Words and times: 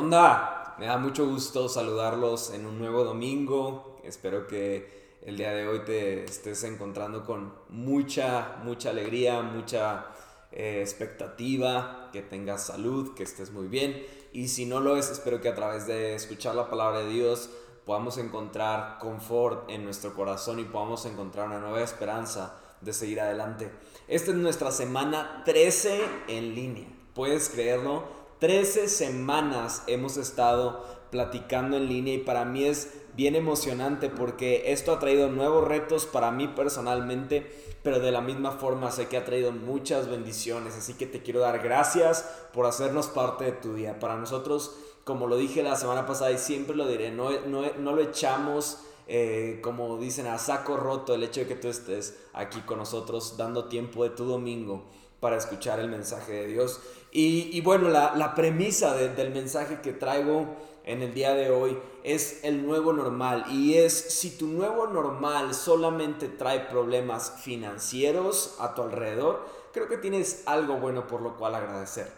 onda? 0.00 0.76
Me 0.78 0.86
da 0.86 0.96
mucho 0.96 1.26
gusto 1.26 1.68
saludarlos 1.68 2.54
en 2.54 2.64
un 2.64 2.78
nuevo 2.78 3.04
domingo. 3.04 4.00
Espero 4.02 4.46
que 4.46 5.18
el 5.26 5.36
día 5.36 5.52
de 5.52 5.68
hoy 5.68 5.80
te 5.80 6.24
estés 6.24 6.64
encontrando 6.64 7.22
con 7.22 7.52
mucha, 7.68 8.56
mucha 8.64 8.88
alegría, 8.88 9.42
mucha 9.42 10.06
eh, 10.52 10.80
expectativa, 10.80 12.08
que 12.14 12.22
tengas 12.22 12.64
salud, 12.64 13.12
que 13.14 13.24
estés 13.24 13.50
muy 13.50 13.68
bien. 13.68 14.02
Y 14.32 14.48
si 14.48 14.64
no 14.64 14.80
lo 14.80 14.96
es, 14.96 15.10
espero 15.10 15.42
que 15.42 15.50
a 15.50 15.54
través 15.54 15.86
de 15.86 16.14
escuchar 16.14 16.54
la 16.54 16.70
palabra 16.70 17.00
de 17.00 17.10
Dios 17.10 17.50
podamos 17.84 18.16
encontrar 18.16 18.98
confort 19.00 19.68
en 19.68 19.84
nuestro 19.84 20.14
corazón 20.14 20.60
y 20.60 20.64
podamos 20.64 21.04
encontrar 21.04 21.48
una 21.48 21.60
nueva 21.60 21.82
esperanza 21.82 22.58
de 22.80 22.94
seguir 22.94 23.20
adelante. 23.20 23.70
Esta 24.08 24.30
es 24.30 24.36
nuestra 24.38 24.70
semana 24.70 25.42
13 25.44 26.00
en 26.28 26.54
línea. 26.54 26.88
¿Puedes 27.12 27.50
creerlo? 27.50 28.19
13 28.40 28.88
semanas 28.88 29.82
hemos 29.86 30.16
estado 30.16 30.82
platicando 31.10 31.76
en 31.76 31.88
línea 31.88 32.14
y 32.14 32.18
para 32.18 32.46
mí 32.46 32.64
es 32.64 32.90
bien 33.14 33.36
emocionante 33.36 34.08
porque 34.08 34.72
esto 34.72 34.92
ha 34.92 34.98
traído 34.98 35.28
nuevos 35.28 35.68
retos 35.68 36.06
para 36.06 36.30
mí 36.30 36.48
personalmente, 36.48 37.46
pero 37.82 38.00
de 38.00 38.10
la 38.10 38.22
misma 38.22 38.52
forma 38.52 38.90
sé 38.92 39.08
que 39.08 39.18
ha 39.18 39.26
traído 39.26 39.52
muchas 39.52 40.08
bendiciones, 40.08 40.74
así 40.74 40.94
que 40.94 41.06
te 41.06 41.22
quiero 41.22 41.40
dar 41.40 41.58
gracias 41.58 42.24
por 42.54 42.64
hacernos 42.64 43.08
parte 43.08 43.44
de 43.44 43.52
tu 43.52 43.74
día. 43.74 43.98
Para 43.98 44.16
nosotros, 44.16 44.74
como 45.04 45.26
lo 45.26 45.36
dije 45.36 45.62
la 45.62 45.76
semana 45.76 46.06
pasada 46.06 46.30
y 46.30 46.38
siempre 46.38 46.74
lo 46.74 46.88
diré, 46.88 47.10
no, 47.10 47.30
no, 47.46 47.64
no 47.78 47.92
lo 47.92 48.00
echamos. 48.02 48.78
Eh, 49.12 49.58
como 49.60 49.98
dicen, 49.98 50.28
a 50.28 50.38
saco 50.38 50.76
roto 50.76 51.14
el 51.14 51.24
hecho 51.24 51.40
de 51.40 51.48
que 51.48 51.56
tú 51.56 51.66
estés 51.66 52.16
aquí 52.32 52.60
con 52.60 52.78
nosotros 52.78 53.36
dando 53.36 53.64
tiempo 53.64 54.04
de 54.04 54.10
tu 54.10 54.24
domingo 54.24 54.84
para 55.18 55.36
escuchar 55.36 55.78
el 55.80 55.88
mensaje 55.88 56.32
de 56.32 56.46
Dios. 56.46 56.80
Y, 57.12 57.60
bueno, 57.62 57.88
la, 57.88 58.34
premisa 58.34 58.94
del 58.94 59.30
mensaje 59.32 59.80
que 59.82 59.92
traigo 59.92 60.46
en 60.84 61.02
el 61.02 61.14
día 61.14 61.34
de 61.34 61.50
hoy 61.50 61.78
es 62.04 62.44
el 62.44 62.66
nuevo 62.66 62.92
normal. 62.92 63.46
Y 63.50 63.74
es 63.74 63.92
si 63.92 64.30
tu 64.30 64.46
nuevo 64.46 64.86
normal 64.86 65.54
solamente 65.54 66.28
trae 66.28 66.60
problemas 66.60 67.34
financieros 67.42 68.56
a 68.58 68.74
tu 68.74 68.82
alrededor, 68.82 69.44
creo 69.72 69.88
que 69.88 69.98
tienes 69.98 70.42
algo 70.46 70.76
bueno 70.76 71.06
por 71.06 71.20
lo 71.20 71.36
cual 71.36 71.54
agradecer. 71.54 72.10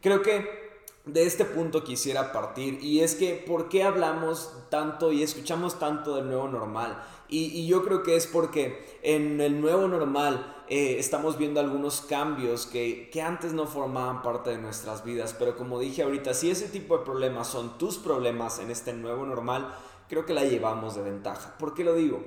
Creo 0.00 0.22
que 0.22 0.68
de 1.04 1.24
este 1.24 1.44
punto 1.44 1.84
quisiera 1.84 2.32
partir 2.32 2.78
y 2.82 3.00
es 3.00 3.14
que 3.14 3.42
¿por 3.46 3.70
qué 3.70 3.82
hablamos 3.82 4.52
tanto 4.68 5.10
y 5.10 5.22
escuchamos 5.22 5.78
tanto 5.78 6.16
del 6.16 6.26
nuevo 6.26 6.48
normal? 6.48 7.02
Y, 7.30 7.66
yo 7.66 7.84
creo 7.84 8.02
que 8.02 8.16
es 8.16 8.26
porque 8.26 8.98
en 9.02 9.40
el 9.40 9.60
nuevo 9.60 9.86
normal 9.86 10.57
eh, 10.70 10.98
estamos 10.98 11.38
viendo 11.38 11.60
algunos 11.60 12.00
cambios 12.02 12.66
que, 12.66 13.08
que 13.10 13.22
antes 13.22 13.52
no 13.52 13.66
formaban 13.66 14.22
parte 14.22 14.50
de 14.50 14.58
nuestras 14.58 15.04
vidas, 15.04 15.34
pero 15.38 15.56
como 15.56 15.78
dije 15.78 16.02
ahorita, 16.02 16.34
si 16.34 16.50
ese 16.50 16.68
tipo 16.68 16.98
de 16.98 17.04
problemas 17.04 17.48
son 17.48 17.78
tus 17.78 17.98
problemas 17.98 18.58
en 18.58 18.70
este 18.70 18.92
nuevo 18.92 19.24
normal, 19.24 19.74
creo 20.08 20.26
que 20.26 20.34
la 20.34 20.44
llevamos 20.44 20.94
de 20.94 21.02
ventaja. 21.02 21.56
¿Por 21.58 21.74
qué 21.74 21.84
lo 21.84 21.94
digo? 21.94 22.22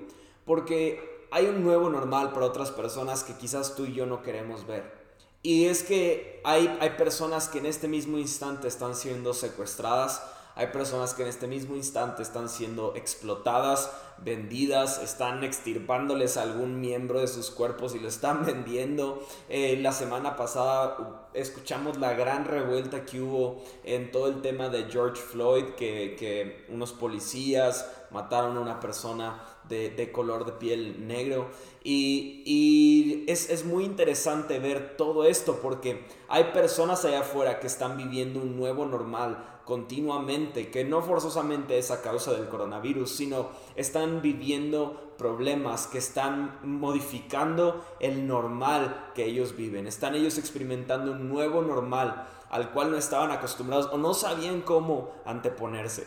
Porque 0.45 1.27
hay 1.31 1.45
un 1.45 1.63
nuevo 1.63 1.89
normal 1.89 2.33
para 2.33 2.45
otras 2.45 2.71
personas 2.71 3.23
que 3.23 3.35
quizás 3.35 3.75
tú 3.75 3.85
y 3.85 3.93
yo 3.93 4.05
no 4.05 4.21
queremos 4.21 4.67
ver. 4.67 4.99
Y 5.43 5.65
es 5.65 5.83
que 5.83 6.41
hay, 6.43 6.77
hay 6.81 6.91
personas 6.91 7.47
que 7.47 7.59
en 7.59 7.65
este 7.65 7.87
mismo 7.87 8.17
instante 8.17 8.67
están 8.67 8.95
siendo 8.95 9.33
secuestradas, 9.33 10.21
hay 10.55 10.67
personas 10.67 11.13
que 11.13 11.23
en 11.23 11.29
este 11.29 11.47
mismo 11.47 11.75
instante 11.75 12.21
están 12.21 12.49
siendo 12.49 12.93
explotadas, 12.95 13.91
vendidas, 14.17 15.01
están 15.01 15.43
extirpándoles 15.43 16.37
algún 16.37 16.79
miembro 16.79 17.19
de 17.21 17.27
sus 17.27 17.49
cuerpos 17.49 17.95
y 17.95 17.99
lo 17.99 18.07
están 18.07 18.45
vendiendo. 18.45 19.25
Eh, 19.49 19.77
la 19.81 19.91
semana 19.91 20.35
pasada 20.35 20.97
uh, 20.99 21.37
escuchamos 21.37 21.97
la 21.97 22.13
gran 22.13 22.45
revuelta 22.45 23.05
que 23.05 23.21
hubo 23.21 23.63
en 23.83 24.11
todo 24.11 24.27
el 24.27 24.41
tema 24.41 24.69
de 24.69 24.85
George 24.85 25.21
Floyd, 25.21 25.65
que, 25.77 26.15
que 26.17 26.65
unos 26.69 26.91
policías 26.91 27.89
mataron 28.11 28.57
a 28.57 28.59
una 28.59 28.79
persona 28.79 29.41
de, 29.67 30.11
color 30.11 30.45
de 30.45 30.51
piel 30.53 31.07
negro. 31.07 31.49
Y, 31.83 33.23
es, 33.27 33.49
es, 33.49 33.65
muy 33.65 33.85
interesante 33.85 34.59
ver 34.59 34.97
todo 34.97 35.25
esto 35.25 35.59
porque 35.61 36.05
hay 36.27 36.45
personas 36.45 37.05
allá 37.05 37.21
afuera 37.21 37.59
que 37.59 37.67
están 37.67 37.97
viviendo 37.97 38.39
un 38.39 38.57
nuevo 38.57 38.85
normal 38.85 39.60
continuamente, 39.71 40.69
que 40.69 40.83
no 40.83 41.01
forzosamente 41.01 41.77
es 41.77 41.91
a 41.91 42.01
causa 42.01 42.33
del 42.33 42.49
coronavirus, 42.49 43.09
sino 43.09 43.51
están 43.77 44.21
viviendo 44.21 45.13
problemas 45.17 45.87
que 45.87 45.97
están 45.97 46.59
modificando 46.61 47.81
el 48.01 48.27
normal 48.27 49.13
que 49.15 49.23
ellos 49.23 49.55
viven. 49.55 49.87
Están 49.87 50.13
ellos 50.13 50.37
experimentando 50.37 51.13
un 51.13 51.29
nuevo 51.29 51.61
normal 51.61 52.27
al 52.49 52.73
cual 52.73 52.91
no 52.91 52.97
estaban 52.97 53.31
acostumbrados 53.31 53.87
o 53.93 53.97
no 53.97 54.13
sabían 54.13 54.59
cómo 54.59 55.13
anteponerse. 55.23 56.05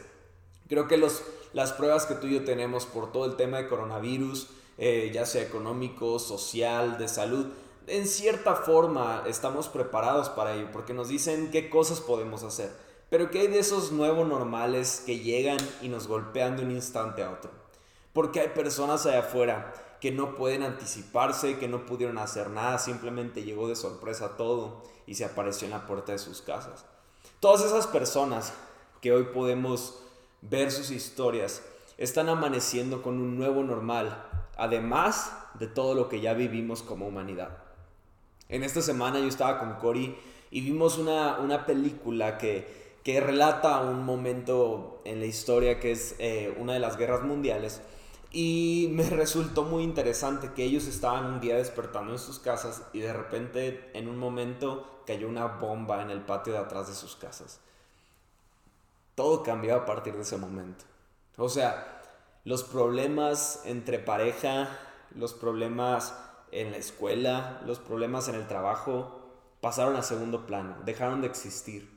Creo 0.68 0.86
que 0.86 0.98
los, 0.98 1.22
las 1.54 1.72
pruebas 1.72 2.04
que 2.04 2.16
tú 2.16 2.26
y 2.26 2.34
yo 2.34 2.44
tenemos 2.44 2.84
por 2.84 3.12
todo 3.12 3.24
el 3.24 3.36
tema 3.36 3.56
de 3.56 3.68
coronavirus, 3.68 4.50
eh, 4.76 5.10
ya 5.10 5.24
sea 5.24 5.40
económico, 5.40 6.18
social, 6.18 6.98
de 6.98 7.08
salud, 7.08 7.46
en 7.86 8.06
cierta 8.06 8.56
forma 8.56 9.24
estamos 9.26 9.68
preparados 9.68 10.28
para 10.28 10.54
ello, 10.54 10.68
porque 10.70 10.92
nos 10.92 11.08
dicen 11.08 11.50
qué 11.50 11.70
cosas 11.70 12.02
podemos 12.02 12.42
hacer. 12.42 12.84
Pero 13.14 13.30
¿qué 13.30 13.42
hay 13.42 13.46
de 13.46 13.60
esos 13.60 13.92
nuevos 13.92 14.26
normales 14.26 15.04
que 15.06 15.20
llegan 15.20 15.58
y 15.80 15.88
nos 15.88 16.08
golpean 16.08 16.56
de 16.56 16.64
un 16.64 16.72
instante 16.72 17.22
a 17.22 17.30
otro? 17.30 17.48
Porque 18.12 18.40
hay 18.40 18.48
personas 18.48 19.06
allá 19.06 19.20
afuera 19.20 19.72
que 20.00 20.10
no 20.10 20.34
pueden 20.34 20.64
anticiparse, 20.64 21.56
que 21.58 21.68
no 21.68 21.86
pudieron 21.86 22.18
hacer 22.18 22.50
nada, 22.50 22.76
simplemente 22.80 23.44
llegó 23.44 23.68
de 23.68 23.76
sorpresa 23.76 24.36
todo 24.36 24.82
y 25.06 25.14
se 25.14 25.24
apareció 25.24 25.66
en 25.66 25.74
la 25.74 25.86
puerta 25.86 26.10
de 26.10 26.18
sus 26.18 26.42
casas. 26.42 26.86
Todas 27.38 27.64
esas 27.64 27.86
personas 27.86 28.52
que 29.00 29.12
hoy 29.12 29.22
podemos 29.32 30.00
ver 30.42 30.72
sus 30.72 30.90
historias, 30.90 31.62
están 31.98 32.28
amaneciendo 32.28 33.00
con 33.00 33.20
un 33.20 33.38
nuevo 33.38 33.62
normal, 33.62 34.26
además 34.56 35.32
de 35.60 35.68
todo 35.68 35.94
lo 35.94 36.08
que 36.08 36.20
ya 36.20 36.34
vivimos 36.34 36.82
como 36.82 37.06
humanidad. 37.06 37.58
En 38.48 38.64
esta 38.64 38.82
semana 38.82 39.20
yo 39.20 39.28
estaba 39.28 39.60
con 39.60 39.74
Cory 39.74 40.18
y 40.50 40.62
vimos 40.62 40.98
una, 40.98 41.38
una 41.38 41.64
película 41.64 42.38
que, 42.38 42.82
que, 43.04 43.20
relata 43.20 43.80
un 43.82 44.04
momento 44.04 45.00
en 45.04 45.20
la 45.20 45.26
historia 45.26 45.78
que 45.78 45.92
es 45.92 46.16
eh, 46.18 46.56
una 46.58 46.72
de 46.72 46.80
las 46.80 46.96
guerras 46.96 47.22
mundiales. 47.22 47.80
Y 48.32 48.88
me 48.92 49.04
resultó 49.10 49.62
muy 49.62 49.84
interesante 49.84 50.50
que 50.56 50.64
ellos 50.64 50.86
estaban 50.86 51.26
un 51.26 51.40
día 51.40 51.56
despertando 51.56 52.12
en 52.12 52.18
sus 52.18 52.40
casas 52.40 52.82
y 52.92 53.00
de 53.00 53.12
repente 53.12 53.90
en 53.94 54.08
un 54.08 54.18
momento 54.18 55.02
cayó 55.06 55.28
una 55.28 55.46
bomba 55.46 56.02
en 56.02 56.10
el 56.10 56.22
patio 56.22 56.54
de 56.54 56.58
atrás 56.58 56.88
de 56.88 56.94
sus 56.94 57.14
casas 57.14 57.60
todo 59.14 59.42
cambió 59.42 59.76
a 59.76 59.86
partir 59.86 60.14
de 60.14 60.22
ese 60.22 60.36
momento. 60.36 60.84
O 61.36 61.48
sea, 61.48 62.02
los 62.44 62.64
problemas 62.64 63.62
entre 63.64 63.98
pareja, 63.98 64.68
los 65.14 65.34
problemas 65.34 66.14
en 66.50 66.72
la 66.72 66.76
escuela, 66.76 67.60
los 67.64 67.78
problemas 67.78 68.28
en 68.28 68.34
el 68.36 68.46
trabajo, 68.46 69.20
pasaron 69.60 69.96
a 69.96 70.02
segundo 70.02 70.46
plano, 70.46 70.76
dejaron 70.84 71.20
de 71.20 71.28
existir. 71.28 71.93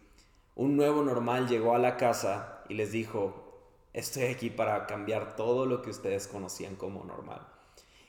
Un 0.58 0.76
nuevo 0.76 1.04
normal 1.04 1.48
llegó 1.48 1.76
a 1.76 1.78
la 1.78 1.98
casa 1.98 2.64
y 2.68 2.74
les 2.74 2.92
dijo, 2.92 3.62
estoy 3.94 4.24
aquí 4.24 4.50
para 4.50 4.88
cambiar 4.88 5.36
todo 5.36 5.68
lo 5.68 5.84
que 5.84 5.92
ustedes 5.92 6.28
conocían 6.28 6.76
como 6.76 7.04
normal. 7.04 7.48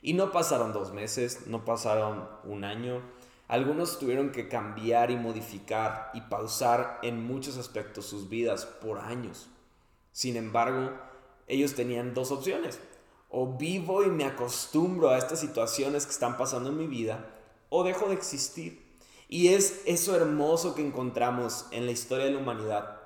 Y 0.01 0.13
no 0.13 0.31
pasaron 0.31 0.73
dos 0.73 0.91
meses, 0.91 1.45
no 1.45 1.63
pasaron 1.63 2.27
un 2.45 2.63
año, 2.63 3.03
algunos 3.47 3.99
tuvieron 3.99 4.31
que 4.31 4.47
cambiar 4.47 5.11
y 5.11 5.15
modificar 5.15 6.09
y 6.15 6.21
pausar 6.21 6.97
en 7.03 7.23
muchos 7.23 7.55
aspectos 7.55 8.07
sus 8.07 8.29
vidas 8.29 8.65
por 8.65 8.97
años. 8.97 9.47
Sin 10.11 10.35
embargo, 10.35 10.91
ellos 11.45 11.75
tenían 11.75 12.15
dos 12.15 12.31
opciones. 12.31 12.79
O 13.29 13.57
vivo 13.57 14.03
y 14.03 14.09
me 14.09 14.25
acostumbro 14.25 15.09
a 15.09 15.19
estas 15.19 15.39
situaciones 15.39 16.07
que 16.07 16.13
están 16.13 16.35
pasando 16.35 16.69
en 16.69 16.77
mi 16.77 16.87
vida, 16.87 17.29
o 17.69 17.83
dejo 17.83 18.07
de 18.07 18.15
existir. 18.15 18.88
Y 19.29 19.49
es 19.49 19.83
eso 19.85 20.15
hermoso 20.15 20.75
que 20.75 20.85
encontramos 20.85 21.67
en 21.71 21.85
la 21.85 21.91
historia 21.91 22.25
de 22.25 22.31
la 22.31 22.39
humanidad, 22.39 22.99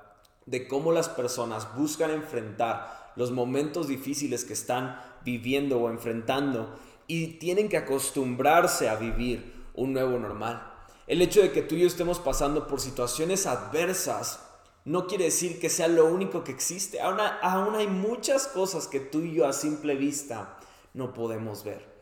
de 0.46 0.68
cómo 0.68 0.94
las 0.94 1.10
personas 1.10 1.76
buscan 1.76 2.12
enfrentar 2.12 3.12
los 3.18 3.32
momentos 3.32 3.88
difíciles 3.88 4.46
que 4.46 4.54
están 4.54 5.00
viviendo 5.24 5.80
o 5.80 5.90
enfrentando 5.90 6.80
y 7.08 7.40
tienen 7.40 7.70
que 7.70 7.78
acostumbrarse 7.78 8.90
a 8.90 8.96
vivir 8.96 9.54
un 9.74 9.94
nuevo 9.94 10.18
normal. 10.18 10.72
El 11.08 11.22
hecho 11.22 11.42
de 11.42 11.52
que 11.52 11.62
tú 11.62 11.76
y 11.76 11.82
yo 11.82 11.88
estemos 11.88 12.20
pasando 12.20 12.68
por 12.68 12.80
situaciones 12.80 13.46
adversas 13.46 14.40
no 14.86 15.08
quiere 15.08 15.26
decir 15.26 15.60
que 15.60 15.70
sea 15.70 15.88
lo 15.88 16.06
único 16.06 16.44
que 16.44 16.52
existe. 16.52 17.00
Aún, 17.02 17.76
hay 17.76 17.88
muchas 17.88 18.48
cosas 18.48 18.88
que 18.88 19.00
tú 19.00 19.20
y 19.20 19.34
yo 19.34 19.46
a 19.46 19.54
simple 19.54 19.96
vista 19.96 20.58
no 20.94 21.14
podemos 21.14 21.64
ver. 21.64 21.93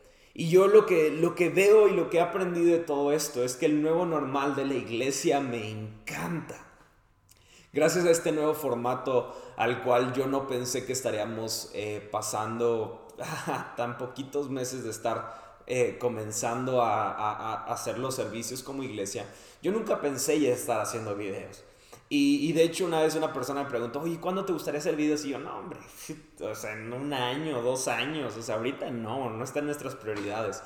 Y 0.42 0.50
yo 0.50 0.66
lo 0.66 0.88
que, 0.88 1.12
lo 1.12 1.36
que 1.36 1.52
veo 1.52 1.88
y 1.88 1.92
lo 1.92 2.10
que 2.10 2.18
he 2.18 2.20
aprendido 2.20 2.72
de 2.72 2.84
todo 2.84 3.12
esto 3.12 3.44
es 3.44 3.56
que 3.56 3.68
el 3.68 3.84
nuevo 3.84 4.08
normal 4.08 4.56
de 4.56 4.66
la 4.66 4.74
iglesia 4.74 5.40
me 5.40 5.70
encanta. 5.70 6.56
Gracias 7.72 8.06
a 8.06 8.10
este 8.10 8.32
nuevo 8.32 8.56
formato 8.56 9.40
al 9.56 9.84
cual 9.84 10.14
yo 10.14 10.26
no 10.26 10.48
pensé 10.48 10.84
que 10.84 10.94
estaríamos 10.94 11.70
eh, 11.76 12.10
pasando 12.12 13.08
tan 13.78 14.00
poquitos 14.00 14.50
meses 14.50 14.84
de 14.84 14.90
estar 14.90 15.60
eh, 15.68 16.00
comenzando 16.00 16.82
a, 16.82 17.66
hacer 17.66 18.00
los 18.00 18.16
servicios 18.16 18.64
como 18.64 18.82
iglesia, 18.82 19.28
yo 19.62 19.72
nunca 19.72 20.02
pensé 20.02 20.40
ya 20.40 20.50
estar 20.50 20.82
haciendo 20.82 21.16
videos. 21.16 21.64
Y, 22.14 22.52
de 22.52 22.64
hecho 22.64 22.84
una 22.84 23.00
vez 23.00 23.16
una 23.16 23.32
persona 23.32 23.64
me 23.64 23.70
preguntó, 23.70 24.02
oye, 24.02 24.20
¿cuándo 24.20 24.44
te 24.44 24.52
gustaría 24.52 24.82
hacer 24.82 24.98
videos? 24.98 25.24
Y 25.24 25.30
yo, 25.30 25.40
no, 25.40 25.60
hombre, 25.60 25.80
o 26.42 26.54
sea, 26.54 26.74
en 26.74 26.92
un 26.92 27.14
año, 27.14 27.62
dos 27.62 27.88
años, 27.88 28.36
o 28.36 28.42
sea, 28.42 28.56
ahorita 28.56 28.92
no, 28.92 29.30
no 29.30 29.42
está 29.46 29.60
en 29.60 29.68
nuestras 29.68 29.96
prioridades. 29.96 30.62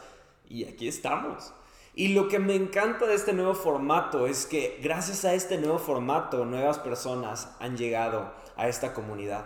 Y 0.50 0.66
aquí 0.66 0.88
estamos. 0.88 1.54
Y 1.94 2.16
lo 2.16 2.30
que 2.30 2.40
me 2.40 2.56
encanta 2.56 3.06
de 3.06 3.14
este 3.14 3.32
nuevo 3.32 3.54
formato 3.54 4.26
es 4.26 4.48
que 4.48 4.80
gracias 4.82 5.24
a 5.24 5.36
este 5.36 5.60
nuevo 5.60 5.78
formato, 5.78 6.46
nuevas 6.46 6.80
personas 6.80 7.52
han 7.60 7.78
llegado 7.78 8.34
a 8.56 8.68
esta 8.68 8.96
comunidad. 8.96 9.46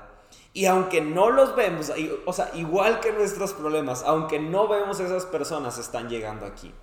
Y 0.53 0.67
aunque 0.67 1.01
no 1.01 1.31
los 1.31 1.53
vemos, 1.57 1.91
o 2.25 2.31
sea, 2.31 2.49
igual 2.53 3.01
que 3.01 3.11
nuestros 3.11 3.51
problemas, 3.51 4.03
aunque 4.03 4.39
no 4.39 4.69
vemos 4.69 5.01
a 5.01 5.05
esas 5.05 5.25
personas, 5.25 5.77
están 5.77 6.07
llegando 6.07 6.45
aquí. 6.45 6.73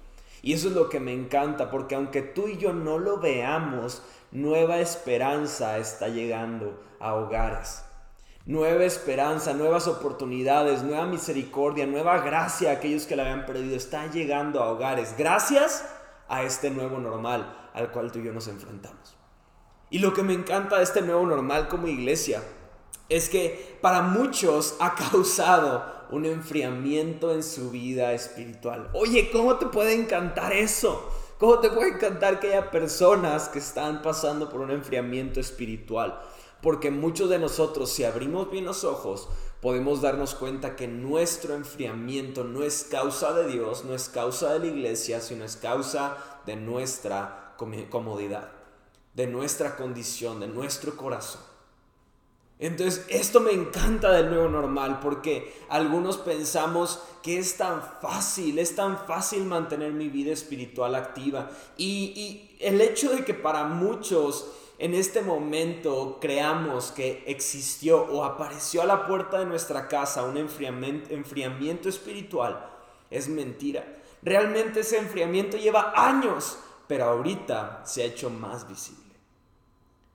Y 0.47 0.53
eso 0.53 0.69
es 0.69 0.75
lo 0.75 0.89
que 0.89 1.01
me 1.01 1.13
encanta, 1.13 1.73
porque 1.73 1.97
aunque 1.97 2.23
tú 2.23 2.47
y 2.47 2.57
yo 2.57 2.73
no 2.73 2.99
lo 2.99 3.19
veamos, 3.19 4.05
nueva 4.31 4.79
esperanza 4.79 5.79
está 5.79 6.07
llegando 6.07 6.81
a 7.01 7.15
hogares. 7.17 7.85
Nueva 8.45 8.85
esperanza, 8.85 9.55
nuevas 9.55 9.89
oportunidades, 9.89 10.85
nueva 10.85 11.05
misericordia, 11.07 11.85
nueva 11.89 12.21
gracia 12.21 12.71
a 12.71 12.75
aquellos 12.75 13.07
que 13.07 13.17
la 13.17 13.25
habían 13.25 13.45
perdido 13.45 13.75
está 13.75 14.07
llegando 14.07 14.63
a 14.63 14.71
hogares 14.71 15.17
gracias 15.19 15.85
a 16.29 16.45
este 16.45 16.71
nuevo 16.71 17.01
normal 17.01 17.71
al 17.75 17.91
cual 17.91 18.13
tú 18.13 18.21
y 18.21 18.27
yo 18.27 18.33
nos 18.33 18.47
enfrentamos. 18.47 19.17
Y 19.91 19.99
lo 19.99 20.15
que 20.15 20.23
me 20.23 20.35
encanta 20.35 20.77
de 20.77 20.85
este 20.85 21.03
nuevo 21.03 21.27
normal 21.27 21.67
como 21.67 21.89
iglesia 21.89 22.41
es 23.09 23.29
que 23.29 23.79
para 23.83 24.01
muchos 24.01 24.77
ha 24.79 24.95
causado 25.11 25.96
un 26.11 26.25
enfriamiento 26.25 27.32
en 27.32 27.43
su 27.43 27.70
vida 27.70 28.12
espiritual. 28.12 28.91
Oye, 28.94 29.31
¿cómo 29.31 29.56
te 29.56 29.67
puede 29.67 29.94
encantar 29.94 30.53
eso? 30.53 31.11
¿Cómo 31.38 31.58
te 31.58 31.70
puede 31.70 31.91
encantar 31.91 32.41
que 32.41 32.49
haya 32.49 32.70
personas 32.70 33.49
que 33.49 33.58
están 33.58 34.00
pasando 34.00 34.49
por 34.49 34.61
un 34.61 34.70
enfriamiento 34.70 35.38
espiritual? 35.41 36.20
Porque 36.62 36.91
muchos 36.91 37.29
de 37.29 37.38
nosotros, 37.38 37.93
si 37.93 38.05
abrimos 38.05 38.50
bien 38.50 38.64
los 38.64 38.85
ojos, 38.85 39.29
podemos 39.61 40.00
darnos 40.00 40.35
cuenta 40.35 40.76
que 40.76 40.88
nuestro 40.88 41.55
enfriamiento 41.55 42.44
no 42.44 42.62
es 42.62 42.85
causa 42.91 43.35
de 43.35 43.49
Dios, 43.49 43.85
no 43.85 43.94
es 43.94 44.09
causa 44.09 44.52
de 44.55 44.61
la 44.61 44.67
iglesia, 44.67 45.20
sino 45.20 45.44
es 45.44 45.56
causa 45.56 46.17
de 46.47 46.56
nuestra 46.56 47.55
comodidad, 47.91 48.50
de 49.14 49.26
nuestra 49.26 49.76
condición, 49.76 50.41
de 50.41 50.49
nuestro 50.49 50.97
corazón. 50.97 51.56
Entonces, 52.58 53.05
esto 53.11 53.41
me 53.41 53.53
encanta 53.53 54.11
del 54.12 54.31
nuevo 54.31 54.49
normal 54.49 55.00
porque 55.00 55.55
algunos 55.69 56.17
pensamos 56.17 57.03
que 57.23 57.38
es 57.38 57.56
tan 57.58 57.82
fácil, 58.00 58.58
es 58.58 58.75
tan 58.75 58.99
fácil 59.06 59.44
mantener 59.44 59.93
mi 59.93 60.08
vida 60.08 60.32
espiritual 60.32 60.94
activa. 60.94 61.50
Y, 61.76 62.56
el 62.61 62.81
hecho 62.81 63.11
de 63.11 63.25
que 63.25 63.35
para 63.35 63.64
muchos 63.64 64.50
en 64.79 64.94
este 64.94 65.20
momento 65.20 66.17
creamos 66.20 66.91
que 66.91 67.23
existió 67.26 68.03
o 68.05 68.25
apareció 68.25 68.81
a 68.81 68.87
la 68.87 69.06
puerta 69.06 69.38
de 69.38 69.44
nuestra 69.44 69.88
casa 69.88 70.25
un 70.25 70.38
enfriamiento, 70.38 71.12
enfriamiento 71.12 71.91
espiritual 71.91 72.70
es 73.11 73.29
mentira. 73.29 73.85
Realmente 74.23 74.81
ese 74.81 74.99
enfriamiento 74.99 75.56
lleva 75.56 75.93
años, 75.94 76.59
pero 76.87 77.05
ahorita 77.05 77.82
se 77.85 78.02
ha 78.02 78.06
hecho 78.06 78.31
más 78.31 78.67
visible. 78.69 79.06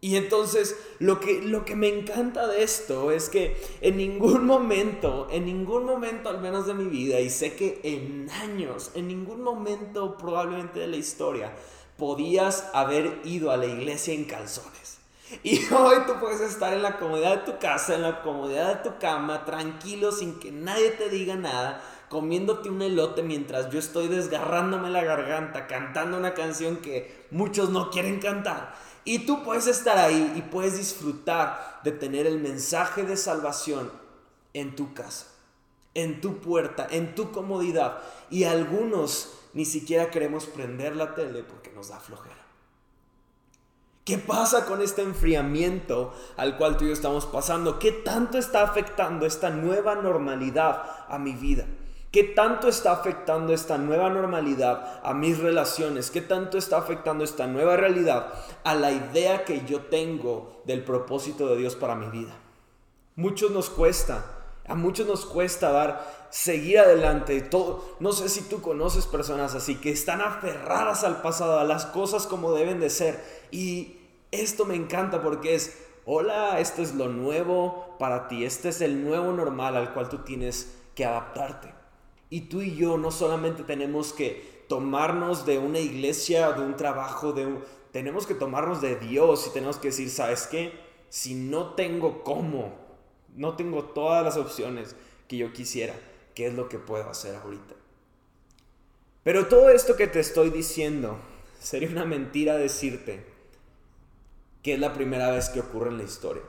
Y 0.04 0.16
entonces 0.16 0.76
lo 0.98 1.20
que, 1.20 1.44
lo 1.44 1.64
que 1.64 1.76
me 1.76 1.88
encanta 1.88 2.48
de 2.48 2.64
esto 2.64 3.12
es 3.12 3.30
que 3.30 3.56
en 3.82 3.98
ningún 3.98 4.48
momento, 4.48 5.28
en 5.30 5.46
ningún 5.46 5.86
momento 5.86 6.30
al 6.30 6.42
menos 6.42 6.66
de 6.66 6.74
mi 6.74 6.86
vida, 6.86 7.20
y 7.20 7.30
sé 7.30 7.56
que 7.56 7.80
en 7.84 8.28
años, 8.32 8.90
en 8.96 9.08
ningún 9.08 9.44
momento 9.44 10.18
probablemente 10.18 10.80
de 10.80 10.88
la 10.88 10.96
historia, 10.96 11.54
podías 11.98 12.68
haber 12.74 13.22
ido 13.26 13.52
a 13.52 13.58
la 13.58 13.68
iglesia 13.68 14.16
en 14.16 14.26
calzones. 14.26 14.98
Y 15.44 15.58
hoy 15.72 15.98
tú 16.08 16.14
puedes 16.20 16.42
estar 16.42 16.74
en 16.74 16.82
la 16.82 16.98
comodidad 16.98 17.38
de 17.46 17.52
tu 17.52 17.60
casa, 17.60 17.94
en 17.94 18.02
la 18.02 18.24
comodidad 18.24 18.76
de 18.76 18.90
tu 18.90 18.98
cama, 18.98 19.46
tranquilo, 19.46 20.12
sin 20.12 20.40
que 20.40 20.52
nadie 20.52 20.90
te 20.90 21.10
diga 21.10 21.36
nada, 21.36 21.80
comiéndote 22.10 22.70
un 22.70 22.82
elote 22.82 23.22
mientras 23.22 23.70
yo 23.70 23.78
estoy 23.78 24.08
desgarrándome 24.08 24.90
la 24.90 25.04
garganta, 25.04 25.68
cantando 25.68 26.18
una 26.18 26.34
canción 26.34 26.78
que 26.78 27.28
muchos 27.30 27.70
no 27.70 27.92
quieren 27.92 28.20
cantar. 28.20 28.74
Y 29.04 29.26
tú 29.26 29.44
puedes 29.44 29.68
estar 29.68 29.98
ahí 29.98 30.34
y 30.36 30.42
puedes 30.42 30.78
disfrutar 30.78 31.80
de 31.84 31.92
tener 31.92 32.28
el 32.28 32.40
mensaje 32.40 33.04
de 33.04 33.18
salvación 33.18 33.92
en 34.54 34.76
tu 34.76 34.94
casa, 34.94 35.28
en 35.94 36.22
tu 36.22 36.40
puerta, 36.40 36.88
en 36.90 37.16
tu 37.16 37.32
comodidad. 37.32 38.00
Y 38.30 38.44
algunos 38.44 39.34
ni 39.54 39.66
siquiera 39.66 40.12
queremos 40.12 40.46
prender 40.46 40.96
la 40.96 41.16
tele 41.16 41.44
porque 41.44 41.72
nos 41.72 41.90
da 41.90 42.00
flojera. 42.00 42.38
¿Qué 44.06 44.18
pasa 44.18 44.66
con 44.66 44.82
este 44.82 45.04
enfriamiento 45.04 46.14
al 46.36 46.58
cual 46.58 46.76
tú 46.76 46.86
y 46.86 46.88
yo 46.88 46.94
estamos 46.94 47.26
pasando? 47.26 47.78
¿Qué 47.80 47.92
tanto 47.92 48.38
está 48.38 48.64
afectando 48.64 49.26
esta 49.26 49.52
nueva 49.52 49.96
normalidad 49.96 51.06
a 51.08 51.20
mi 51.20 51.34
vida? 51.34 51.66
¿Qué 52.12 52.26
tanto 52.26 52.68
está 52.68 52.92
afectando 52.92 53.54
esta 53.54 53.78
nueva 53.78 54.10
normalidad 54.10 55.00
a 55.02 55.14
mis 55.14 55.40
relaciones? 55.40 56.12
¿Qué 56.12 56.20
tanto 56.20 56.58
está 56.58 56.78
afectando 56.78 57.24
esta 57.24 57.48
nueva 57.48 57.78
realidad 57.78 58.34
a 58.66 58.76
la 58.76 58.92
idea 58.92 59.46
que 59.46 59.64
yo 59.66 59.84
tengo 59.84 60.62
del 60.66 60.84
propósito 60.84 61.48
de 61.48 61.56
Dios 61.56 61.78
para 61.78 61.96
mi 61.96 62.08
vida? 62.08 62.34
Muchos 63.16 63.52
nos 63.52 63.70
cuesta, 63.70 64.26
a 64.68 64.76
muchos 64.76 65.08
nos 65.08 65.26
cuesta 65.26 65.72
dar, 65.72 66.28
seguir 66.32 66.80
adelante. 66.80 67.40
Todo, 67.40 67.96
no 68.02 68.12
sé 68.12 68.28
si 68.28 68.42
tú 68.42 68.62
conoces 68.62 69.06
personas 69.06 69.56
así 69.56 69.76
que 69.76 69.92
están 69.92 70.20
aferradas 70.20 71.06
al 71.06 71.22
pasado, 71.22 71.60
a 71.60 71.64
las 71.64 71.86
cosas 71.86 72.28
como 72.28 72.52
deben 72.52 72.82
de 72.82 72.90
ser. 72.90 73.24
Y 73.52 73.96
esto 74.32 74.66
me 74.66 74.76
encanta 74.76 75.22
porque 75.22 75.56
es, 75.56 75.78
hola, 76.04 76.60
esto 76.60 76.82
es 76.82 76.94
lo 76.94 77.08
nuevo 77.08 77.96
para 78.00 78.28
ti, 78.28 78.44
este 78.44 78.68
es 78.68 78.82
el 78.82 79.02
nuevo 79.02 79.32
normal 79.32 79.78
al 79.78 79.94
cual 79.94 80.10
tú 80.10 80.18
tienes 80.26 80.76
que 80.94 81.06
adaptarte. 81.06 81.81
Y 82.32 82.42
tú 82.42 82.62
y 82.62 82.76
yo 82.76 82.98
no 82.98 83.12
solamente 83.12 83.62
tenemos 83.64 84.14
que 84.14 84.64
tomarnos 84.68 85.46
de 85.46 85.60
una 85.60 85.80
iglesia, 85.80 86.54
de 86.54 86.62
un 86.64 86.78
trabajo, 86.78 87.34
de 87.34 87.60
tenemos 87.92 88.26
que 88.26 88.36
tomarnos 88.36 88.82
de 88.82 88.96
Dios 88.96 89.46
y 89.48 89.54
tenemos 89.54 89.78
que 89.78 89.90
decir, 89.90 90.10
¿sabes 90.10 90.48
qué? 90.48 90.72
Si 91.10 91.36
no 91.36 91.74
tengo 91.74 92.24
cómo, 92.24 92.74
no 93.36 93.58
tengo 93.58 93.84
todas 93.84 94.24
las 94.24 94.38
opciones 94.38 94.96
que 95.28 95.36
yo 95.36 95.52
quisiera, 95.52 95.94
¿qué 96.34 96.48
es 96.48 96.54
lo 96.54 96.70
que 96.70 96.80
puedo 96.80 97.10
hacer 97.10 97.36
ahorita? 97.36 97.76
Pero 99.24 99.48
todo 99.48 99.70
esto 99.70 99.98
que 99.98 100.08
te 100.08 100.22
estoy 100.22 100.52
diciendo, 100.52 101.18
sería 101.60 101.90
una 101.90 102.06
mentira 102.06 102.56
decirte 102.56 103.26
que 104.64 104.76
es 104.76 104.80
la 104.80 104.94
primera 104.94 105.32
vez 105.32 105.50
que 105.50 105.60
ocurre 105.60 105.90
en 105.90 105.98
la 105.98 106.04
historia. 106.04 106.44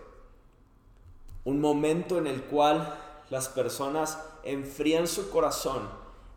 Un 1.44 1.60
momento 1.60 2.18
en 2.18 2.28
el 2.28 2.42
cual 2.42 2.98
las 3.30 3.48
personas 3.48 4.16
enfrían 4.44 5.06
su 5.06 5.30
corazón 5.30 5.88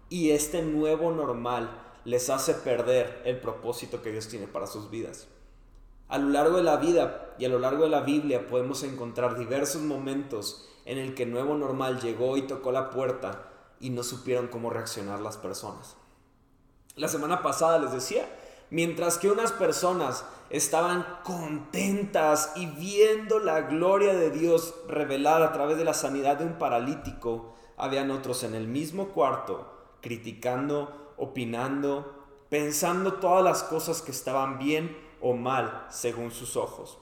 y 0.09 0.31
este 0.31 0.61
nuevo 0.61 1.11
normal 1.11 1.81
les 2.05 2.29
hace 2.29 2.53
perder 2.53 3.21
el 3.25 3.39
propósito 3.39 4.01
que 4.01 4.11
Dios 4.11 4.27
tiene 4.27 4.47
para 4.47 4.67
sus 4.67 4.89
vidas. 4.89 5.27
A 6.07 6.19
lo 6.19 6.29
largo 6.29 6.57
de 6.57 6.63
la 6.63 6.77
vida 6.77 7.33
y 7.39 7.45
a 7.45 7.49
lo 7.49 7.57
largo 7.57 7.83
de 7.83 7.89
la 7.89 8.01
Biblia 8.01 8.47
podemos 8.47 8.83
encontrar 8.83 9.37
diversos 9.37 9.81
momentos 9.81 10.69
en 10.85 10.99
el 10.99 11.15
que 11.15 11.25
nuevo 11.25 11.55
normal 11.55 11.99
llegó 11.99 12.37
y 12.37 12.43
tocó 12.43 12.71
la 12.71 12.91
puerta 12.91 13.49
y 13.79 13.89
no 13.89 14.03
supieron 14.03 14.47
cómo 14.47 14.69
reaccionar 14.69 15.19
las 15.19 15.37
personas. 15.37 15.97
La 16.95 17.07
semana 17.07 17.41
pasada 17.41 17.79
les 17.79 17.91
decía, 17.91 18.29
mientras 18.69 19.17
que 19.17 19.29
unas 19.29 19.51
personas 19.51 20.25
estaban 20.49 21.05
contentas 21.23 22.53
y 22.55 22.67
viendo 22.67 23.39
la 23.39 23.61
gloria 23.61 24.13
de 24.13 24.29
Dios 24.29 24.75
revelada 24.87 25.47
a 25.47 25.53
través 25.53 25.77
de 25.77 25.85
la 25.85 25.93
sanidad 25.93 26.37
de 26.37 26.45
un 26.45 26.57
paralítico, 26.59 27.55
habían 27.77 28.11
otros 28.11 28.43
en 28.43 28.55
el 28.55 28.67
mismo 28.67 29.09
cuarto 29.09 29.71
criticando, 30.01 31.13
opinando, 31.17 32.13
pensando 32.49 33.13
todas 33.13 33.43
las 33.43 33.63
cosas 33.63 34.01
que 34.01 34.11
estaban 34.11 34.59
bien 34.59 34.95
o 35.19 35.33
mal 35.33 35.87
según 35.89 36.31
sus 36.31 36.57
ojos. 36.57 36.99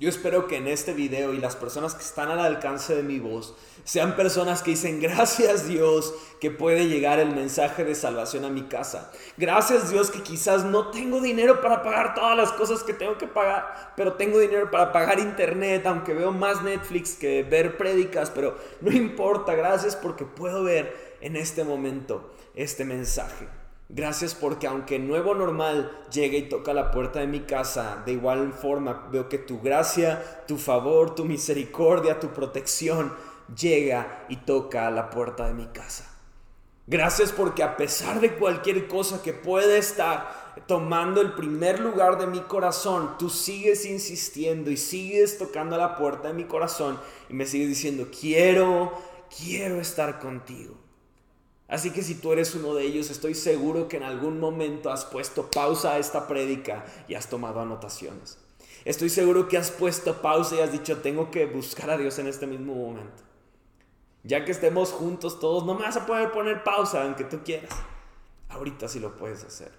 Yo 0.00 0.08
espero 0.08 0.46
que 0.46 0.56
en 0.56 0.68
este 0.68 0.92
video 0.92 1.34
y 1.34 1.38
las 1.38 1.56
personas 1.56 1.96
que 1.96 2.02
están 2.02 2.30
al 2.30 2.38
alcance 2.38 2.94
de 2.94 3.02
mi 3.02 3.18
voz 3.18 3.56
sean 3.82 4.14
personas 4.14 4.62
que 4.62 4.70
dicen 4.70 5.00
gracias 5.00 5.66
Dios 5.66 6.14
que 6.40 6.52
puede 6.52 6.86
llegar 6.86 7.18
el 7.18 7.34
mensaje 7.34 7.82
de 7.82 7.96
salvación 7.96 8.44
a 8.44 8.48
mi 8.48 8.62
casa. 8.62 9.10
Gracias 9.36 9.90
Dios 9.90 10.12
que 10.12 10.22
quizás 10.22 10.64
no 10.64 10.92
tengo 10.92 11.20
dinero 11.20 11.60
para 11.60 11.82
pagar 11.82 12.14
todas 12.14 12.36
las 12.36 12.52
cosas 12.52 12.84
que 12.84 12.94
tengo 12.94 13.18
que 13.18 13.26
pagar, 13.26 13.94
pero 13.96 14.12
tengo 14.12 14.38
dinero 14.38 14.70
para 14.70 14.92
pagar 14.92 15.18
internet, 15.18 15.84
aunque 15.84 16.14
veo 16.14 16.30
más 16.30 16.62
Netflix 16.62 17.14
que 17.14 17.42
ver 17.42 17.76
prédicas, 17.76 18.30
pero 18.30 18.56
no 18.80 18.92
importa, 18.92 19.56
gracias 19.56 19.96
porque 19.96 20.24
puedo 20.24 20.62
ver 20.62 21.16
en 21.20 21.34
este 21.34 21.64
momento 21.64 22.32
este 22.54 22.84
mensaje. 22.84 23.57
Gracias 23.90 24.34
porque 24.34 24.66
aunque 24.66 24.98
nuevo 24.98 25.34
normal 25.34 25.90
llegue 26.12 26.38
y 26.38 26.48
toca 26.50 26.74
la 26.74 26.90
puerta 26.90 27.20
de 27.20 27.26
mi 27.26 27.40
casa, 27.40 28.02
de 28.04 28.12
igual 28.12 28.52
forma 28.52 29.08
veo 29.10 29.30
que 29.30 29.38
tu 29.38 29.60
gracia, 29.60 30.44
tu 30.46 30.58
favor, 30.58 31.14
tu 31.14 31.24
misericordia, 31.24 32.20
tu 32.20 32.28
protección 32.28 33.14
llega 33.56 34.26
y 34.28 34.36
toca 34.36 34.90
la 34.90 35.08
puerta 35.08 35.46
de 35.46 35.54
mi 35.54 35.66
casa. 35.68 36.04
Gracias 36.86 37.32
porque 37.32 37.62
a 37.62 37.78
pesar 37.78 38.20
de 38.20 38.34
cualquier 38.34 38.88
cosa 38.88 39.22
que 39.22 39.32
puede 39.32 39.78
estar 39.78 40.54
tomando 40.66 41.22
el 41.22 41.32
primer 41.32 41.80
lugar 41.80 42.18
de 42.18 42.26
mi 42.26 42.40
corazón, 42.40 43.16
tú 43.18 43.30
sigues 43.30 43.86
insistiendo 43.86 44.70
y 44.70 44.76
sigues 44.76 45.38
tocando 45.38 45.78
la 45.78 45.96
puerta 45.96 46.28
de 46.28 46.34
mi 46.34 46.44
corazón 46.44 47.00
y 47.30 47.34
me 47.34 47.46
sigues 47.46 47.68
diciendo, 47.68 48.08
quiero, 48.10 48.92
quiero 49.34 49.80
estar 49.80 50.18
contigo. 50.18 50.87
Así 51.68 51.90
que 51.90 52.02
si 52.02 52.14
tú 52.14 52.32
eres 52.32 52.54
uno 52.54 52.74
de 52.74 52.84
ellos, 52.84 53.10
estoy 53.10 53.34
seguro 53.34 53.88
que 53.88 53.98
en 53.98 54.02
algún 54.02 54.40
momento 54.40 54.90
has 54.90 55.04
puesto 55.04 55.50
pausa 55.50 55.92
a 55.92 55.98
esta 55.98 56.26
prédica 56.26 56.86
y 57.06 57.14
has 57.14 57.28
tomado 57.28 57.60
anotaciones. 57.60 58.38
Estoy 58.86 59.10
seguro 59.10 59.48
que 59.48 59.58
has 59.58 59.70
puesto 59.70 60.22
pausa 60.22 60.56
y 60.56 60.60
has 60.60 60.72
dicho, 60.72 60.96
tengo 60.98 61.30
que 61.30 61.44
buscar 61.44 61.90
a 61.90 61.98
Dios 61.98 62.18
en 62.18 62.26
este 62.26 62.46
mismo 62.46 62.74
momento. 62.74 63.22
Ya 64.22 64.46
que 64.46 64.52
estemos 64.52 64.92
juntos 64.92 65.40
todos, 65.40 65.66
no 65.66 65.74
me 65.74 65.82
vas 65.82 65.98
a 65.98 66.06
poder 66.06 66.32
poner 66.32 66.64
pausa 66.64 67.02
aunque 67.02 67.24
tú 67.24 67.40
quieras. 67.44 67.70
Ahorita 68.48 68.88
sí 68.88 68.98
lo 68.98 69.16
puedes 69.18 69.44
hacer. 69.44 69.70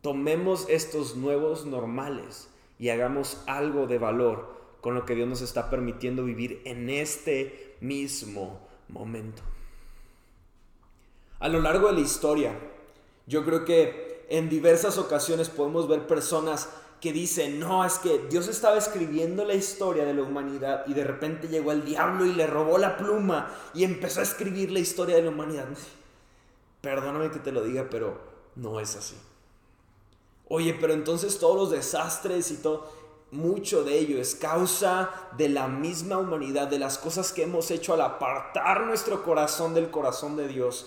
Tomemos 0.00 0.66
estos 0.68 1.16
nuevos 1.16 1.66
normales 1.66 2.48
y 2.78 2.90
hagamos 2.90 3.42
algo 3.46 3.88
de 3.88 3.98
valor 3.98 4.54
con 4.80 4.94
lo 4.94 5.04
que 5.04 5.16
Dios 5.16 5.28
nos 5.28 5.40
está 5.40 5.70
permitiendo 5.70 6.24
vivir 6.24 6.62
en 6.64 6.88
este 6.88 7.76
mismo 7.80 8.60
momento. 8.88 9.42
A 11.44 11.48
lo 11.48 11.60
largo 11.60 11.88
de 11.88 11.92
la 11.92 12.00
historia, 12.00 12.58
yo 13.26 13.44
creo 13.44 13.66
que 13.66 14.24
en 14.30 14.48
diversas 14.48 14.96
ocasiones 14.96 15.50
podemos 15.50 15.86
ver 15.86 16.06
personas 16.06 16.70
que 17.02 17.12
dicen, 17.12 17.60
no, 17.60 17.84
es 17.84 17.98
que 17.98 18.18
Dios 18.30 18.48
estaba 18.48 18.78
escribiendo 18.78 19.44
la 19.44 19.52
historia 19.52 20.06
de 20.06 20.14
la 20.14 20.22
humanidad 20.22 20.86
y 20.86 20.94
de 20.94 21.04
repente 21.04 21.48
llegó 21.48 21.72
el 21.72 21.84
diablo 21.84 22.24
y 22.24 22.32
le 22.32 22.46
robó 22.46 22.78
la 22.78 22.96
pluma 22.96 23.54
y 23.74 23.84
empezó 23.84 24.20
a 24.20 24.22
escribir 24.22 24.70
la 24.70 24.78
historia 24.78 25.16
de 25.16 25.22
la 25.24 25.28
humanidad. 25.28 25.66
Perdóname 26.80 27.30
que 27.30 27.40
te 27.40 27.52
lo 27.52 27.62
diga, 27.62 27.88
pero 27.90 28.18
no 28.56 28.80
es 28.80 28.96
así. 28.96 29.16
Oye, 30.48 30.72
pero 30.80 30.94
entonces 30.94 31.38
todos 31.38 31.56
los 31.56 31.70
desastres 31.70 32.50
y 32.52 32.56
todo, 32.56 32.90
mucho 33.32 33.84
de 33.84 33.98
ello 33.98 34.18
es 34.18 34.34
causa 34.34 35.10
de 35.36 35.50
la 35.50 35.68
misma 35.68 36.16
humanidad, 36.16 36.68
de 36.68 36.78
las 36.78 36.96
cosas 36.96 37.34
que 37.34 37.42
hemos 37.42 37.70
hecho 37.70 37.92
al 37.92 38.00
apartar 38.00 38.86
nuestro 38.86 39.22
corazón 39.22 39.74
del 39.74 39.90
corazón 39.90 40.38
de 40.38 40.48
Dios. 40.48 40.86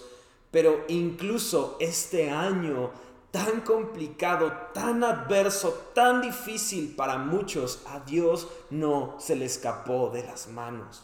Pero 0.57 0.85
incluso 0.87 1.77
este 1.79 2.31
año 2.31 2.89
tan 3.29 3.61
complicado, 3.61 4.51
tan 4.73 5.03
adverso, 5.03 5.91
tan 5.93 6.19
difícil 6.19 6.95
para 6.95 7.19
muchos, 7.19 7.81
a 7.85 7.99
Dios 7.99 8.47
no 8.71 9.17
se 9.19 9.35
le 9.35 9.45
escapó 9.45 10.09
de 10.11 10.23
las 10.23 10.47
manos. 10.47 11.03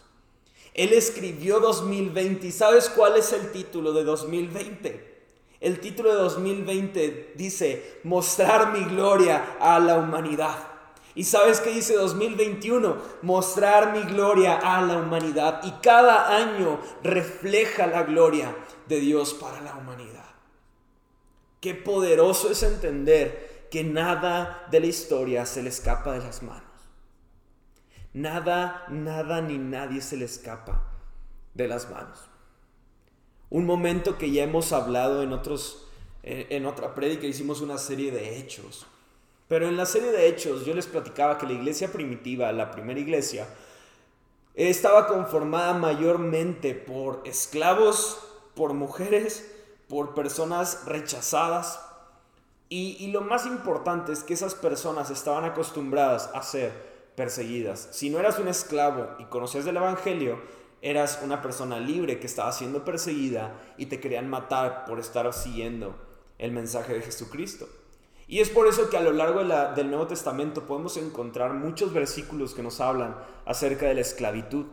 Él 0.74 0.92
escribió 0.94 1.60
2020 1.60 2.48
y 2.48 2.52
¿sabes 2.52 2.90
cuál 2.90 3.16
es 3.16 3.32
el 3.32 3.52
título 3.52 3.94
de 3.94 4.04
2020? 4.04 5.14
El 5.62 5.80
título 5.80 6.10
de 6.10 6.16
2020 6.16 7.34
dice, 7.36 8.00
mostrar 8.06 8.74
mi 8.74 8.84
gloria 8.86 9.58
a 9.60 9.80
la 9.80 10.00
humanidad. 10.00 10.58
¿Y 11.14 11.26
sabes 11.26 11.60
qué 11.60 11.70
dice 11.70 11.94
2021? 11.94 12.98
Mostrar 13.22 13.94
mi 13.94 14.02
gloria 14.02 14.56
a 14.56 14.82
la 14.82 14.98
humanidad. 14.98 15.62
Y 15.64 15.70
cada 15.74 16.36
año 16.36 16.80
refleja 17.04 17.86
la 17.86 18.02
gloria 18.02 18.56
de 18.88 19.00
Dios 19.00 19.34
para 19.34 19.62
la 19.62 19.76
humanidad. 19.76 20.30
Qué 21.62 21.74
poderoso 21.74 22.50
es 22.50 22.64
entender 22.64 23.68
que 23.72 23.84
nada 23.84 24.68
de 24.70 24.80
la 24.80 24.88
historia 24.88 25.46
se 25.46 25.64
le 25.64 25.70
escapa 25.70 26.14
de 26.14 26.20
las 26.20 26.44
manos. 26.44 26.64
Nada, 28.14 28.86
nada 28.90 29.42
ni 29.42 29.58
nadie 29.58 30.02
se 30.02 30.18
le 30.18 30.26
escapa 30.26 30.92
de 31.54 31.68
las 31.68 31.90
manos. 31.90 32.20
Un 33.50 33.66
momento 33.66 34.18
que 34.18 34.32
ya 34.32 34.44
hemos 34.44 34.72
hablado 34.74 35.24
en 35.24 35.34
otros 35.34 35.84
en 36.24 36.66
otra 36.66 36.96
prédica 36.96 37.28
hicimos 37.28 37.62
una 37.62 37.78
serie 37.78 38.12
de 38.12 38.38
hechos. 38.38 38.88
Pero 39.48 39.68
en 39.68 39.76
la 39.76 39.86
serie 39.86 40.12
de 40.12 40.28
hechos 40.28 40.66
yo 40.66 40.74
les 40.74 40.88
platicaba 40.88 41.38
que 41.38 41.46
la 41.46 41.54
iglesia 41.54 41.92
primitiva, 41.92 42.52
la 42.54 42.72
primera 42.72 43.00
iglesia, 43.00 43.48
estaba 44.56 45.08
conformada 45.08 45.74
mayormente 45.74 46.76
por 46.76 47.22
esclavos, 47.26 48.20
por 48.56 48.74
mujeres 48.74 49.50
por 49.88 50.16
personas 50.16 50.86
rechazadas. 50.86 51.80
Y, 52.70 53.12
lo 53.12 53.22
más 53.22 53.46
importante 53.46 54.12
es 54.12 54.24
que 54.24 54.34
esas 54.34 54.56
personas 54.56 55.12
estaban 55.12 55.46
acostumbradas 55.46 56.32
a 56.34 56.42
ser 56.42 56.72
perseguidas. 57.16 57.90
Si 57.92 58.10
no 58.10 58.18
eras 58.18 58.40
un 58.40 58.48
esclavo 58.48 59.10
y 59.20 59.26
conocías 59.26 59.66
del 59.66 59.78
Evangelio, 59.78 60.42
eras 60.82 61.20
una 61.24 61.44
persona 61.44 61.80
libre 61.80 62.20
que 62.20 62.26
estaba 62.26 62.52
siendo 62.52 62.84
perseguida 62.84 63.54
y 63.78 63.86
te 63.86 64.00
querían 64.00 64.28
matar 64.28 64.86
por 64.86 65.00
estar 65.00 65.32
siguiendo 65.32 65.96
el 66.40 66.52
mensaje 66.52 66.96
de 66.96 67.04
Jesucristo. 67.04 67.68
Y 68.28 68.40
es 68.40 68.50
por 68.50 68.66
eso 68.68 68.90
que 68.90 68.98
a 68.98 69.02
lo 69.02 69.12
largo 69.12 69.44
del 69.76 69.90
Nuevo 69.90 70.08
Testamento 70.08 70.66
podemos 70.66 70.98
encontrar 70.98 71.54
muchos 71.54 71.94
versículos 71.94 72.56
que 72.56 72.64
nos 72.64 72.82
hablan 72.82 73.16
acerca 73.46 73.86
de 73.86 73.94
la 73.94 74.02
esclavitud. 74.02 74.66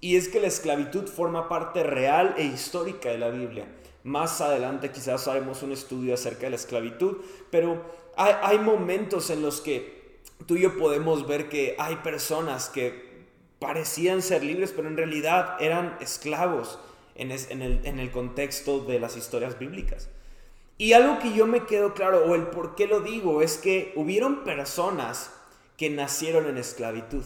Y 0.00 0.16
es 0.16 0.28
que 0.28 0.40
la 0.40 0.48
esclavitud 0.48 1.06
forma 1.06 1.48
parte 1.48 1.82
real 1.82 2.34
e 2.36 2.44
histórica 2.44 3.08
de 3.08 3.18
la 3.18 3.30
Biblia. 3.30 3.66
Más 4.02 4.40
adelante 4.40 4.90
quizás 4.90 5.26
haremos 5.28 5.62
un 5.62 5.72
estudio 5.72 6.12
acerca 6.14 6.42
de 6.42 6.50
la 6.50 6.56
esclavitud, 6.56 7.18
pero 7.50 7.82
hay, 8.16 8.58
momentos 8.58 9.30
en 9.30 9.42
los 9.42 9.60
que 9.60 10.20
tú 10.46 10.56
y 10.56 10.60
yo 10.60 10.76
podemos 10.76 11.26
ver 11.26 11.48
que 11.48 11.74
hay 11.78 11.96
personas 11.96 12.68
que 12.68 13.24
parecían 13.58 14.20
ser 14.20 14.44
libres, 14.44 14.72
pero 14.76 14.88
en 14.88 14.96
realidad 14.96 15.56
eran 15.58 15.96
esclavos 16.00 16.78
en, 17.14 17.30
el, 17.32 17.80
en 17.84 17.98
el 17.98 18.10
contexto 18.10 18.80
de 18.80 19.00
las 19.00 19.16
historias 19.16 19.58
bíblicas. 19.58 20.10
Y 20.76 20.92
algo 20.92 21.18
que 21.18 21.32
yo 21.32 21.46
me 21.46 21.64
quedo 21.64 21.94
claro, 21.94 22.24
o 22.26 22.34
el 22.34 22.48
por 22.48 22.74
qué 22.74 22.86
lo 22.86 23.00
digo, 23.00 23.42
es 23.42 23.56
que 23.56 23.92
hubieron 23.96 24.44
personas 24.44 25.30
que 25.76 25.88
nacieron 25.88 26.46
en 26.46 26.58
esclavitud. 26.58 27.22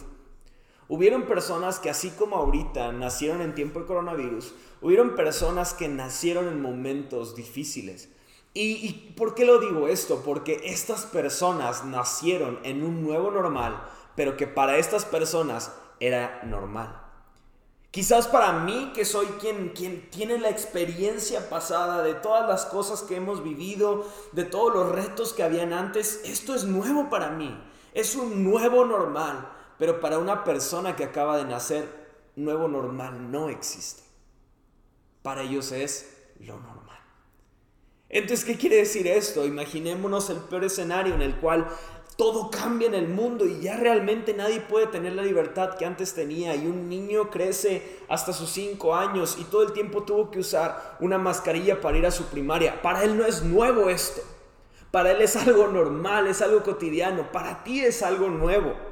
Hubieron 0.91 1.27
personas 1.27 1.77
que 1.77 1.91
así 1.91 2.09
como 2.09 2.35
ahorita 2.35 2.91
nacieron 2.91 3.41
en 3.43 3.53
tiempo 3.53 3.79
de 3.79 3.85
coronavirus, 3.85 4.55
hubieron 4.81 5.15
personas 5.15 5.75
que 5.75 5.87
nacieron 5.87 6.47
en 6.47 6.63
momentos 6.63 7.35
difíciles. 7.35 8.09
¿Y, 8.55 9.13
por 9.15 9.35
qué 9.35 9.45
lo 9.45 9.59
digo 9.59 9.87
esto? 9.87 10.23
Porque 10.25 10.61
estas 10.63 11.05
personas 11.05 11.85
nacieron 11.85 12.59
en 12.63 12.83
un 12.83 13.03
nuevo 13.03 13.29
normal, 13.29 13.83
pero 14.15 14.35
que 14.35 14.47
para 14.47 14.77
estas 14.77 15.05
personas 15.05 15.71
era 15.99 16.41
normal. 16.43 16.99
Quizás 17.91 18.27
para 18.27 18.53
mí, 18.53 18.91
que 18.95 19.05
soy 19.05 19.27
quien, 19.39 19.69
quien 19.69 20.09
tiene 20.09 20.39
la 20.39 20.49
experiencia 20.49 21.51
pasada 21.51 22.01
de 22.01 22.15
todas 22.15 22.47
las 22.47 22.65
cosas 22.65 23.03
que 23.03 23.15
hemos 23.15 23.43
vivido, 23.43 24.05
de 24.31 24.43
todos 24.43 24.73
los 24.73 24.91
retos 24.91 25.33
que 25.33 25.43
habían 25.43 25.71
antes, 25.71 26.21
esto 26.25 26.55
es 26.55 26.63
nuevo 26.63 27.11
para 27.11 27.29
mí. 27.29 27.55
Es 27.93 28.15
un 28.15 28.43
nuevo 28.43 28.85
normal. 28.85 29.58
Pero 29.79 29.99
para 29.99 30.19
una 30.19 30.43
persona 30.43 30.95
que 30.95 31.05
acaba 31.05 31.37
de 31.37 31.45
nacer, 31.45 31.87
nuevo 32.35 32.67
normal 32.67 33.31
no 33.31 33.49
existe. 33.49 34.03
Para 35.23 35.41
ellos 35.41 35.71
es 35.71 36.15
lo 36.39 36.59
normal. 36.59 36.99
Entonces, 38.09 38.45
¿qué 38.45 38.57
quiere 38.57 38.77
decir 38.77 39.07
esto? 39.07 39.45
Imaginémonos 39.45 40.29
el 40.29 40.37
peor 40.37 40.65
escenario 40.65 41.13
en 41.13 41.21
el 41.21 41.35
cual 41.37 41.67
todo 42.17 42.51
cambia 42.51 42.89
en 42.89 42.95
el 42.95 43.07
mundo 43.07 43.45
y 43.45 43.61
ya 43.61 43.77
realmente 43.77 44.33
nadie 44.33 44.59
puede 44.59 44.87
tener 44.87 45.13
la 45.13 45.21
libertad 45.21 45.75
que 45.77 45.85
antes 45.85 46.13
tenía 46.13 46.53
y 46.53 46.67
un 46.67 46.89
niño 46.89 47.29
crece 47.29 47.99
hasta 48.09 48.33
sus 48.33 48.49
cinco 48.49 48.93
años 48.93 49.37
y 49.39 49.45
todo 49.45 49.63
el 49.63 49.71
tiempo 49.71 50.03
tuvo 50.03 50.29
que 50.29 50.39
usar 50.39 50.97
una 50.99 51.17
mascarilla 51.17 51.79
para 51.79 51.97
ir 51.97 52.05
a 52.05 52.11
su 52.11 52.25
primaria. 52.25 52.81
Para 52.81 53.03
él 53.03 53.17
no 53.17 53.25
es 53.25 53.43
nuevo 53.43 53.89
esto. 53.89 54.21
Para 54.91 55.11
él 55.11 55.21
es 55.21 55.37
algo 55.37 55.67
normal, 55.67 56.27
es 56.27 56.41
algo 56.41 56.61
cotidiano. 56.63 57.31
Para 57.31 57.63
ti 57.63 57.79
es 57.79 58.03
algo 58.03 58.27
nuevo. 58.27 58.88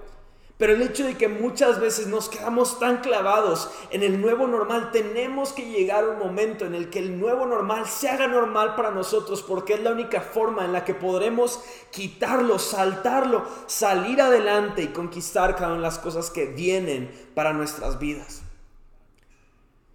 Pero 0.58 0.74
el 0.74 0.82
hecho 0.82 1.06
de 1.06 1.16
que 1.16 1.28
muchas 1.28 1.80
veces 1.80 2.08
nos 2.08 2.30
quedamos 2.30 2.80
tan 2.80 3.02
clavados 3.02 3.70
en 3.92 4.02
el 4.02 4.20
nuevo 4.20 4.48
normal, 4.48 4.90
tenemos 4.92 5.54
que 5.54 5.70
llegar 5.70 6.04
a 6.04 6.10
un 6.10 6.18
momento 6.18 6.66
en 6.66 6.74
el 6.74 6.90
que 6.90 6.98
el 6.98 7.20
nuevo 7.20 7.46
normal 7.46 7.86
se 7.86 8.10
haga 8.10 8.28
normal 8.28 8.74
para 8.76 8.90
nosotros, 8.90 9.44
porque 9.44 9.76
es 9.76 9.84
la 9.84 9.92
única 9.92 10.20
forma 10.20 10.66
en 10.66 10.74
la 10.74 10.84
que 10.84 10.96
podremos 10.96 11.62
quitarlo, 11.92 12.58
saltarlo, 12.58 13.46
salir 13.68 14.20
adelante 14.20 14.82
y 14.82 14.88
conquistar 14.88 15.56
cada 15.56 15.68
una 15.68 15.76
de 15.76 15.82
las 15.84 16.00
cosas 16.00 16.32
que 16.32 16.48
vienen 16.48 17.12
para 17.36 17.54
nuestras 17.54 18.00
vidas. 18.00 18.42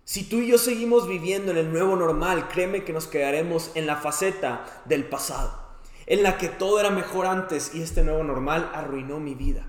Si 0.04 0.22
tú 0.22 0.36
y 0.36 0.46
yo 0.46 0.58
seguimos 0.58 1.08
viviendo 1.08 1.50
en 1.50 1.56
el 1.56 1.72
nuevo 1.72 1.96
normal, 1.96 2.46
créeme 2.46 2.84
que 2.84 2.92
nos 2.92 3.08
quedaremos 3.08 3.72
en 3.74 3.88
la 3.88 3.96
faceta 3.96 4.64
del 4.84 5.08
pasado, 5.08 5.58
en 6.06 6.22
la 6.22 6.38
que 6.38 6.48
todo 6.48 6.78
era 6.78 6.90
mejor 6.90 7.26
antes 7.26 7.74
y 7.74 7.82
este 7.82 8.04
nuevo 8.04 8.22
normal 8.22 8.70
arruinó 8.74 9.18
mi 9.18 9.34
vida. 9.34 9.66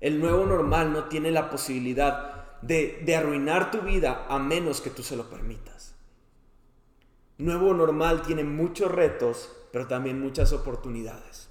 El 0.00 0.20
nuevo 0.20 0.46
normal 0.46 0.92
no 0.92 1.04
tiene 1.04 1.30
la 1.30 1.50
posibilidad 1.50 2.60
de, 2.62 3.16
arruinar 3.16 3.70
tu 3.70 3.80
vida 3.80 4.26
a 4.28 4.38
menos 4.38 4.80
que 4.80 4.90
tú 4.90 5.02
se 5.02 5.16
lo 5.16 5.28
permitas. 5.28 5.94
Nuevo 7.38 7.72
normal 7.74 8.22
tiene 8.22 8.44
muchos 8.44 8.90
retos, 8.90 9.50
pero 9.72 9.86
también 9.86 10.20
muchas 10.20 10.52
oportunidades. 10.52 11.48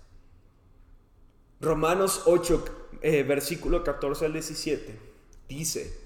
Romanos 1.60 2.24
8, 2.26 2.66
eh, 3.02 3.24
versículo 3.24 3.84
14 3.84 4.26
al 4.26 4.34
17, 4.34 5.00
dice, 5.48 5.98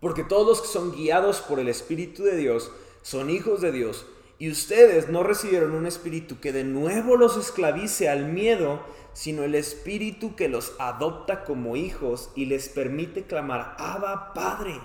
porque 0.00 0.24
todos 0.24 0.46
los 0.46 0.60
que 0.60 0.68
son 0.68 0.92
guiados 0.92 1.40
por 1.40 1.58
el 1.58 1.68
Espíritu 1.68 2.22
de 2.22 2.36
Dios 2.36 2.70
son 3.02 3.30
hijos 3.30 3.60
de 3.60 3.72
Dios, 3.72 4.06
Y 4.38 4.50
ustedes 4.50 5.08
no 5.08 5.22
recibieron 5.22 5.72
un 5.72 5.86
espíritu 5.86 6.40
que 6.40 6.52
de 6.52 6.64
nuevo 6.64 7.16
los 7.16 7.36
esclavice 7.36 8.08
al 8.08 8.26
miedo, 8.26 8.82
sino 9.14 9.44
el 9.44 9.54
espíritu 9.54 10.36
que 10.36 10.48
los 10.48 10.74
adopta 10.78 11.44
como 11.44 11.76
hijos 11.76 12.30
y 12.34 12.44
les 12.44 12.68
permite 12.68 13.22
clamar, 13.22 13.74
Abba 13.78 14.34
Padre. 14.34 14.78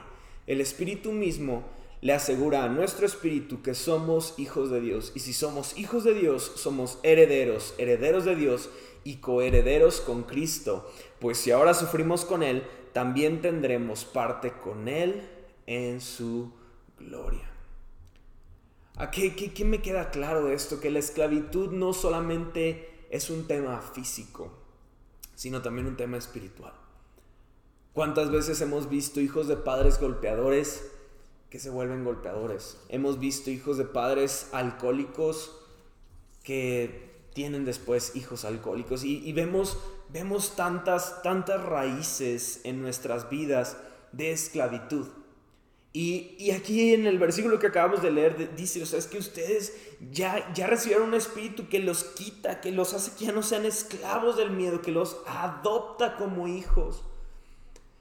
El 0.48 0.62
espíritu 0.62 1.12
mismo 1.12 1.65
le 2.00 2.13
asegura 2.13 2.63
a 2.63 2.70
nuestro 2.70 3.05
espíritu 3.05 3.62
que 3.62 3.75
somos 3.75 4.36
hijos 4.38 4.72
de 4.72 4.79
Dios. 4.79 5.12
Y 5.15 5.20
si 5.20 5.34
somos 5.34 5.77
hijos 5.77 6.05
de 6.05 6.13
Dios, 6.13 6.53
somos 6.55 7.00
herederos, 7.03 7.75
herederos 7.77 8.24
de 8.24 8.36
Dios 8.36 8.70
y 9.03 9.17
coherederos 9.17 10.00
con 10.00 10.24
Cristo. 10.24 10.89
Pues 11.20 11.38
si 11.38 11.51
ahora 11.51 11.74
sufrimos 11.74 12.24
con 12.24 12.41
Él, 12.41 12.63
también 12.93 13.41
tendremos 13.41 14.05
parte 14.05 14.51
con 14.51 14.88
Él 14.88 15.22
en 15.67 16.01
su 16.01 16.51
gloria. 16.98 17.50
¿A 18.98 19.10
qué, 19.10 19.34
qué, 19.36 19.66
me 19.66 19.82
queda 19.82 20.12
claro 20.12 20.46
de 20.46 20.54
esto? 20.54 20.80
Que 20.80 20.92
la 20.92 21.00
esclavitud 21.00 21.72
no 21.72 21.94
solamente 21.94 23.08
es 23.10 23.30
un 23.30 23.48
tema 23.48 23.82
físico, 23.82 24.52
sino 25.36 25.62
también 25.62 25.88
un 25.88 25.98
tema 25.98 26.18
espiritual. 26.18 26.74
¿Cuántas 27.94 28.32
veces 28.32 28.62
hemos 28.62 28.90
visto 28.90 29.20
hijos 29.20 29.48
de 29.48 29.58
padres 29.58 30.00
golpeadores 30.00 30.90
que 31.50 31.60
se 31.60 31.70
vuelven 31.70 32.06
golpeadores? 32.06 32.78
Hemos 32.90 33.20
visto 33.20 33.50
hijos 33.50 33.78
de 33.78 33.86
padres 33.86 34.50
alcohólicos 34.52 35.58
que 36.44 37.30
tienen 37.34 37.66
después 37.66 38.16
hijos 38.16 38.46
alcohólicos 38.46 39.04
y, 39.04 39.18
y 39.28 39.34
vemos, 39.34 39.78
vemos 40.10 40.56
tantas, 40.56 41.22
tantas 41.22 41.64
raíces 41.64 42.62
en 42.66 42.82
nuestras 42.82 43.30
vidas 43.30 43.78
de 44.12 44.32
esclavitud. 44.32 45.08
Y, 45.94 46.52
aquí 46.52 46.94
en 46.94 47.06
el 47.06 47.20
versículo 47.20 47.60
que 47.60 47.68
acabamos 47.68 48.02
de 48.02 48.12
leer 48.12 48.56
dice, 48.56 48.82
o 48.82 48.86
sea, 48.86 48.98
es 48.98 49.08
que 49.08 49.18
ustedes 49.18 49.76
ya, 50.12 50.52
ya 50.54 50.68
recibieron 50.68 51.10
un 51.10 51.16
espíritu 51.16 51.68
que 51.68 51.80
los 51.80 52.06
quita, 52.06 52.62
que 52.62 52.72
los 52.72 52.94
hace 52.94 53.12
que 53.18 53.26
ya 53.26 53.34
no 53.34 53.44
sean 53.44 53.66
esclavos 53.66 54.38
del 54.38 54.52
miedo, 54.52 54.82
que 54.82 54.92
los 54.92 55.18
adopta 55.28 56.16
como 56.16 56.48
hijos. 56.48 57.04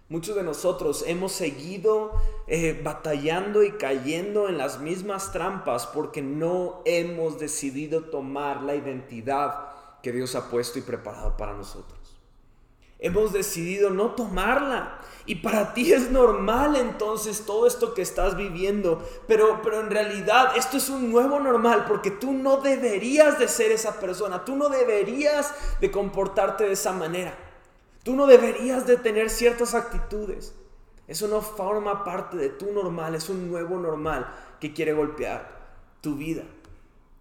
Muchos 0.09 0.37
de 0.37 0.43
nosotros 0.43 1.05
hemos 1.07 1.33
seguido 1.33 2.13
eh, 2.47 2.81
batallando 2.83 3.63
y 3.63 3.73
cayendo 3.73 4.49
en 4.49 4.59
las 4.59 4.81
mismas 4.81 5.33
trampas 5.33 5.87
porque 5.87 6.23
no 6.23 6.83
hemos 6.85 7.39
decidido 7.39 8.05
tomar 8.05 8.63
la 8.63 8.75
identidad 8.75 9.69
que 10.03 10.13
Dios 10.13 10.35
ha 10.35 10.51
puesto 10.51 10.79
y 10.79 10.83
preparado 10.83 11.37
para 11.37 11.55
nosotros. 11.55 12.00
Hemos 13.01 13.33
decidido 13.33 13.91
no 13.91 14.11
tomarla. 14.15 14.99
Y 15.27 15.37
para 15.37 15.75
ti 15.75 15.93
es 15.93 16.11
normal 16.11 16.77
entonces 16.77 17.45
todo 17.47 17.67
esto 17.67 17.95
que 17.95 18.03
estás 18.03 18.37
viviendo. 18.37 19.03
Pero, 19.27 19.61
pero 19.63 19.81
en 19.81 19.91
realidad 19.91 20.57
esto 20.57 20.77
es 20.77 20.89
un 20.89 21.11
nuevo 21.11 21.41
normal 21.41 21.87
porque 21.87 22.11
tú 22.11 22.33
no 22.33 22.59
deberías 22.59 23.39
de 23.39 23.49
ser 23.49 23.73
esa 23.73 24.01
persona. 24.01 24.45
Tú 24.45 24.57
no 24.57 24.69
deberías 24.69 25.53
de 25.81 25.91
comportarte 25.91 26.65
de 26.65 26.73
esa 26.73 26.93
manera. 26.93 27.35
Tú 28.03 28.17
no 28.17 28.27
deberías 28.27 28.87
de 28.87 28.97
tener 28.97 29.31
ciertas 29.31 29.75
actitudes. 29.75 30.55
Eso 31.07 31.27
no 31.27 31.41
forma 31.43 32.05
parte 32.05 32.37
de 32.37 32.51
tu 32.51 32.73
normal. 32.73 33.15
Es 33.15 33.29
un 33.29 33.51
nuevo 33.51 33.79
normal 33.79 34.35
que 34.61 34.73
quiere 34.73 34.93
golpear 34.93 35.61
tu 36.01 36.17
vida. 36.17 36.43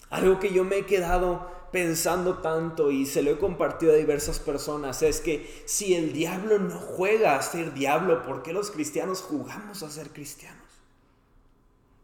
Algo 0.10 0.40
que 0.40 0.52
yo 0.52 0.64
me 0.64 0.78
he 0.78 0.86
quedado 0.86 1.59
pensando 1.72 2.40
tanto 2.40 2.92
y 2.92 3.06
se 3.06 3.22
lo 3.22 3.32
he 3.32 3.38
compartido 3.38 3.94
a 3.94 3.98
diversas 3.98 4.40
personas 4.40 5.02
es 5.02 5.20
que 5.20 5.64
si 5.66 5.96
el 5.96 6.14
diablo 6.14 6.60
no 6.60 6.80
juega 6.80 7.36
a 7.36 7.42
ser 7.42 7.74
diablo, 7.74 8.24
¿por 8.24 8.44
qué 8.44 8.54
los 8.54 8.72
cristianos 8.72 9.22
jugamos 9.22 9.84
a 9.84 9.90
ser 9.90 10.10
cristianos? 10.10 10.58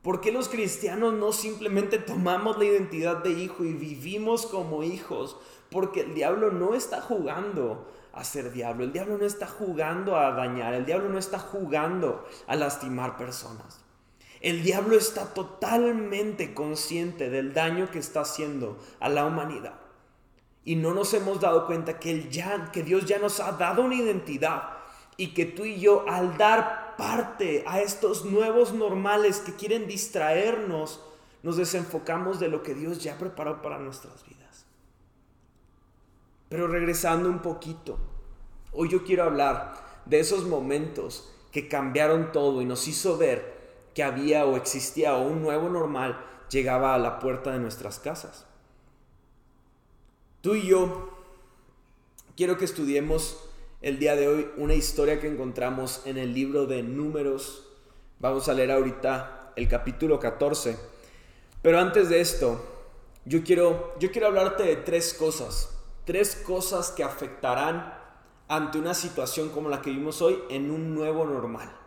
¿Por 0.01 0.21
qué 0.21 0.31
los 0.31 0.49
cristianos 0.49 1.13
no 1.13 1.31
simplemente 1.31 1.97
tomamos 1.97 2.59
la 2.59 2.65
identidad 2.65 3.23
de 3.23 3.31
hijo 3.31 3.63
y 3.63 3.73
vivimos 3.73 4.45
como 4.45 4.83
hijos? 4.83 5.37
Porque 5.71 6.01
el 6.01 6.13
diablo 6.13 6.51
no 6.51 6.75
está 6.75 7.01
jugando 7.01 7.91
a 8.13 8.23
ser 8.23 8.51
diablo, 8.51 8.83
el 8.83 8.93
diablo 8.93 9.17
no 9.17 9.25
está 9.25 9.47
jugando 9.47 10.15
a 10.15 10.31
dañar, 10.31 10.73
el 10.73 10.85
diablo 10.85 11.09
no 11.09 11.17
está 11.17 11.39
jugando 11.39 12.25
a 12.47 12.55
lastimar 12.55 13.17
personas. 13.17 13.84
El 14.45 14.61
diablo 14.61 14.95
está 14.95 15.33
totalmente 15.33 16.53
consciente 16.53 17.31
del 17.31 17.55
daño 17.55 17.89
que 17.89 17.97
está 17.97 18.21
haciendo 18.21 18.77
a 18.99 19.09
la 19.09 19.25
humanidad. 19.25 19.73
Y 20.63 20.75
no 20.75 20.93
nos 20.93 21.15
hemos 21.15 21.41
dado 21.41 21.65
cuenta 21.65 21.97
que, 21.97 22.29
ya, 22.29 22.71
que 22.71 22.83
Dios 22.83 23.07
ya 23.07 23.17
nos 23.17 23.39
ha 23.39 23.53
dado 23.53 23.81
una 23.81 23.95
identidad 23.95 24.69
y 25.17 25.33
que 25.33 25.45
tú 25.45 25.65
y 25.65 25.79
yo 25.79 26.07
al 26.07 26.37
dar 26.37 26.95
parte 26.95 27.63
a 27.65 27.81
estos 27.81 28.23
nuevos 28.23 28.71
normales 28.71 29.39
que 29.39 29.55
quieren 29.55 29.87
distraernos, 29.87 31.01
nos 31.41 31.57
desenfocamos 31.57 32.39
de 32.39 32.49
lo 32.49 32.61
que 32.61 32.75
Dios 32.75 33.01
ya 33.01 33.17
preparó 33.17 33.63
para 33.63 33.79
nuestras 33.79 34.23
vidas. 34.27 34.67
Pero 36.49 36.67
regresando 36.67 37.29
un 37.29 37.39
poquito, 37.39 37.97
hoy 38.73 38.89
yo 38.89 39.03
quiero 39.03 39.23
hablar 39.23 39.73
de 40.05 40.19
esos 40.19 40.45
momentos 40.45 41.33
que 41.51 41.67
cambiaron 41.67 42.31
todo 42.31 42.61
y 42.61 42.65
nos 42.65 42.87
hizo 42.87 43.17
ver 43.17 43.54
que 43.95 44.03
había 44.03 44.45
o 44.45 44.57
existía 44.57 45.15
o 45.15 45.25
un 45.25 45.41
nuevo 45.41 45.69
normal 45.69 46.23
llegaba 46.51 46.93
a 46.93 46.99
la 46.99 47.17
puerta 47.17 47.51
de 47.51 47.59
nuestras 47.59 47.97
casas. 47.97 48.45
Tú 50.41 50.53
y 50.53 50.67
yo 50.67 51.17
quiero 52.35 52.57
que 52.57 52.65
estudiemos 52.65 53.41
el 53.81 53.97
día 53.97 54.15
de 54.15 54.27
hoy 54.27 54.49
una 54.57 54.73
historia 54.73 55.19
que 55.19 55.31
encontramos 55.31 56.01
en 56.05 56.17
el 56.17 56.33
libro 56.33 56.67
de 56.67 56.83
números. 56.83 57.67
Vamos 58.19 58.49
a 58.49 58.53
leer 58.53 58.71
ahorita 58.71 59.53
el 59.55 59.67
capítulo 59.69 60.19
14. 60.19 60.77
Pero 61.61 61.79
antes 61.79 62.09
de 62.09 62.19
esto, 62.19 62.63
yo 63.23 63.43
quiero, 63.43 63.95
yo 63.99 64.11
quiero 64.11 64.27
hablarte 64.27 64.63
de 64.63 64.75
tres 64.75 65.13
cosas. 65.13 65.71
Tres 66.03 66.35
cosas 66.35 66.91
que 66.91 67.03
afectarán 67.03 67.97
ante 68.49 68.77
una 68.77 68.93
situación 68.93 69.49
como 69.49 69.69
la 69.69 69.81
que 69.81 69.89
vimos 69.89 70.21
hoy 70.21 70.37
en 70.49 70.69
un 70.69 70.93
nuevo 70.93 71.25
normal 71.25 71.84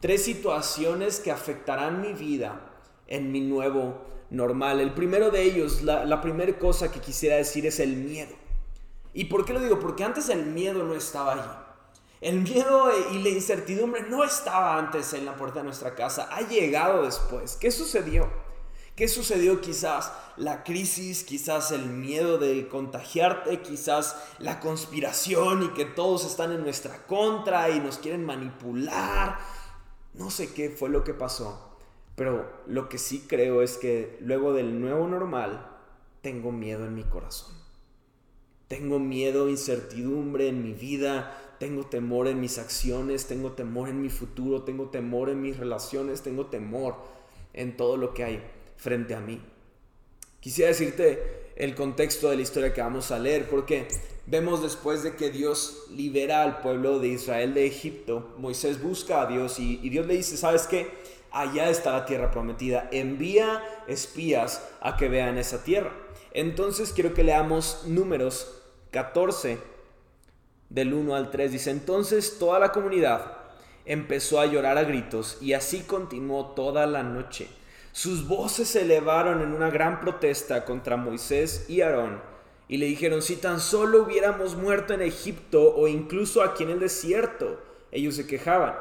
tres 0.00 0.24
situaciones 0.24 1.20
que 1.20 1.30
afectarán 1.30 2.00
mi 2.00 2.12
vida 2.12 2.60
en 3.06 3.32
mi 3.32 3.40
nuevo 3.40 4.04
normal. 4.30 4.80
El 4.80 4.92
primero 4.92 5.30
de 5.30 5.42
ellos, 5.42 5.82
la, 5.82 6.20
primera 6.20 6.58
cosa 6.58 6.90
que 6.90 7.00
quisiera 7.00 7.36
decir 7.36 7.66
es 7.66 7.80
el 7.80 7.96
miedo. 7.96 8.34
¿Y 9.12 9.26
por 9.26 9.44
qué 9.44 9.52
lo 9.52 9.60
digo? 9.60 9.80
Porque 9.80 10.04
antes 10.04 10.28
el 10.28 10.46
miedo 10.46 10.82
no 10.84 10.94
estaba 10.94 11.32
allí. 11.32 11.66
El 12.20 12.40
miedo 12.40 12.90
y 13.12 13.22
la 13.22 13.28
incertidumbre 13.28 14.02
no 14.08 14.24
estaba 14.24 14.78
antes 14.78 15.12
en 15.12 15.24
la 15.24 15.36
puerta 15.36 15.60
de 15.60 15.64
nuestra 15.64 15.94
casa, 15.94 16.28
ha 16.30 16.40
llegado 16.40 17.04
después. 17.04 17.56
¿Qué 17.56 17.70
sucedió? 17.70 18.28
¿Qué 18.96 19.08
sucedió? 19.08 19.60
Quizás 19.60 20.10
la 20.38 20.64
crisis, 20.64 21.22
quizás 21.22 21.70
el 21.70 21.84
miedo 21.84 22.38
de 22.38 22.66
contagiarte, 22.68 23.60
quizás 23.60 24.16
la 24.38 24.58
conspiración 24.60 25.64
y 25.64 25.68
que 25.74 25.84
todos 25.84 26.24
están 26.24 26.52
en 26.52 26.62
nuestra 26.62 27.06
contra 27.06 27.68
y 27.68 27.80
nos 27.80 27.98
quieren 27.98 28.24
manipular 28.24 29.38
no 30.18 30.30
sé 30.30 30.52
qué 30.52 30.70
fue 30.70 30.88
lo 30.88 31.04
que 31.04 31.14
pasó, 31.14 31.76
pero 32.14 32.50
lo 32.66 32.88
que 32.88 32.98
sí 32.98 33.24
creo 33.28 33.62
es 33.62 33.76
que 33.76 34.16
luego 34.20 34.52
del 34.52 34.80
nuevo 34.80 35.06
normal, 35.06 35.70
tengo 36.22 36.50
miedo 36.50 36.86
en 36.86 36.94
mi 36.94 37.04
corazón. 37.04 37.54
Tengo 38.68 38.98
miedo, 38.98 39.48
incertidumbre 39.48 40.48
en 40.48 40.62
mi 40.62 40.72
vida, 40.72 41.56
tengo 41.60 41.86
temor 41.86 42.26
en 42.26 42.40
mis 42.40 42.58
acciones, 42.58 43.26
tengo 43.26 43.52
temor 43.52 43.88
en 43.88 44.02
mi 44.02 44.08
futuro, 44.08 44.62
tengo 44.62 44.88
temor 44.88 45.28
en 45.28 45.40
mis 45.40 45.56
relaciones, 45.56 46.22
tengo 46.22 46.46
temor 46.46 46.96
en 47.52 47.76
todo 47.76 47.96
lo 47.96 48.12
que 48.12 48.24
hay 48.24 48.42
frente 48.76 49.14
a 49.14 49.20
mí. 49.20 49.40
Quisiera 50.40 50.70
decirte 50.70 51.52
el 51.56 51.74
contexto 51.74 52.28
de 52.28 52.36
la 52.36 52.42
historia 52.42 52.74
que 52.74 52.80
vamos 52.80 53.10
a 53.10 53.18
leer, 53.18 53.48
porque 53.48 53.86
vemos 54.26 54.62
después 54.62 55.02
de 55.02 55.14
que 55.14 55.30
Dios 55.30 55.84
libera 55.90 56.42
al 56.42 56.60
pueblo 56.60 56.98
de 56.98 57.08
Israel 57.08 57.54
de 57.54 57.66
Egipto, 57.66 58.34
Moisés 58.38 58.82
busca 58.82 59.22
a 59.22 59.26
Dios 59.26 59.58
y, 59.58 59.76
Dios 59.88 60.06
le 60.06 60.14
dice, 60.14 60.36
¿sabes 60.36 60.66
qué? 60.66 60.90
Allá 61.30 61.70
está 61.70 61.92
la 61.92 62.06
tierra 62.06 62.30
prometida, 62.30 62.88
envía 62.92 63.62
espías 63.86 64.66
a 64.80 64.96
que 64.96 65.08
vean 65.08 65.38
esa 65.38 65.62
tierra. 65.62 65.92
Entonces 66.32 66.92
quiero 66.92 67.14
que 67.14 67.24
leamos 67.24 67.84
números 67.86 68.62
14 68.90 69.58
del 70.68 70.94
1 70.94 71.14
al 71.14 71.30
3. 71.30 71.52
Dice, 71.52 71.70
entonces 71.70 72.38
toda 72.38 72.58
la 72.58 72.72
comunidad 72.72 73.38
empezó 73.84 74.40
a 74.40 74.46
llorar 74.46 74.78
a 74.78 74.84
gritos 74.84 75.38
y 75.40 75.52
así 75.52 75.80
continuó 75.80 76.48
toda 76.48 76.86
la 76.86 77.02
noche. 77.02 77.48
Sus 77.92 78.26
voces 78.26 78.68
se 78.68 78.82
elevaron 78.82 79.40
en 79.40 79.52
una 79.52 79.70
gran 79.70 80.00
protesta 80.00 80.64
contra 80.64 80.96
Moisés 80.96 81.66
y 81.68 81.80
Aarón 81.80 82.35
y 82.68 82.78
le 82.78 82.86
dijeron, 82.86 83.22
si 83.22 83.36
tan 83.36 83.60
solo 83.60 84.02
hubiéramos 84.02 84.56
muerto 84.56 84.94
en 84.94 85.02
Egipto 85.02 85.74
o 85.76 85.86
incluso 85.86 86.42
aquí 86.42 86.64
en 86.64 86.70
el 86.70 86.80
desierto, 86.80 87.60
ellos 87.92 88.16
se 88.16 88.26
quejaban. 88.26 88.74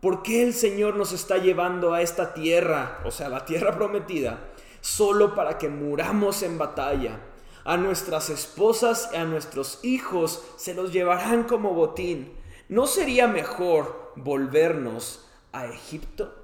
¿Por 0.00 0.22
qué 0.22 0.42
el 0.42 0.52
Señor 0.52 0.96
nos 0.96 1.12
está 1.12 1.38
llevando 1.38 1.94
a 1.94 2.02
esta 2.02 2.34
tierra, 2.34 3.00
o 3.04 3.12
sea, 3.12 3.28
la 3.28 3.44
tierra 3.44 3.72
prometida, 3.76 4.40
solo 4.80 5.34
para 5.34 5.58
que 5.58 5.68
muramos 5.68 6.42
en 6.42 6.58
batalla? 6.58 7.20
A 7.64 7.76
nuestras 7.76 8.28
esposas 8.28 9.10
y 9.12 9.16
a 9.16 9.24
nuestros 9.24 9.78
hijos 9.84 10.42
se 10.56 10.74
los 10.74 10.92
llevarán 10.92 11.44
como 11.44 11.74
botín. 11.74 12.32
¿No 12.68 12.88
sería 12.88 13.28
mejor 13.28 14.12
volvernos 14.16 15.28
a 15.52 15.66
Egipto? 15.66 16.41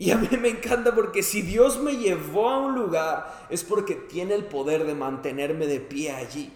Y 0.00 0.12
a 0.12 0.16
mí 0.16 0.28
me 0.38 0.48
encanta 0.48 0.94
porque 0.94 1.22
si 1.22 1.42
Dios 1.42 1.78
me 1.78 1.98
llevó 1.98 2.48
a 2.48 2.56
un 2.56 2.74
lugar 2.74 3.46
es 3.50 3.62
porque 3.62 3.96
tiene 3.96 4.32
el 4.32 4.46
poder 4.46 4.86
de 4.86 4.94
mantenerme 4.94 5.66
de 5.66 5.78
pie 5.78 6.12
allí. 6.12 6.50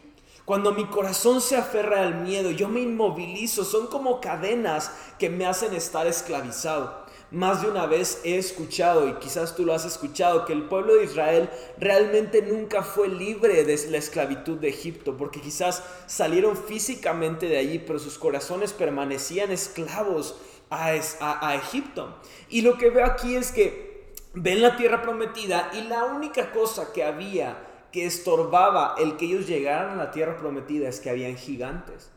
Cuando 0.47 0.73
mi 0.73 0.87
corazón 0.87 1.43
se 1.43 1.55
aferra 1.55 2.01
al 2.01 2.23
miedo, 2.23 2.51
yo 2.51 2.71
me 2.71 2.81
inmovilizo, 2.81 3.67
son 3.67 3.89
como 3.89 4.23
cadenas 4.23 4.93
que 5.19 5.29
me 5.29 5.45
hacen 5.45 5.75
estar 5.75 6.07
esclavizado. 6.07 7.05
Más 7.31 7.61
de 7.61 7.69
una 7.69 7.85
vez 7.85 8.23
he 8.25 8.39
escuchado, 8.39 9.09
y 9.09 9.15
quizás 9.17 9.55
tú 9.55 9.67
lo 9.67 9.75
has 9.75 9.85
escuchado, 9.85 10.47
que 10.47 10.55
el 10.55 10.63
pueblo 10.63 10.95
de 10.95 11.05
Israel 11.05 11.51
realmente 11.77 12.41
nunca 12.41 12.83
fue 12.83 13.09
libre 13.09 13.65
de 13.65 13.91
la 13.91 13.99
esclavitud 13.99 14.57
de 14.57 14.69
Egipto, 14.69 15.19
porque 15.19 15.43
quizás 15.43 15.83
salieron 16.07 16.57
físicamente 16.57 17.47
de 17.47 17.59
allí, 17.59 17.79
pero 17.79 17.99
sus 17.99 18.19
corazones 18.19 18.73
permanecían 18.73 19.51
esclavos 19.51 20.37
a, 20.75 21.55
Egipto. 21.55 22.19
Y 22.49 22.63
lo 22.63 22.77
que 22.79 22.91
veo 22.91 23.05
aquí 23.05 23.37
es 23.37 23.53
que 23.53 24.15
ven 24.35 24.63
la 24.63 24.77
tierra 24.77 25.03
prometida 25.03 25.71
y 25.75 25.83
la 25.83 26.05
única 26.05 26.53
cosa 26.53 26.93
que 26.93 27.05
había 27.05 27.57
que 27.93 28.07
estorbaba 28.07 28.97
el 28.99 29.17
que 29.17 29.27
ellos 29.27 29.47
llegaran 29.47 29.91
a 29.91 30.05
la 30.05 30.11
tierra 30.11 30.37
prometida 30.37 30.89
es 30.89 30.99
que 30.99 31.11
habían 31.11 31.37
gigantes. 31.37 32.11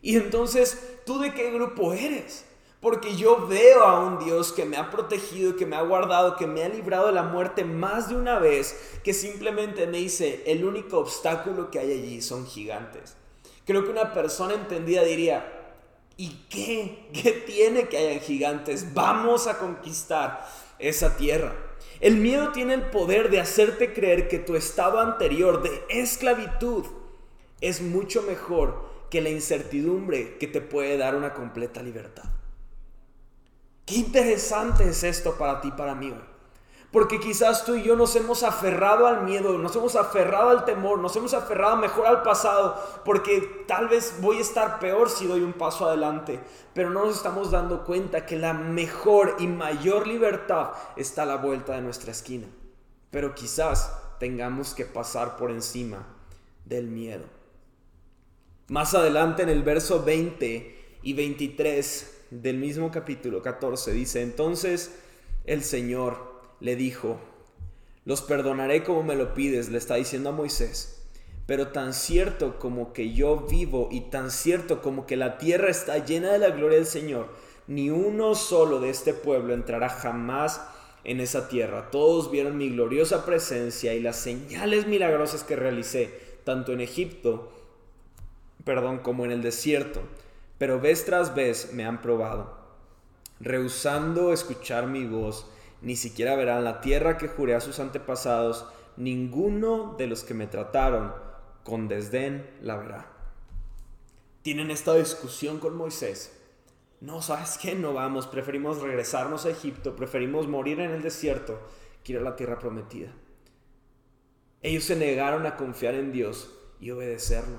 Y 0.00 0.16
entonces, 0.16 1.00
¿tú 1.04 1.18
de 1.18 1.34
qué 1.34 1.50
grupo 1.50 1.92
eres? 1.92 2.46
Porque 2.80 3.16
yo 3.16 3.46
veo 3.48 3.82
a 3.82 4.00
un 4.00 4.24
Dios 4.24 4.52
que 4.52 4.64
me 4.64 4.76
ha 4.76 4.90
protegido, 4.90 5.56
que 5.56 5.66
me 5.66 5.76
ha 5.76 5.82
guardado, 5.82 6.36
que 6.36 6.46
me 6.46 6.62
ha 6.62 6.68
librado 6.68 7.08
de 7.08 7.12
la 7.12 7.24
muerte 7.24 7.64
más 7.64 8.08
de 8.08 8.14
una 8.14 8.38
vez, 8.38 9.00
que 9.02 9.12
simplemente 9.12 9.86
me 9.86 9.98
dice, 9.98 10.44
el 10.46 10.64
único 10.64 10.98
obstáculo 10.98 11.70
que 11.70 11.80
hay 11.80 11.92
allí 11.92 12.22
son 12.22 12.46
gigantes. 12.46 13.16
Creo 13.66 13.84
que 13.84 13.90
una 13.90 14.14
persona 14.14 14.54
entendida 14.54 15.02
diría, 15.02 15.57
¿Y 16.18 16.30
qué? 16.50 17.08
¿Qué 17.14 17.30
tiene 17.30 17.88
que 17.88 17.96
hayan 17.96 18.20
gigantes? 18.20 18.92
Vamos 18.92 19.46
a 19.46 19.58
conquistar 19.58 20.44
esa 20.80 21.16
tierra. 21.16 21.54
El 22.00 22.16
miedo 22.16 22.50
tiene 22.50 22.74
el 22.74 22.90
poder 22.90 23.30
de 23.30 23.40
hacerte 23.40 23.94
creer 23.94 24.26
que 24.26 24.40
tu 24.40 24.56
estado 24.56 24.98
anterior 24.98 25.62
de 25.62 25.84
esclavitud 25.88 26.84
es 27.60 27.80
mucho 27.80 28.22
mejor 28.22 28.88
que 29.10 29.20
la 29.20 29.30
incertidumbre 29.30 30.38
que 30.38 30.48
te 30.48 30.60
puede 30.60 30.96
dar 30.96 31.14
una 31.14 31.34
completa 31.34 31.82
libertad. 31.82 32.24
Qué 33.86 33.94
interesante 33.94 34.88
es 34.88 35.04
esto 35.04 35.38
para 35.38 35.60
ti, 35.60 35.70
para 35.70 35.94
mí 35.94 36.12
porque 36.90 37.20
quizás 37.20 37.66
tú 37.66 37.74
y 37.74 37.82
yo 37.82 37.96
nos 37.96 38.16
hemos 38.16 38.42
aferrado 38.42 39.06
al 39.06 39.22
miedo, 39.22 39.58
nos 39.58 39.76
hemos 39.76 39.94
aferrado 39.94 40.50
al 40.50 40.64
temor, 40.64 40.98
nos 40.98 41.14
hemos 41.16 41.34
aferrado 41.34 41.76
mejor 41.76 42.06
al 42.06 42.22
pasado, 42.22 42.82
porque 43.04 43.64
tal 43.66 43.88
vez 43.88 44.14
voy 44.20 44.38
a 44.38 44.40
estar 44.40 44.78
peor 44.78 45.10
si 45.10 45.26
doy 45.26 45.42
un 45.42 45.52
paso 45.52 45.86
adelante. 45.86 46.40
Pero 46.72 46.88
no 46.88 47.04
nos 47.04 47.16
estamos 47.16 47.50
dando 47.50 47.84
cuenta 47.84 48.24
que 48.24 48.36
la 48.36 48.54
mejor 48.54 49.36
y 49.38 49.46
mayor 49.46 50.06
libertad 50.06 50.70
está 50.96 51.24
a 51.24 51.26
la 51.26 51.36
vuelta 51.36 51.74
de 51.74 51.82
nuestra 51.82 52.10
esquina. 52.10 52.46
Pero 53.10 53.34
quizás 53.34 53.92
tengamos 54.18 54.72
que 54.72 54.86
pasar 54.86 55.36
por 55.36 55.50
encima 55.50 56.06
del 56.64 56.86
miedo. 56.86 57.24
Más 58.68 58.94
adelante 58.94 59.42
en 59.42 59.50
el 59.50 59.62
verso 59.62 60.04
20 60.04 60.98
y 61.02 61.12
23 61.12 62.26
del 62.30 62.56
mismo 62.56 62.90
capítulo 62.90 63.42
14 63.42 63.92
dice, 63.92 64.22
entonces 64.22 64.98
el 65.44 65.64
Señor 65.64 66.27
le 66.60 66.76
dijo, 66.76 67.18
los 68.04 68.22
perdonaré 68.22 68.84
como 68.84 69.02
me 69.02 69.16
lo 69.16 69.34
pides, 69.34 69.68
le 69.68 69.78
está 69.78 69.96
diciendo 69.96 70.30
a 70.30 70.32
Moisés, 70.32 71.04
pero 71.46 71.68
tan 71.68 71.94
cierto 71.94 72.58
como 72.58 72.92
que 72.92 73.12
yo 73.12 73.46
vivo 73.48 73.88
y 73.90 74.02
tan 74.02 74.30
cierto 74.30 74.82
como 74.82 75.06
que 75.06 75.16
la 75.16 75.38
tierra 75.38 75.70
está 75.70 75.98
llena 75.98 76.32
de 76.32 76.38
la 76.38 76.50
gloria 76.50 76.78
del 76.78 76.86
Señor, 76.86 77.28
ni 77.66 77.90
uno 77.90 78.34
solo 78.34 78.80
de 78.80 78.90
este 78.90 79.12
pueblo 79.12 79.54
entrará 79.54 79.88
jamás 79.88 80.60
en 81.04 81.20
esa 81.20 81.48
tierra. 81.48 81.90
Todos 81.90 82.30
vieron 82.30 82.56
mi 82.56 82.70
gloriosa 82.70 83.24
presencia 83.24 83.94
y 83.94 84.00
las 84.00 84.16
señales 84.16 84.86
milagrosas 84.86 85.44
que 85.44 85.56
realicé, 85.56 86.12
tanto 86.44 86.72
en 86.72 86.80
Egipto, 86.80 87.52
perdón, 88.64 88.98
como 88.98 89.24
en 89.24 89.30
el 89.30 89.42
desierto. 89.42 90.00
Pero 90.58 90.80
vez 90.80 91.04
tras 91.04 91.34
vez 91.34 91.72
me 91.72 91.84
han 91.84 92.02
probado, 92.02 92.58
rehusando 93.40 94.32
escuchar 94.32 94.86
mi 94.86 95.06
voz 95.06 95.46
ni 95.80 95.96
siquiera 95.96 96.34
verán 96.36 96.64
la 96.64 96.80
tierra 96.80 97.18
que 97.18 97.28
juré 97.28 97.54
a 97.54 97.60
sus 97.60 97.78
antepasados, 97.78 98.66
ninguno 98.96 99.94
de 99.96 100.06
los 100.06 100.24
que 100.24 100.34
me 100.34 100.46
trataron 100.46 101.12
con 101.64 101.88
desdén 101.88 102.48
la 102.62 102.76
verá. 102.76 103.06
Tienen 104.42 104.70
esta 104.70 104.94
discusión 104.94 105.58
con 105.58 105.76
Moisés. 105.76 106.34
No, 107.00 107.22
¿sabes 107.22 107.58
qué? 107.58 107.74
No 107.74 107.92
vamos, 107.94 108.26
preferimos 108.26 108.80
regresarnos 108.80 109.46
a 109.46 109.50
Egipto, 109.50 109.94
preferimos 109.94 110.48
morir 110.48 110.80
en 110.80 110.90
el 110.90 111.02
desierto 111.02 111.60
que 112.02 112.14
ir 112.14 112.18
a 112.18 112.22
la 112.22 112.34
tierra 112.34 112.58
prometida. 112.58 113.12
Ellos 114.62 114.84
se 114.84 114.96
negaron 114.96 115.46
a 115.46 115.56
confiar 115.56 115.94
en 115.94 116.10
Dios 116.10 116.50
y 116.80 116.90
obedecerlo. 116.90 117.58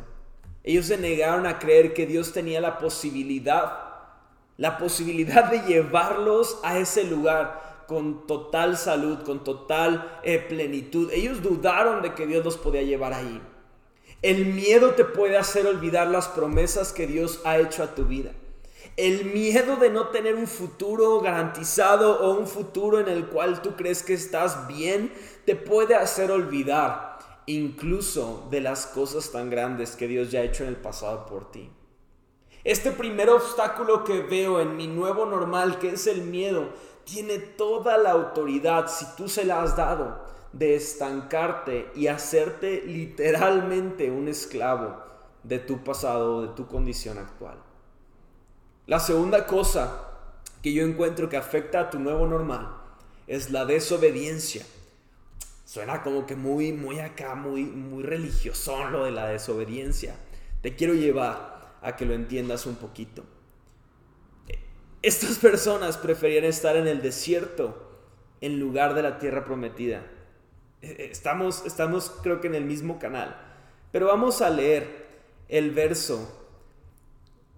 Ellos 0.63 0.88
se 0.88 0.97
negaron 0.97 1.45
a 1.45 1.60
creer 1.60 1.93
que 1.93 2.05
Dios 2.05 2.34
tenía 2.34 2.60
la 2.60 2.77
posibilidad, 2.79 3.71
la 4.58 4.77
posibilidad 4.77 5.49
de 5.49 5.62
llevarlos 5.62 6.60
a 6.63 6.77
ese 6.77 7.05
lugar 7.05 7.68
con 7.89 8.28
total 8.28 8.78
salud, 8.78 9.23
con 9.25 9.43
total 9.43 10.19
eh, 10.23 10.38
plenitud. 10.38 11.12
Ellos 11.12 11.41
dudaron 11.41 12.04
de 12.04 12.13
que 12.13 12.28
Dios 12.28 12.45
los 12.45 12.56
podía 12.56 12.84
llevar 12.84 13.13
ahí. 13.13 13.41
El 14.21 14.45
miedo 14.45 14.91
te 14.91 15.06
puede 15.06 15.38
hacer 15.38 15.65
olvidar 15.65 16.08
las 16.08 16.28
promesas 16.28 16.93
que 16.93 17.08
Dios 17.08 17.41
ha 17.45 17.58
hecho 17.58 17.82
a 17.82 17.95
tu 17.95 18.06
vida. 18.06 18.32
El 18.95 19.25
miedo 19.25 19.78
de 19.78 19.89
no 19.89 20.10
tener 20.10 20.36
un 20.36 20.45
futuro 20.45 21.19
garantizado 21.19 22.21
o 22.21 22.38
un 22.38 22.45
futuro 22.45 22.99
en 22.99 23.08
el 23.08 23.25
cual 23.25 23.63
tú 23.63 23.75
crees 23.75 24.04
que 24.04 24.13
estás 24.13 24.67
bien, 24.67 25.12
te 25.45 25.56
puede 25.56 25.95
hacer 25.95 26.30
olvidar 26.30 27.17
incluso 27.47 28.47
de 28.52 28.62
las 28.62 28.86
cosas 28.86 29.32
tan 29.32 29.49
grandes 29.49 29.95
que 29.95 30.08
Dios 30.08 30.30
ya 30.30 30.41
ha 30.41 30.43
hecho 30.43 30.62
en 30.62 30.69
el 30.69 30.75
pasado 30.75 31.25
por 31.25 31.49
ti. 31.49 31.71
Este 32.63 32.91
primer 32.91 33.30
obstáculo 33.30 34.04
que 34.04 34.21
veo 34.21 34.60
en 34.60 34.75
mi 34.75 34.86
nuevo 34.86 35.25
normal, 35.25 35.80
que 35.80 35.89
es 35.89 36.06
el 36.06 36.21
miedo, 36.21 36.69
tiene 37.10 37.39
toda 37.39 37.98
la 37.98 38.12
autoridad, 38.12 38.88
si 38.88 39.06
tú 39.17 39.28
se 39.28 39.45
la 39.45 39.63
has 39.63 39.76
dado, 39.76 40.24
de 40.54 40.76
estancarte 40.76 41.91
y 41.95 42.08
hacerte 42.08 42.84
literalmente 42.86 44.12
un 44.12 44.28
esclavo 44.28 44.98
de 45.43 45.60
tu 45.60 45.84
pasado, 45.84 46.41
de 46.43 46.48
tu 46.50 46.67
condición 46.67 47.17
actual. 47.17 47.58
La 48.86 49.00
segunda 49.00 49.48
cosa 49.48 50.06
que 50.62 50.74
yo 50.74 50.84
encuentro 50.84 51.30
que 51.30 51.38
afecta 51.38 51.80
a 51.80 51.89
tu 51.89 52.00
nuevo 52.00 52.28
normal 52.28 52.76
es 53.28 53.52
la 53.52 53.65
desobediencia. 53.65 54.65
Suena 55.65 56.02
como 56.02 56.26
que 56.26 56.36
muy, 56.36 56.74
muy 56.74 57.00
acá, 57.00 57.36
muy, 57.36 57.63
muy 57.63 58.04
religioso 58.04 58.89
lo 58.89 59.06
de 59.06 59.12
la 59.12 59.28
desobediencia. 59.28 60.15
Te 60.62 60.76
quiero 60.76 60.93
llevar 60.93 61.78
a 61.82 61.95
que 61.95 62.06
lo 62.06 62.13
entiendas 62.13 62.65
un 62.65 62.76
poquito. 62.76 63.24
Estas 65.01 65.38
personas 65.38 65.97
preferían 65.97 66.43
estar 66.43 66.75
en 66.75 66.85
el 66.85 67.01
desierto 67.01 67.89
en 68.41 68.59
lugar 68.59 68.95
de 68.95 69.03
la 69.03 69.17
tierra 69.17 69.45
prometida. 69.45 69.99
Eh, 70.81 70.95
eh, 70.99 71.09
estamos, 71.09 71.65
estamos 71.65 72.12
creo 72.21 72.41
que 72.41 72.47
en 72.47 72.55
el 72.55 72.65
mismo 72.65 72.99
canal. 72.99 73.35
Pero 73.93 74.07
vamos 74.07 74.41
a 74.41 74.49
leer 74.49 75.07
el 75.47 75.71
verso, 75.71 76.47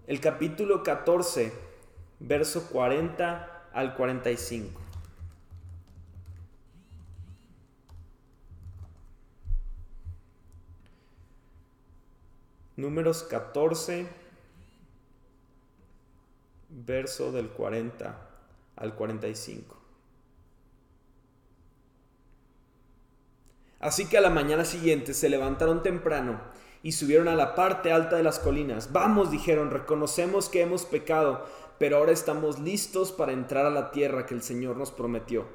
el 0.05 0.19
capítulo 0.19 0.83
14, 0.83 1.51
verso 2.19 2.69
40 2.69 3.69
al 3.73 3.95
45. 3.95 4.79
Números 12.77 13.23
14 13.23 14.20
verso 16.71 17.31
del 17.31 17.49
40 17.49 18.29
al 18.77 18.95
45. 18.95 19.77
Así 23.79 24.05
que 24.05 24.17
a 24.17 24.21
la 24.21 24.29
mañana 24.29 24.63
siguiente 24.63 25.13
se 25.13 25.29
levantaron 25.29 25.83
temprano 25.83 26.39
y 26.83 26.93
subieron 26.93 27.27
a 27.27 27.35
la 27.35 27.55
parte 27.55 27.91
alta 27.91 28.15
de 28.15 28.23
las 28.23 28.39
colinas. 28.39 28.91
Vamos, 28.91 29.31
dijeron, 29.31 29.71
reconocemos 29.71 30.49
que 30.49 30.61
hemos 30.61 30.85
pecado, 30.85 31.45
pero 31.79 31.97
ahora 31.97 32.11
estamos 32.11 32.59
listos 32.59 33.11
para 33.11 33.33
entrar 33.33 33.65
a 33.65 33.71
la 33.71 33.91
tierra 33.91 34.25
que 34.25 34.35
el 34.35 34.43
Señor 34.43 34.77
nos 34.77 34.91
prometió. 34.91 35.45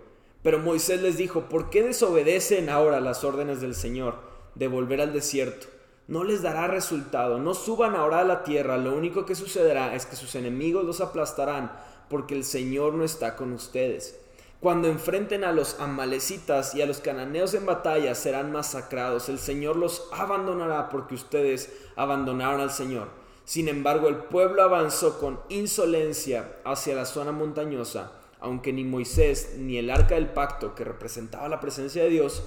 Pero 0.42 0.58
Moisés 0.58 1.02
les 1.02 1.16
dijo, 1.16 1.48
¿por 1.48 1.70
qué 1.70 1.82
desobedecen 1.82 2.68
ahora 2.68 3.00
las 3.00 3.24
órdenes 3.24 3.60
del 3.60 3.74
Señor 3.74 4.16
de 4.54 4.68
volver 4.68 5.00
al 5.00 5.12
desierto? 5.12 5.68
No 6.08 6.24
les 6.24 6.42
dará 6.42 6.66
resultado. 6.66 7.38
No 7.38 7.54
suban 7.54 7.94
ahora 7.94 8.20
a 8.20 8.24
la 8.24 8.44
tierra. 8.44 8.76
Lo 8.76 8.94
único 8.94 9.26
que 9.26 9.34
sucederá 9.34 9.94
es 9.94 10.06
que 10.06 10.16
sus 10.16 10.34
enemigos 10.34 10.84
los 10.84 11.00
aplastarán 11.00 11.72
porque 12.08 12.34
el 12.34 12.44
Señor 12.44 12.94
no 12.94 13.04
está 13.04 13.36
con 13.36 13.52
ustedes. 13.52 14.18
Cuando 14.60 14.88
enfrenten 14.88 15.44
a 15.44 15.52
los 15.52 15.78
amalecitas 15.80 16.74
y 16.74 16.82
a 16.82 16.86
los 16.86 17.00
cananeos 17.00 17.54
en 17.54 17.66
batalla 17.66 18.14
serán 18.14 18.52
masacrados. 18.52 19.28
El 19.28 19.38
Señor 19.38 19.76
los 19.76 20.08
abandonará 20.12 20.88
porque 20.88 21.14
ustedes 21.14 21.72
abandonaron 21.96 22.60
al 22.60 22.70
Señor. 22.70 23.08
Sin 23.44 23.68
embargo, 23.68 24.08
el 24.08 24.16
pueblo 24.16 24.62
avanzó 24.62 25.20
con 25.20 25.38
insolencia 25.48 26.56
hacia 26.64 26.96
la 26.96 27.04
zona 27.04 27.32
montañosa 27.32 28.12
aunque 28.40 28.72
ni 28.72 28.84
Moisés 28.84 29.56
ni 29.58 29.78
el 29.78 29.90
arca 29.90 30.14
del 30.14 30.28
pacto, 30.28 30.74
que 30.74 30.84
representaba 30.84 31.48
la 31.48 31.60
presencia 31.60 32.02
de 32.02 32.10
Dios, 32.10 32.42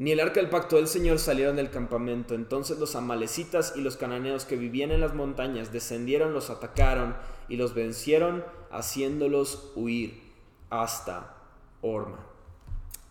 ni 0.00 0.12
el 0.12 0.20
arca 0.20 0.40
del 0.40 0.48
pacto 0.48 0.76
del 0.76 0.88
Señor 0.88 1.18
salieron 1.18 1.56
del 1.56 1.68
campamento. 1.68 2.34
Entonces 2.34 2.78
los 2.78 2.96
amalecitas 2.96 3.74
y 3.76 3.82
los 3.82 3.98
cananeos 3.98 4.46
que 4.46 4.56
vivían 4.56 4.92
en 4.92 5.02
las 5.02 5.12
montañas 5.12 5.72
descendieron, 5.72 6.32
los 6.32 6.48
atacaron 6.48 7.14
y 7.50 7.58
los 7.58 7.74
vencieron, 7.74 8.42
haciéndolos 8.70 9.72
huir 9.76 10.22
hasta 10.70 11.36
Orma. 11.82 12.26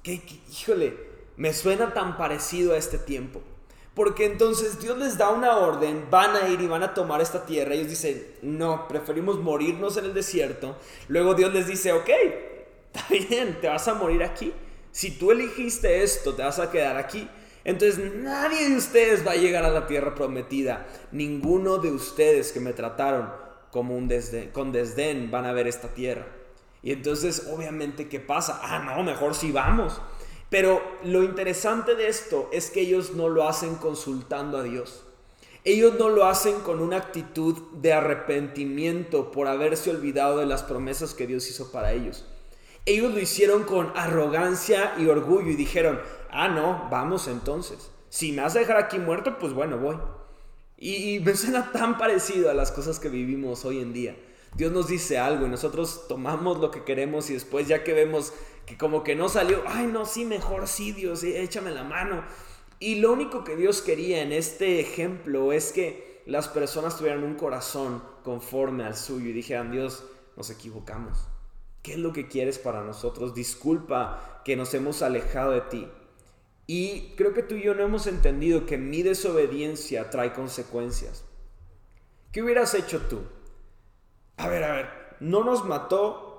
¿Qué, 0.02 0.20
híjole, 0.52 0.98
me 1.38 1.54
suena 1.54 1.94
tan 1.94 2.18
parecido 2.18 2.74
a 2.74 2.78
este 2.78 2.98
tiempo. 2.98 3.40
Porque 3.94 4.26
entonces 4.26 4.82
Dios 4.82 4.98
les 4.98 5.16
da 5.16 5.30
una 5.30 5.58
orden, 5.58 6.08
van 6.10 6.36
a 6.36 6.50
ir 6.50 6.60
y 6.60 6.68
van 6.68 6.82
a 6.82 6.96
tomar 6.96 7.22
esta 7.22 7.46
tierra. 7.46 7.76
Ellos 7.76 7.90
dicen, 7.90 8.26
no, 8.42 8.88
preferimos 8.88 9.38
morirnos 9.38 9.96
en 9.98 10.06
el 10.06 10.16
desierto. 10.16 10.76
Luego 11.08 11.36
Dios 11.36 11.54
les 11.54 11.68
dice, 11.68 11.94
ok, 11.94 12.10
está 12.94 13.06
bien, 13.30 13.60
te 13.62 13.68
vas 13.68 13.88
a 13.88 13.94
morir 13.94 14.24
aquí. 14.24 14.52
Si 15.00 15.12
tú 15.12 15.32
elegiste 15.32 16.04
esto, 16.04 16.36
te 16.36 16.44
vas 16.44 16.60
a 16.60 16.72
quedar 16.72 16.98
aquí. 16.98 17.26
Entonces 17.64 18.16
nadie 18.16 18.68
de 18.68 18.76
ustedes 18.76 19.26
va 19.26 19.32
a 19.32 19.38
llegar 19.38 19.64
a 19.64 19.70
la 19.70 19.88
tierra 19.88 20.14
prometida. 20.14 20.88
Ninguno 21.14 21.78
de 21.78 21.90
ustedes 21.90 22.52
que 22.52 22.60
me 22.60 22.74
trataron 22.74 23.30
como 23.72 23.96
un 23.96 24.10
desdén, 24.10 24.50
con 24.50 24.74
desdén 24.74 25.32
van 25.32 25.46
a 25.46 25.54
ver 25.54 25.68
esta 25.68 25.94
tierra. 25.94 26.28
Y 26.84 26.92
entonces 26.92 27.48
obviamente, 27.50 28.10
¿qué 28.10 28.20
pasa? 28.20 28.60
Ah, 28.62 28.80
no, 28.80 29.02
mejor 29.04 29.36
si 29.36 29.54
vamos. 29.54 30.02
Pero 30.50 30.82
lo 31.06 31.24
interesante 31.24 31.96
de 31.96 32.10
esto 32.10 32.50
es 32.52 32.70
que 32.70 32.82
ellos 32.82 33.14
no 33.14 33.30
lo 33.30 33.48
hacen 33.48 33.76
consultando 33.76 34.58
a 34.58 34.64
Dios. 34.64 35.06
Ellos 35.64 35.94
no 35.98 36.10
lo 36.10 36.26
hacen 36.26 36.60
con 36.60 36.82
una 36.82 36.98
actitud 36.98 37.56
de 37.72 37.94
arrepentimiento 37.94 39.32
por 39.32 39.48
haberse 39.48 39.92
olvidado 39.92 40.40
de 40.40 40.46
las 40.46 40.64
promesas 40.64 41.14
que 41.14 41.26
Dios 41.26 41.50
hizo 41.50 41.72
para 41.72 41.94
ellos. 41.94 42.26
Ellos 42.90 43.14
lo 43.14 43.20
hicieron 43.20 43.66
con 43.66 43.92
arrogancia 43.96 44.96
y 44.98 45.06
orgullo 45.06 45.52
y 45.52 45.56
dijeron, 45.56 46.00
ah, 46.32 46.48
no, 46.48 46.88
vamos 46.90 47.28
entonces. 47.28 47.92
Si 48.10 48.32
me 48.32 48.42
vas 48.42 48.56
a 48.56 48.60
dejar 48.60 48.78
aquí 48.78 48.98
muerto, 48.98 49.38
pues 49.38 49.54
bueno, 49.54 49.78
voy. 49.78 49.96
Y, 50.76 51.20
me 51.20 51.36
suena 51.36 51.72
tan 51.72 52.00
parecido 52.00 52.50
a 52.50 52.56
las 52.56 52.72
cosas 52.72 52.98
que 53.00 53.10
vivimos 53.10 53.64
hoy 53.64 53.80
en 53.80 53.94
día. 53.94 54.18
Dios 54.56 54.72
nos 54.72 54.88
dice 54.88 55.20
algo 55.20 55.46
y 55.46 55.50
nosotros 55.50 56.08
tomamos 56.08 56.58
lo 56.58 56.72
que 56.72 56.84
queremos 56.84 57.30
y 57.30 57.34
después 57.34 57.68
ya 57.68 57.84
que 57.84 57.94
vemos 57.94 58.34
que 58.66 58.76
como 58.76 59.04
que 59.04 59.16
no 59.16 59.30
salió, 59.30 59.62
ay 59.68 59.86
no, 59.86 60.08
sí, 60.08 60.26
mejor 60.26 60.68
sí, 60.68 60.92
Dios, 60.92 61.24
échame 61.24 61.70
la 61.70 61.84
mano. 61.84 62.24
Y 62.80 62.96
lo 62.96 63.14
único 63.14 63.44
que 63.44 63.56
Dios 63.56 63.84
quería 63.84 64.24
en 64.24 64.32
este 64.32 64.80
ejemplo 64.80 65.54
es 65.54 65.72
que 65.72 66.24
las 66.26 66.48
personas 66.48 66.98
tuvieran 66.98 67.24
un 67.24 67.36
corazón 67.36 68.02
conforme 68.24 68.84
al 68.84 68.96
suyo 68.96 69.30
y 69.30 69.34
dijeran, 69.34 69.70
Dios, 69.70 70.06
nos 70.36 70.50
equivocamos. 70.50 71.28
¿Qué 71.82 71.94
es 71.94 72.00
lo 72.00 72.14
que 72.14 72.28
quieres 72.28 72.60
para 72.60 72.84
nosotros? 72.84 73.34
Disculpa 73.34 74.42
que 74.44 74.56
nos 74.56 74.74
hemos 74.74 75.02
alejado 75.02 75.52
de 75.52 75.62
ti. 75.62 75.88
Y 76.68 77.16
creo 77.16 77.34
que 77.34 77.44
tú 77.44 77.56
y 77.56 77.64
yo 77.64 77.74
no 77.74 77.84
hemos 77.84 78.06
entendido 78.06 78.66
que 78.66 78.78
mi 78.78 79.02
desobediencia 79.02 80.10
trae 80.10 80.34
consecuencias. 80.34 81.26
¿Qué 82.32 82.44
hubieras 82.44 82.76
hecho 82.76 83.02
tú? 83.10 83.22
A 84.38 84.48
ver, 84.48 84.64
a 84.64 84.76
ver, 84.76 84.90
no 85.20 85.44
nos 85.44 85.66
mató, 85.66 86.30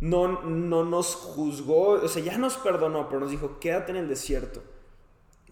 no, 0.00 0.42
no 0.42 0.84
nos 0.84 1.14
juzgó, 1.14 1.90
o 1.90 2.08
sea, 2.08 2.22
ya 2.22 2.36
nos 2.36 2.56
perdonó, 2.56 3.08
pero 3.08 3.20
nos 3.20 3.30
dijo, 3.30 3.60
quédate 3.60 3.92
en 3.92 3.98
el 3.98 4.08
desierto. 4.08 4.62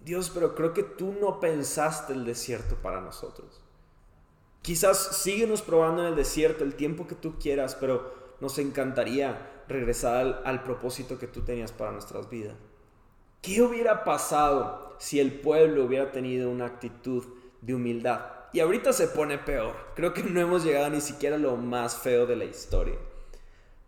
Dios, 0.05 0.31
pero 0.35 0.55
creo 0.55 0.75
que 0.75 0.83
tú 0.83 1.15
no 1.21 1.41
pensaste 1.41 2.13
el 2.13 2.25
desierto 2.25 2.77
para 2.77 3.01
nosotros. 3.01 3.63
Quizás 4.63 5.19
síguenos 5.19 5.63
probando 5.63 6.03
en 6.03 6.09
el 6.09 6.17
desierto 6.17 6.65
el 6.65 6.75
tiempo 6.75 7.07
que 7.07 7.15
tú 7.15 7.39
quieras, 7.39 7.75
pero 7.75 8.24
nos 8.41 8.59
encantaría 8.59 9.63
regresar 9.69 10.43
al, 10.45 10.63
propósito 10.63 11.19
que 11.19 11.27
tú 11.27 11.43
tenías 11.43 11.73
para 11.73 11.93
nuestras 11.93 12.29
vidas. 12.29 12.55
¿Qué 13.41 13.63
hubiera 13.63 14.05
pasado 14.05 14.97
si 14.99 15.21
el 15.21 15.41
pueblo 15.41 15.85
hubiera 15.85 16.13
tenido 16.13 16.51
una 16.51 16.67
actitud 16.67 17.25
de 17.61 17.75
humildad? 17.75 18.21
Y 18.53 18.61
ahorita 18.61 18.93
se 18.93 19.09
pone 19.09 19.39
peor. 19.39 19.75
Creo 19.95 20.15
que 20.15 20.23
no 20.23 20.41
hemos 20.41 20.65
llegado 20.65 20.89
ni 20.91 21.01
siquiera 21.01 21.37
a 21.37 21.41
lo 21.41 21.57
más 21.57 21.97
feo 21.97 22.27
de 22.27 22.37
la 22.37 22.45
historia. 22.45 22.95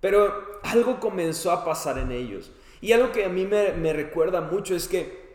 Pero 0.01 0.61
algo 0.63 1.01
comenzó 1.01 1.53
a 1.53 1.65
pasar 1.65 1.99
en 1.99 2.13
ellos. 2.13 2.51
Y 2.81 2.93
algo 2.93 3.13
que 3.13 3.25
a 3.25 3.29
mí 3.29 3.47
me, 3.47 3.93
recuerda 3.93 4.41
mucho 4.41 4.75
es 4.75 4.89
que 4.89 5.27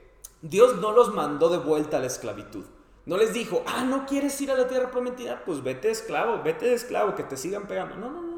Dios 0.41 0.78
no 0.78 0.91
los 0.91 1.13
mandó 1.13 1.50
de 1.50 1.58
vuelta 1.58 1.97
a 1.97 2.00
la 2.00 2.08
esclavitud. 2.08 2.65
No 3.06 3.17
les 3.17 3.34
dijo, 3.34 3.63
ah, 3.65 3.84
¿no 3.84 4.06
quieres 4.06 4.39
ir 4.41 4.52
a 4.52 4.56
la 4.56 4.67
tierra 4.67 4.91
prometida? 4.91 5.43
Pues 5.43 5.63
vete 5.63 5.89
esclavo, 5.89 6.43
vete 6.43 6.67
de 6.67 6.76
esclavo, 6.76 7.15
que 7.15 7.24
te 7.24 7.36
sigan 7.36 7.67
pegando. 7.67 7.95
No, 7.95 8.12
no, 8.12 8.21
no. 8.21 8.31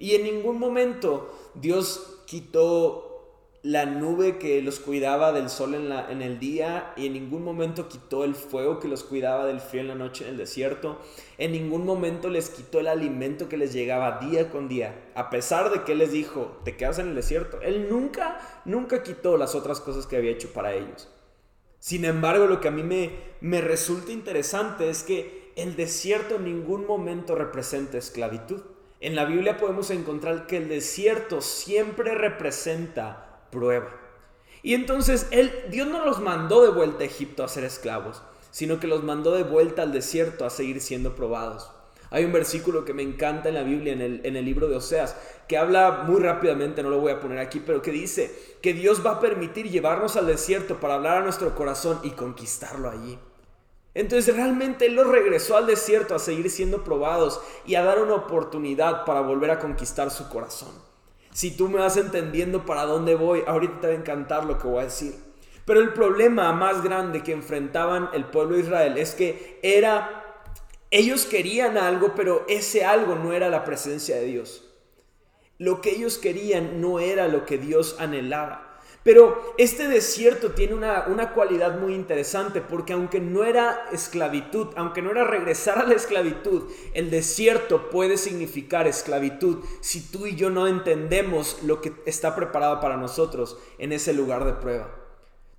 Y 0.00 0.14
en 0.14 0.24
ningún 0.24 0.58
momento 0.58 1.30
Dios 1.54 2.22
quitó 2.26 3.06
la 3.62 3.84
nube 3.84 4.38
que 4.38 4.62
los 4.62 4.80
cuidaba 4.80 5.32
del 5.32 5.50
sol 5.50 5.74
en, 5.74 5.90
la, 5.90 6.10
en, 6.10 6.22
el 6.22 6.38
día 6.38 6.94
y 6.96 7.04
en 7.04 7.12
ningún 7.12 7.44
momento 7.44 7.86
quitó 7.86 8.24
el 8.24 8.34
fuego 8.34 8.80
que 8.80 8.88
los 8.88 9.04
cuidaba 9.04 9.44
del 9.44 9.60
frío 9.60 9.82
en 9.82 9.88
la 9.88 9.94
noche 9.94 10.24
en 10.24 10.30
el 10.30 10.36
desierto. 10.38 10.98
En 11.36 11.52
ningún 11.52 11.84
momento 11.84 12.30
les 12.30 12.48
quitó 12.48 12.80
el 12.80 12.86
alimento 12.86 13.50
que 13.50 13.58
les 13.58 13.74
llegaba 13.74 14.18
día 14.20 14.50
con 14.50 14.68
día. 14.68 15.10
A 15.14 15.28
pesar 15.28 15.70
de 15.70 15.84
que 15.84 15.94
les 15.94 16.12
dijo, 16.12 16.58
te 16.64 16.78
quedas 16.78 16.98
en 16.98 17.08
el 17.08 17.14
desierto. 17.14 17.60
Él 17.60 17.88
nunca, 17.90 18.40
nunca 18.64 19.02
quitó 19.02 19.36
las 19.36 19.54
otras 19.54 19.80
cosas 19.80 20.06
que 20.06 20.16
había 20.16 20.30
hecho 20.30 20.54
para 20.54 20.72
ellos. 20.72 21.10
Sin 21.78 22.06
embargo, 22.06 22.46
lo 22.46 22.62
que 22.62 22.68
a 22.68 22.72
mí 22.72 22.82
me, 22.82 23.18
me 23.42 23.60
resulta 23.60 24.12
interesante 24.12 24.88
es 24.88 25.02
que 25.02 25.52
el 25.56 25.76
desierto 25.76 26.36
en 26.36 26.44
ningún 26.44 26.86
momento 26.86 27.34
representa 27.34 27.98
esclavitud. 27.98 28.62
En 29.00 29.16
la 29.16 29.24
Biblia 29.24 29.56
podemos 29.56 29.90
encontrar 29.90 30.46
que 30.46 30.58
el 30.58 30.68
desierto 30.68 31.40
siempre 31.40 32.14
representa 32.14 33.46
prueba. 33.50 33.88
Y 34.62 34.74
entonces 34.74 35.26
él, 35.30 35.50
Dios 35.70 35.88
no 35.88 36.04
los 36.04 36.20
mandó 36.20 36.62
de 36.62 36.68
vuelta 36.68 37.02
a 37.02 37.06
Egipto 37.06 37.42
a 37.42 37.48
ser 37.48 37.64
esclavos, 37.64 38.22
sino 38.50 38.78
que 38.78 38.86
los 38.86 39.02
mandó 39.02 39.34
de 39.34 39.42
vuelta 39.42 39.80
al 39.80 39.92
desierto 39.92 40.44
a 40.44 40.50
seguir 40.50 40.82
siendo 40.82 41.16
probados. 41.16 41.70
Hay 42.10 42.26
un 42.26 42.32
versículo 42.32 42.84
que 42.84 42.92
me 42.92 43.02
encanta 43.02 43.48
en 43.48 43.54
la 43.54 43.62
Biblia, 43.62 43.94
en 43.94 44.02
el, 44.02 44.20
en 44.24 44.36
el 44.36 44.44
libro 44.44 44.68
de 44.68 44.76
Oseas, 44.76 45.16
que 45.48 45.56
habla 45.56 46.04
muy 46.06 46.20
rápidamente, 46.20 46.82
no 46.82 46.90
lo 46.90 47.00
voy 47.00 47.12
a 47.12 47.20
poner 47.20 47.38
aquí, 47.38 47.62
pero 47.64 47.80
que 47.80 47.92
dice 47.92 48.30
que 48.60 48.74
Dios 48.74 49.04
va 49.06 49.12
a 49.12 49.20
permitir 49.20 49.70
llevarnos 49.70 50.16
al 50.16 50.26
desierto 50.26 50.78
para 50.78 50.96
hablar 50.96 51.18
a 51.18 51.22
nuestro 51.22 51.54
corazón 51.54 52.00
y 52.02 52.10
conquistarlo 52.10 52.90
allí. 52.90 53.18
Entonces 53.94 54.36
realmente 54.36 54.86
Él 54.86 54.94
los 54.94 55.08
regresó 55.08 55.56
al 55.56 55.66
desierto 55.66 56.14
a 56.14 56.20
seguir 56.20 56.50
siendo 56.50 56.84
probados 56.84 57.40
y 57.66 57.74
a 57.74 57.82
dar 57.82 58.00
una 58.00 58.14
oportunidad 58.14 59.04
para 59.04 59.20
volver 59.20 59.50
a 59.50 59.58
conquistar 59.58 60.10
su 60.10 60.28
corazón. 60.28 60.72
Si 61.32 61.56
tú 61.56 61.68
me 61.68 61.78
vas 61.78 61.96
entendiendo 61.96 62.64
para 62.66 62.84
dónde 62.84 63.14
voy, 63.14 63.42
ahorita 63.46 63.80
te 63.80 63.86
va 63.88 63.92
a 63.92 63.96
encantar 63.96 64.44
lo 64.44 64.58
que 64.58 64.66
voy 64.66 64.80
a 64.80 64.84
decir. 64.84 65.14
Pero 65.64 65.80
el 65.80 65.92
problema 65.92 66.52
más 66.52 66.82
grande 66.82 67.22
que 67.22 67.32
enfrentaban 67.32 68.10
el 68.12 68.24
pueblo 68.24 68.56
de 68.56 68.62
Israel 68.62 68.98
es 68.98 69.14
que 69.14 69.60
era, 69.62 70.44
ellos 70.90 71.26
querían 71.26 71.78
algo, 71.78 72.14
pero 72.16 72.44
ese 72.48 72.84
algo 72.84 73.14
no 73.14 73.32
era 73.32 73.48
la 73.48 73.64
presencia 73.64 74.16
de 74.16 74.24
Dios. 74.24 74.64
Lo 75.58 75.80
que 75.80 75.90
ellos 75.90 76.18
querían 76.18 76.80
no 76.80 76.98
era 76.98 77.28
lo 77.28 77.44
que 77.44 77.58
Dios 77.58 77.96
anhelaba. 77.98 78.69
Pero 79.02 79.54
este 79.56 79.88
desierto 79.88 80.50
tiene 80.50 80.74
una, 80.74 81.06
una, 81.06 81.32
cualidad 81.32 81.78
muy 81.78 81.94
interesante 81.94 82.60
porque 82.60 82.92
aunque 82.92 83.18
no 83.18 83.44
era 83.44 83.88
esclavitud, 83.92 84.68
aunque 84.76 85.00
no 85.00 85.10
era 85.10 85.24
regresar 85.24 85.78
a 85.78 85.86
la 85.86 85.94
esclavitud, 85.94 86.70
el 86.92 87.10
desierto 87.10 87.88
puede 87.88 88.18
significar 88.18 88.86
esclavitud 88.86 89.64
si 89.80 90.02
tú 90.10 90.26
y 90.26 90.36
yo 90.36 90.50
no 90.50 90.66
entendemos 90.66 91.62
lo 91.62 91.80
que 91.80 91.94
está 92.04 92.36
preparado 92.36 92.80
para 92.80 92.98
nosotros 92.98 93.58
en 93.78 93.92
ese 93.92 94.12
lugar 94.12 94.44
de 94.44 94.52
prueba. 94.52 94.99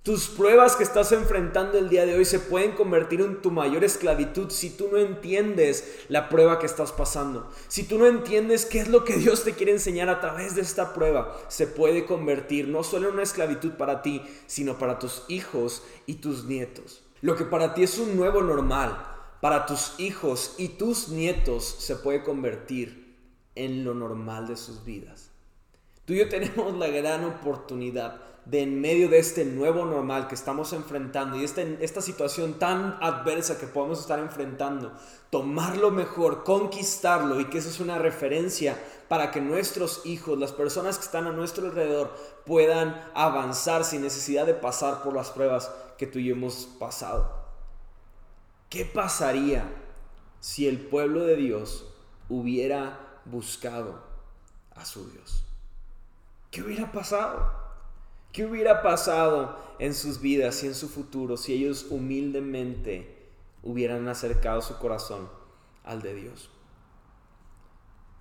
Tus 0.02 0.26
pruebas 0.26 0.74
que 0.74 0.82
estás 0.82 1.12
enfrentando 1.12 1.78
el 1.78 1.88
día 1.88 2.04
de 2.04 2.16
hoy 2.16 2.24
se 2.24 2.40
pueden 2.40 2.72
convertir 2.72 3.20
en 3.20 3.40
tu 3.40 3.52
mayor 3.52 3.84
esclavitud 3.84 4.50
si 4.50 4.70
tú 4.70 4.88
no 4.90 4.98
entiendes 4.98 6.04
la 6.08 6.28
prueba 6.28 6.58
que 6.58 6.66
estás 6.66 6.90
pasando. 6.90 7.48
Si 7.68 7.84
tú 7.84 7.98
no 7.98 8.06
entiendes 8.06 8.66
qué 8.66 8.80
es 8.80 8.88
lo 8.88 9.04
que 9.04 9.16
Dios 9.16 9.44
te 9.44 9.52
quiere 9.52 9.70
enseñar 9.70 10.08
a 10.08 10.20
través 10.20 10.56
de 10.56 10.60
esta 10.60 10.92
prueba, 10.92 11.40
se 11.46 11.68
puede 11.68 12.04
convertir 12.04 12.66
no 12.66 12.82
solo 12.82 13.06
en 13.06 13.14
una 13.14 13.22
esclavitud 13.22 13.74
para 13.74 14.02
ti, 14.02 14.20
sino 14.48 14.76
para 14.76 14.98
tus 14.98 15.22
hijos 15.28 15.84
y 16.06 16.14
tus 16.14 16.46
nietos. 16.46 17.04
Lo 17.20 17.36
que 17.36 17.44
para 17.44 17.72
ti 17.72 17.84
es 17.84 17.96
un 18.00 18.16
nuevo 18.16 18.42
normal, 18.42 19.06
para 19.40 19.66
tus 19.66 19.94
hijos 19.98 20.56
y 20.58 20.70
tus 20.70 21.10
nietos 21.10 21.64
se 21.78 21.94
puede 21.94 22.24
convertir 22.24 23.14
en 23.54 23.84
lo 23.84 23.94
normal 23.94 24.48
de 24.48 24.56
sus 24.56 24.84
vidas. 24.84 25.30
Tú 26.04 26.14
y 26.14 26.18
yo 26.18 26.28
tenemos 26.28 26.76
la 26.76 26.88
gran 26.88 27.24
oportunidad 27.24 28.31
de 28.44 28.62
en 28.62 28.80
medio 28.80 29.08
de 29.08 29.18
este 29.18 29.44
nuevo 29.44 29.84
normal 29.84 30.28
que 30.28 30.34
estamos 30.34 30.72
enfrentando 30.72 31.36
y 31.36 31.44
este, 31.44 31.78
esta 31.80 32.00
situación 32.00 32.58
tan 32.58 32.98
adversa 33.00 33.58
que 33.58 33.66
podemos 33.66 34.00
estar 34.00 34.18
enfrentando, 34.18 34.92
tomarlo 35.30 35.90
mejor, 35.90 36.44
conquistarlo 36.44 37.40
y 37.40 37.46
que 37.46 37.58
eso 37.58 37.68
es 37.68 37.80
una 37.80 37.98
referencia 37.98 38.82
para 39.08 39.30
que 39.30 39.40
nuestros 39.40 40.04
hijos, 40.04 40.38
las 40.38 40.52
personas 40.52 40.98
que 40.98 41.04
están 41.04 41.26
a 41.26 41.32
nuestro 41.32 41.66
alrededor, 41.66 42.14
puedan 42.44 43.00
avanzar 43.14 43.84
sin 43.84 44.02
necesidad 44.02 44.46
de 44.46 44.54
pasar 44.54 45.02
por 45.02 45.14
las 45.14 45.30
pruebas 45.30 45.70
que 45.96 46.06
tú 46.06 46.18
y 46.18 46.26
yo 46.26 46.34
hemos 46.34 46.66
pasado. 46.78 47.42
¿Qué 48.68 48.84
pasaría 48.84 49.64
si 50.40 50.66
el 50.66 50.80
pueblo 50.80 51.24
de 51.24 51.36
Dios 51.36 51.86
hubiera 52.28 53.20
buscado 53.24 54.02
a 54.74 54.84
su 54.84 55.10
Dios. 55.10 55.44
¿Qué 56.50 56.62
hubiera 56.62 56.90
pasado? 56.90 57.61
¿Qué 58.32 58.46
hubiera 58.46 58.80
pasado 58.80 59.58
en 59.78 59.92
sus 59.92 60.22
vidas 60.22 60.64
y 60.64 60.66
en 60.66 60.74
su 60.74 60.88
futuro 60.88 61.36
si 61.36 61.52
ellos 61.52 61.88
humildemente 61.90 63.28
hubieran 63.62 64.08
acercado 64.08 64.62
su 64.62 64.78
corazón 64.78 65.28
al 65.84 66.00
de 66.00 66.14
Dios? 66.14 66.48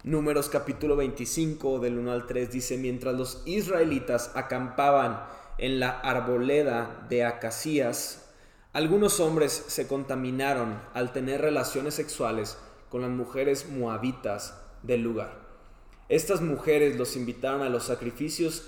Números 0.03 0.49
capítulo 0.49 0.97
25 0.97 1.79
del 1.79 1.97
1 1.97 2.11
al 2.11 2.27
3 2.27 2.51
dice, 2.51 2.77
mientras 2.77 3.15
los 3.15 3.41
israelitas 3.45 4.31
acampaban 4.35 5.23
en 5.57 5.79
la 5.79 5.91
arboleda 5.91 7.05
de 7.07 7.23
Acacías, 7.23 8.33
algunos 8.73 9.21
hombres 9.21 9.53
se 9.53 9.87
contaminaron 9.87 10.81
al 10.93 11.13
tener 11.13 11.39
relaciones 11.39 11.93
sexuales 11.93 12.57
con 12.89 13.01
las 13.01 13.11
mujeres 13.11 13.69
moabitas 13.69 14.59
del 14.83 15.03
lugar. 15.03 15.39
Estas 16.09 16.41
mujeres 16.41 16.97
los 16.97 17.15
invitaron 17.15 17.61
a 17.61 17.69
los 17.69 17.85
sacrificios 17.85 18.65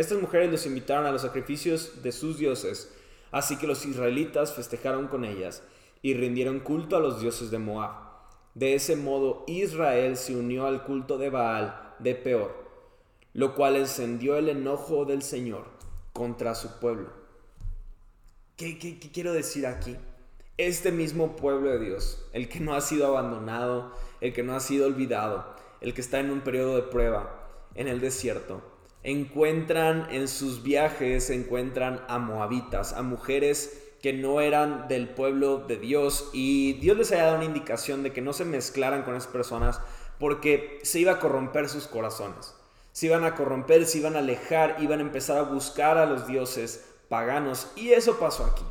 estas 0.00 0.20
mujeres 0.20 0.50
los 0.50 0.66
invitaron 0.66 1.06
a 1.06 1.12
los 1.12 1.22
sacrificios 1.22 2.02
de 2.02 2.12
sus 2.12 2.38
dioses, 2.38 2.92
así 3.30 3.56
que 3.56 3.66
los 3.66 3.84
israelitas 3.84 4.54
festejaron 4.54 5.08
con 5.08 5.24
ellas 5.24 5.62
y 6.02 6.14
rindieron 6.14 6.60
culto 6.60 6.96
a 6.96 7.00
los 7.00 7.20
dioses 7.20 7.50
de 7.50 7.58
Moab. 7.58 8.10
De 8.54 8.74
ese 8.74 8.96
modo 8.96 9.44
Israel 9.46 10.16
se 10.16 10.34
unió 10.34 10.66
al 10.66 10.84
culto 10.84 11.18
de 11.18 11.30
Baal 11.30 11.94
de 11.98 12.14
Peor, 12.14 12.54
lo 13.34 13.54
cual 13.54 13.76
encendió 13.76 14.36
el 14.36 14.48
enojo 14.48 15.04
del 15.04 15.22
Señor 15.22 15.64
contra 16.12 16.54
su 16.54 16.80
pueblo. 16.80 17.10
¿Qué, 18.56 18.78
quiero 19.12 19.32
decir 19.32 19.66
aquí? 19.66 19.96
Este 20.56 20.92
mismo 20.92 21.36
pueblo 21.36 21.70
de 21.70 21.78
Dios, 21.78 22.26
el 22.32 22.48
que 22.48 22.60
no 22.60 22.74
ha 22.74 22.80
sido 22.80 23.06
abandonado, 23.06 23.94
el 24.20 24.32
que 24.32 24.42
no 24.42 24.54
ha 24.54 24.60
sido 24.60 24.86
olvidado, 24.86 25.54
el 25.80 25.94
que 25.94 26.00
está 26.00 26.20
en 26.20 26.30
un 26.30 26.40
periodo 26.40 26.76
de 26.76 26.82
prueba 26.82 27.48
en 27.74 27.88
el 27.88 28.00
desierto, 28.00 28.62
encuentran 29.02 30.06
en 30.10 30.28
sus 30.28 30.62
viajes, 30.62 31.30
encuentran 31.30 32.04
a 32.08 32.18
moabitas, 32.18 32.92
a 32.92 33.02
mujeres 33.02 33.82
que 34.02 34.12
no 34.12 34.40
eran 34.40 34.88
del 34.88 35.08
pueblo 35.08 35.58
de 35.58 35.76
Dios 35.76 36.30
y 36.32 36.74
Dios 36.74 36.96
les 36.96 37.12
había 37.12 37.24
dado 37.24 37.36
una 37.36 37.44
indicación 37.44 38.02
de 38.02 38.12
que 38.12 38.22
no 38.22 38.32
se 38.32 38.44
mezclaran 38.44 39.02
con 39.02 39.14
esas 39.14 39.30
personas 39.30 39.80
porque 40.18 40.78
se 40.82 41.00
iba 41.00 41.12
a 41.12 41.20
corromper 41.20 41.68
sus 41.68 41.86
corazones. 41.86 42.54
Se 42.92 43.06
iban 43.06 43.24
a 43.24 43.34
corromper, 43.34 43.86
se 43.86 43.98
iban 43.98 44.16
a 44.16 44.20
alejar, 44.20 44.76
iban 44.80 44.98
a 44.98 45.02
empezar 45.02 45.38
a 45.38 45.42
buscar 45.42 45.96
a 45.96 46.06
los 46.06 46.26
dioses 46.26 46.84
paganos 47.08 47.68
y 47.76 47.90
eso 47.90 48.18
pasó 48.18 48.44
aquí. 48.44 48.64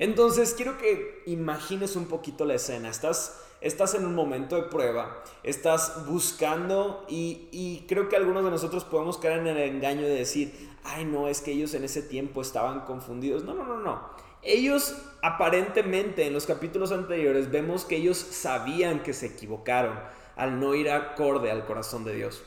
Entonces 0.00 0.54
quiero 0.54 0.78
que 0.78 1.22
imagines 1.26 1.94
un 1.94 2.06
poquito 2.06 2.46
la 2.46 2.54
escena. 2.54 2.88
Estás, 2.88 3.38
estás 3.60 3.94
en 3.94 4.06
un 4.06 4.14
momento 4.14 4.56
de 4.56 4.62
prueba, 4.62 5.22
estás 5.42 6.06
buscando 6.06 7.04
y, 7.06 7.48
y 7.52 7.84
creo 7.86 8.08
que 8.08 8.16
algunos 8.16 8.42
de 8.42 8.50
nosotros 8.50 8.84
podemos 8.84 9.18
caer 9.18 9.40
en 9.40 9.48
el 9.48 9.58
engaño 9.58 10.00
de 10.00 10.14
decir, 10.14 10.70
ay 10.84 11.04
no, 11.04 11.28
es 11.28 11.42
que 11.42 11.52
ellos 11.52 11.74
en 11.74 11.84
ese 11.84 12.00
tiempo 12.00 12.40
estaban 12.40 12.80
confundidos. 12.86 13.44
No, 13.44 13.52
no, 13.52 13.66
no, 13.66 13.78
no. 13.78 14.00
Ellos 14.42 14.96
aparentemente 15.20 16.26
en 16.26 16.32
los 16.32 16.46
capítulos 16.46 16.92
anteriores 16.92 17.50
vemos 17.50 17.84
que 17.84 17.96
ellos 17.96 18.16
sabían 18.16 19.02
que 19.02 19.12
se 19.12 19.26
equivocaron 19.26 20.00
al 20.34 20.58
no 20.58 20.74
ir 20.74 20.90
acorde 20.90 21.50
al 21.50 21.66
corazón 21.66 22.04
de 22.04 22.14
Dios. 22.14 22.42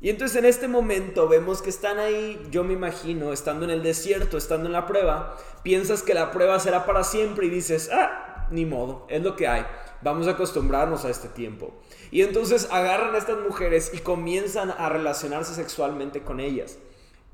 Y 0.00 0.10
entonces 0.10 0.36
en 0.36 0.44
este 0.44 0.68
momento 0.68 1.28
vemos 1.28 1.60
que 1.60 1.70
están 1.70 1.98
ahí, 1.98 2.40
yo 2.50 2.62
me 2.62 2.74
imagino, 2.74 3.32
estando 3.32 3.64
en 3.64 3.72
el 3.72 3.82
desierto, 3.82 4.38
estando 4.38 4.66
en 4.66 4.72
la 4.72 4.86
prueba, 4.86 5.36
piensas 5.64 6.02
que 6.02 6.14
la 6.14 6.30
prueba 6.30 6.60
será 6.60 6.86
para 6.86 7.02
siempre 7.02 7.46
y 7.46 7.50
dices, 7.50 7.90
ah, 7.92 8.46
ni 8.50 8.64
modo, 8.64 9.06
es 9.08 9.22
lo 9.22 9.34
que 9.34 9.48
hay, 9.48 9.66
vamos 10.00 10.28
a 10.28 10.32
acostumbrarnos 10.32 11.04
a 11.04 11.10
este 11.10 11.28
tiempo. 11.28 11.74
Y 12.12 12.22
entonces 12.22 12.68
agarran 12.70 13.14
a 13.16 13.18
estas 13.18 13.40
mujeres 13.40 13.90
y 13.92 13.98
comienzan 13.98 14.70
a 14.70 14.88
relacionarse 14.88 15.54
sexualmente 15.54 16.22
con 16.22 16.38
ellas. 16.38 16.78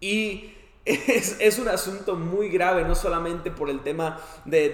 Y 0.00 0.55
es, 0.87 1.59
un 1.59 1.68
asunto 1.68 2.16
muy 2.16 2.48
grave, 2.48 2.85
no 2.85 2.94
solamente 2.94 3.50
por 3.50 3.68
el 3.68 3.83
tema 3.83 4.18
de, 4.46 4.70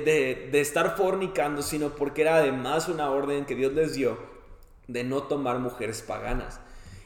de 0.51 0.61
estar 0.61 0.97
fornicando, 0.97 1.61
sino 1.61 1.91
porque 1.91 2.23
era 2.23 2.37
además 2.37 2.89
una 2.89 3.11
orden 3.11 3.47
que 3.47 3.57
Dios 3.57 3.73
les 3.73 3.95
dio 3.95 4.17
de 4.87 5.03
no 5.03 5.25
tomar 5.25 5.59
mujeres 5.59 6.03
paganas. 6.03 6.61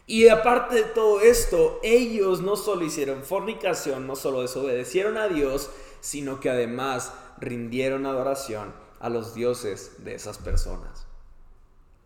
Y 0.06 0.28
aparte 0.28 0.76
de 0.76 0.82
todo 0.82 1.20
esto, 1.20 1.80
ellos 1.82 2.40
no 2.42 2.56
solo 2.56 2.84
hicieron 2.84 3.22
fornicación, 3.22 4.06
no 4.06 4.16
solo 4.16 4.42
desobedecieron 4.42 5.16
a 5.16 5.28
Dios, 5.28 5.70
sino 6.00 6.40
que 6.40 6.50
además 6.50 7.12
rindieron 7.38 8.04
adoración 8.04 8.74
a 9.00 9.08
los 9.08 9.34
dioses 9.34 10.04
de 10.04 10.14
esas 10.14 10.38
personas. 10.38 11.06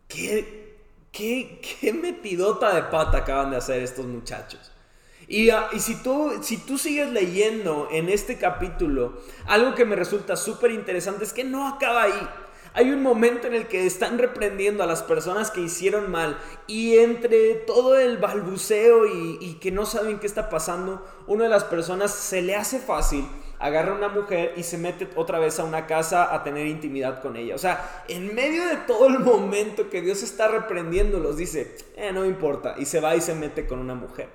¿Qué, 0.06 0.76
qué, 1.10 1.60
qué 1.60 1.92
metidota 1.92 2.74
de 2.74 2.84
pata 2.84 3.18
acaban 3.18 3.50
de 3.50 3.56
hacer 3.56 3.82
estos 3.82 4.06
muchachos? 4.06 4.72
Y, 5.28 5.50
ah, 5.50 5.68
si, 5.78 5.96
tú, 5.96 6.38
si 6.42 6.56
tú 6.56 6.78
sigues 6.78 7.10
leyendo 7.12 7.88
en 7.90 8.08
este 8.08 8.38
capítulo, 8.38 9.20
algo 9.46 9.74
que 9.74 9.84
me 9.84 9.94
resulta 9.94 10.36
súper 10.36 10.70
interesante 10.70 11.24
es 11.24 11.34
que 11.34 11.44
no 11.44 11.68
acaba 11.68 12.04
ahí. 12.04 12.28
Hay 12.78 12.92
un 12.92 13.02
momento 13.02 13.48
en 13.48 13.54
el 13.54 13.66
que 13.66 13.86
están 13.86 14.18
reprendiendo 14.18 14.84
a 14.84 14.86
las 14.86 15.02
personas 15.02 15.50
que 15.50 15.60
hicieron 15.60 16.12
mal 16.12 16.38
y 16.68 16.98
entre 16.98 17.54
todo 17.56 17.98
el 17.98 18.18
balbuceo 18.18 19.04
y, 19.04 19.54
que 19.54 19.72
no 19.72 19.84
saben 19.84 20.20
qué 20.20 20.28
está 20.28 20.48
pasando, 20.48 21.04
una 21.26 21.42
de 21.42 21.50
las 21.50 21.64
personas 21.64 22.14
se 22.14 22.40
le 22.40 22.54
hace 22.54 22.78
fácil 22.78 23.26
agarra 23.58 23.90
a 23.90 23.96
una 23.96 24.08
mujer 24.08 24.52
y 24.56 24.62
se 24.62 24.78
mete 24.78 25.08
otra 25.16 25.40
vez 25.40 25.58
a 25.58 25.64
una 25.64 25.88
casa 25.88 26.32
a 26.32 26.44
tener 26.44 26.68
intimidad 26.68 27.20
con 27.20 27.34
ella. 27.34 27.56
O 27.56 27.58
sea, 27.58 28.04
en 28.06 28.32
medio 28.32 28.64
de 28.68 28.76
todo 28.76 29.08
el 29.08 29.18
momento 29.18 29.90
que 29.90 30.00
Dios 30.00 30.22
está 30.22 30.46
reprendiendo, 30.46 31.18
los 31.18 31.36
dice, 31.36 31.76
eh, 31.96 32.12
no 32.12 32.24
importa, 32.24 32.76
y 32.78 32.84
se 32.84 33.00
va 33.00 33.16
y 33.16 33.20
se 33.20 33.34
mete 33.34 33.66
con 33.66 33.80
una 33.80 33.96
mujer. 33.96 34.28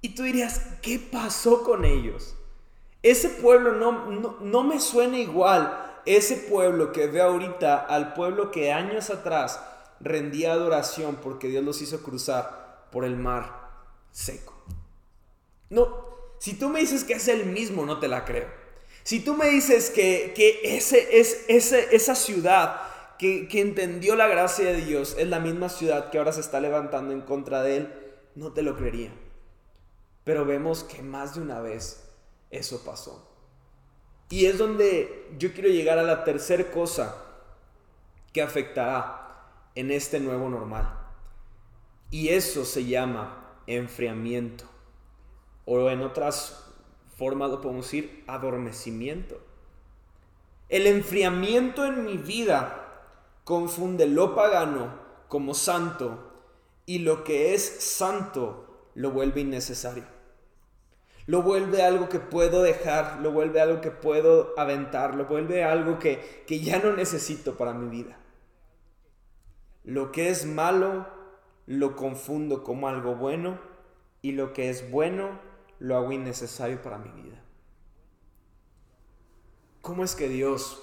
Y 0.00 0.16
tú 0.16 0.24
dirías, 0.24 0.60
¿qué 0.82 0.98
pasó 0.98 1.62
con 1.62 1.84
ellos? 1.84 2.34
Ese 3.04 3.28
pueblo 3.28 3.72
no, 3.72 4.40
no, 4.40 4.62
me 4.64 4.80
suena 4.80 5.18
igual, 5.18 5.83
ese 6.06 6.36
pueblo 6.36 6.92
que 6.92 7.06
ve 7.06 7.20
ahorita 7.20 7.78
al 7.78 8.14
pueblo 8.14 8.50
que 8.50 8.72
años 8.72 9.10
atrás 9.10 9.60
rendía 10.00 10.52
adoración 10.52 11.16
porque 11.16 11.48
Dios 11.48 11.64
los 11.64 11.80
hizo 11.82 12.02
cruzar 12.02 12.88
por 12.90 13.04
el 13.04 13.16
mar 13.16 13.70
seco. 14.10 14.54
No, 15.70 16.04
si 16.38 16.54
tú 16.54 16.68
me 16.68 16.80
dices 16.80 17.04
que 17.04 17.14
es 17.14 17.28
el 17.28 17.46
mismo, 17.46 17.86
no 17.86 17.98
te 17.98 18.08
la 18.08 18.24
creo. 18.24 18.48
Si 19.02 19.20
tú 19.20 19.34
me 19.34 19.48
dices 19.48 19.90
que, 19.90 20.34
ese, 20.62 21.18
es, 21.20 21.44
ese, 21.48 21.94
esa 21.94 22.14
ciudad 22.14 22.80
que, 23.18 23.48
que 23.48 23.60
entendió 23.60 24.16
la 24.16 24.28
gracia 24.28 24.66
de 24.66 24.76
Dios 24.80 25.16
es 25.18 25.28
la 25.28 25.40
misma 25.40 25.68
ciudad 25.68 26.10
que 26.10 26.18
ahora 26.18 26.32
se 26.32 26.40
está 26.40 26.60
levantando 26.60 27.12
en 27.12 27.20
contra 27.20 27.62
de 27.62 27.76
él, 27.76 27.94
no 28.34 28.52
te 28.52 28.62
lo 28.62 28.76
creería. 28.76 29.12
Pero 30.24 30.44
vemos 30.44 30.84
que 30.84 31.02
más 31.02 31.34
de 31.34 31.42
una 31.42 31.60
vez 31.60 32.04
eso 32.50 32.82
pasó. 32.84 33.33
Y 34.34 34.46
es 34.46 34.58
donde 34.58 35.28
yo 35.38 35.52
quiero 35.52 35.68
llegar 35.68 35.96
a 35.96 36.02
la 36.02 36.24
tercera 36.24 36.68
cosa 36.72 37.22
que 38.32 38.42
afectará 38.42 39.46
en 39.76 39.92
este 39.92 40.18
nuevo 40.18 40.48
normal. 40.48 40.92
Y 42.10 42.30
eso 42.30 42.64
se 42.64 42.84
llama 42.84 43.54
enfriamiento. 43.68 44.64
O 45.66 45.88
en 45.88 46.02
otras 46.02 46.68
formas 47.16 47.48
lo 47.48 47.60
podemos 47.60 47.86
decir 47.86 48.24
adormecimiento. 48.26 49.40
El 50.68 50.88
enfriamiento 50.88 51.84
en 51.84 52.04
mi 52.04 52.16
vida 52.16 53.04
confunde 53.44 54.08
lo 54.08 54.34
pagano 54.34 54.98
como 55.28 55.54
santo 55.54 56.32
y 56.86 56.98
lo 56.98 57.22
que 57.22 57.54
es 57.54 57.62
santo 57.62 58.88
lo 58.96 59.12
vuelve 59.12 59.42
innecesario. 59.42 60.13
Lo 61.26 61.42
vuelve 61.42 61.82
algo 61.82 62.08
que 62.08 62.20
puedo 62.20 62.62
dejar, 62.62 63.20
lo 63.20 63.32
vuelve 63.32 63.60
algo 63.60 63.80
que 63.80 63.90
puedo 63.90 64.52
aventar, 64.58 65.14
lo 65.14 65.24
vuelve 65.24 65.64
algo 65.64 65.98
que, 65.98 66.44
que 66.46 66.60
ya 66.60 66.78
no 66.78 66.92
necesito 66.92 67.56
para 67.56 67.72
mi 67.72 67.88
vida. 67.88 68.18
Lo 69.84 70.12
que 70.12 70.28
es 70.28 70.44
malo 70.44 71.06
lo 71.66 71.96
confundo 71.96 72.62
como 72.62 72.88
algo 72.88 73.16
bueno 73.16 73.58
y 74.20 74.32
lo 74.32 74.52
que 74.52 74.68
es 74.68 74.90
bueno 74.90 75.38
lo 75.78 75.96
hago 75.96 76.12
innecesario 76.12 76.82
para 76.82 76.98
mi 76.98 77.10
vida. 77.10 77.42
¿Cómo 79.80 80.04
es 80.04 80.14
que 80.14 80.28
Dios, 80.28 80.82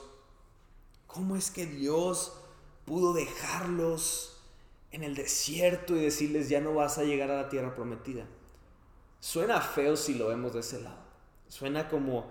cómo 1.07 1.35
es 1.35 1.49
que 1.49 1.65
Dios 1.65 2.39
pudo 2.85 3.13
dejarlos 3.13 4.43
en 4.91 5.03
el 5.03 5.15
desierto 5.15 5.95
y 5.95 6.01
decirles 6.01 6.49
ya 6.49 6.61
no 6.61 6.73
vas 6.73 6.97
a 6.97 7.03
llegar 7.03 7.31
a 7.31 7.41
la 7.41 7.49
tierra 7.49 7.75
prometida? 7.75 8.27
Suena 9.21 9.61
feo 9.61 9.95
si 9.95 10.15
lo 10.15 10.29
vemos 10.29 10.53
de 10.53 10.61
ese 10.61 10.81
lado. 10.81 10.97
Suena 11.47 11.87
como, 11.89 12.27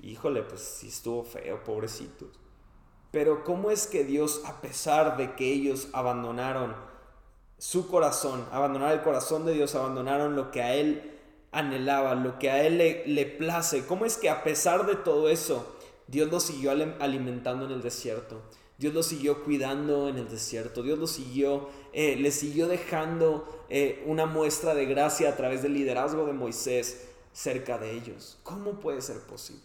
híjole, 0.00 0.42
pues 0.44 0.60
sí 0.60 0.86
estuvo 0.86 1.24
feo, 1.24 1.64
pobrecitos. 1.64 2.28
Pero 3.10 3.42
¿cómo 3.42 3.72
es 3.72 3.88
que 3.88 4.04
Dios, 4.04 4.42
a 4.46 4.60
pesar 4.60 5.16
de 5.16 5.34
que 5.34 5.52
ellos 5.52 5.88
abandonaron 5.92 6.76
su 7.58 7.88
corazón, 7.88 8.46
abandonaron 8.52 8.96
el 8.96 9.04
corazón 9.04 9.44
de 9.44 9.54
Dios, 9.54 9.74
abandonaron 9.74 10.36
lo 10.36 10.52
que 10.52 10.62
a 10.62 10.72
Él 10.74 11.18
anhelaba, 11.50 12.14
lo 12.14 12.38
que 12.38 12.48
a 12.48 12.64
Él 12.64 12.78
le, 12.78 13.04
le 13.08 13.26
place, 13.26 13.84
cómo 13.84 14.04
es 14.04 14.16
que 14.16 14.30
a 14.30 14.44
pesar 14.44 14.86
de 14.86 14.94
todo 14.94 15.28
eso, 15.28 15.76
Dios 16.06 16.30
los 16.30 16.44
siguió 16.44 16.70
alimentando 16.70 17.66
en 17.66 17.72
el 17.72 17.82
desierto? 17.82 18.40
Dios 18.80 18.94
lo 18.94 19.02
siguió 19.02 19.44
cuidando 19.44 20.08
en 20.08 20.16
el 20.16 20.30
desierto, 20.30 20.82
Dios 20.82 20.98
lo 20.98 21.06
siguió, 21.06 21.68
eh, 21.92 22.16
le 22.16 22.30
siguió 22.30 22.66
dejando 22.66 23.66
eh, 23.68 24.02
una 24.06 24.24
muestra 24.24 24.74
de 24.74 24.86
gracia 24.86 25.28
a 25.28 25.36
través 25.36 25.62
del 25.62 25.74
liderazgo 25.74 26.24
de 26.24 26.32
Moisés 26.32 27.06
cerca 27.34 27.76
de 27.76 27.92
ellos. 27.92 28.38
¿Cómo 28.42 28.80
puede 28.80 29.02
ser 29.02 29.18
posible? 29.18 29.60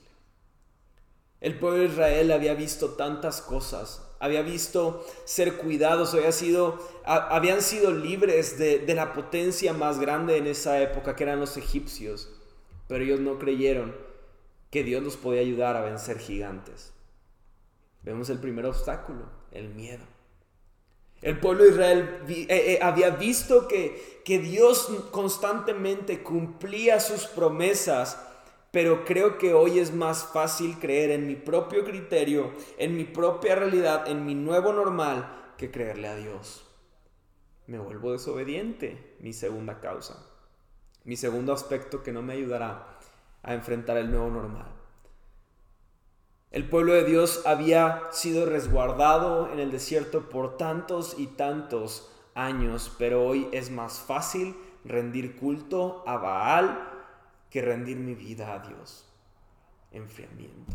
El 1.39 1.57
pueblo 1.57 1.79
de 1.79 1.85
Israel 1.85 2.29
había 2.33 2.55
visto 2.55 2.89
tantas 2.95 3.41
cosas, 3.41 4.01
había 4.19 4.41
visto 4.41 5.05
ser 5.23 5.55
cuidados, 5.55 6.13
había 6.13 6.33
sido, 6.33 6.77
habían 7.05 7.61
sido 7.61 7.91
libres 7.91 8.59
de, 8.59 8.79
de 8.79 8.95
la 8.95 9.13
potencia 9.13 9.71
más 9.71 9.97
grande 9.97 10.35
en 10.35 10.47
esa 10.47 10.81
época, 10.81 11.15
que 11.15 11.23
eran 11.23 11.39
los 11.39 11.55
egipcios, 11.55 12.29
pero 12.89 13.05
ellos 13.05 13.21
no 13.21 13.39
creyeron 13.39 13.95
que 14.71 14.83
Dios 14.83 15.01
los 15.01 15.15
podía 15.15 15.39
ayudar 15.39 15.77
a 15.77 15.85
vencer 15.85 16.19
gigantes. 16.19 16.91
Vemos 18.05 18.29
el 18.29 18.37
primer 18.37 18.67
obstáculo, 18.67 19.25
el 19.51 19.69
miedo. 19.69 20.05
El 21.23 21.39
pueblo 21.39 21.63
de 21.63 21.71
Israel 21.71 22.19
eh, 22.27 22.45
eh, 22.49 22.79
había 22.79 23.09
visto 23.09 23.67
que, 23.67 24.21
que 24.23 24.37
Dios 24.37 24.87
constantemente 25.09 26.21
cumplía 26.21 26.99
sus 26.99 27.25
promesas, 27.25 28.21
pero 28.69 29.05
creo 29.05 29.39
que 29.39 29.55
hoy 29.55 29.79
es 29.79 29.91
más 29.91 30.23
fácil 30.23 30.77
creer 30.77 31.09
en 31.09 31.25
mi 31.25 31.35
propio 31.35 31.83
criterio, 31.83 32.53
en 32.77 32.95
mi 32.95 33.05
propia 33.05 33.55
realidad, 33.55 34.07
en 34.07 34.23
mi 34.23 34.35
nuevo 34.35 34.71
normal, 34.71 35.53
que 35.57 35.71
creerle 35.71 36.07
a 36.07 36.15
Dios. 36.15 36.63
Me 37.65 37.79
vuelvo 37.79 38.11
desobediente, 38.11 39.15
mi 39.19 39.33
segunda 39.33 39.79
causa. 39.79 40.27
Mi 41.05 41.17
segundo 41.17 41.53
aspecto 41.53 42.03
que 42.03 42.11
no 42.11 42.21
me 42.21 42.33
ayudará 42.33 42.99
a 43.41 43.55
enfrentar 43.55 43.97
el 43.97 44.11
nuevo 44.11 44.29
normal. 44.29 44.74
El 46.55 46.69
pueblo 46.69 46.93
de 46.93 47.03
Dios 47.03 47.41
había 47.45 48.03
sido 48.13 48.45
resguardado 48.45 49.51
en 49.51 49.59
el 49.59 49.71
desierto 49.71 50.29
por 50.29 50.55
tantos 50.55 51.15
y 51.17 51.27
tantos 51.27 52.09
años, 52.33 52.93
pero 52.97 53.25
hoy 53.25 53.49
es 53.51 53.71
más 53.71 53.99
fácil 53.99 54.55
rendir 54.85 55.35
culto 55.35 56.01
a 56.07 56.15
Baal 56.15 56.93
que 57.49 57.61
rendir 57.61 57.97
mi 57.97 58.15
vida 58.15 58.53
a 58.53 58.59
Dios. 58.59 59.05
Enfriamiento. 59.91 60.71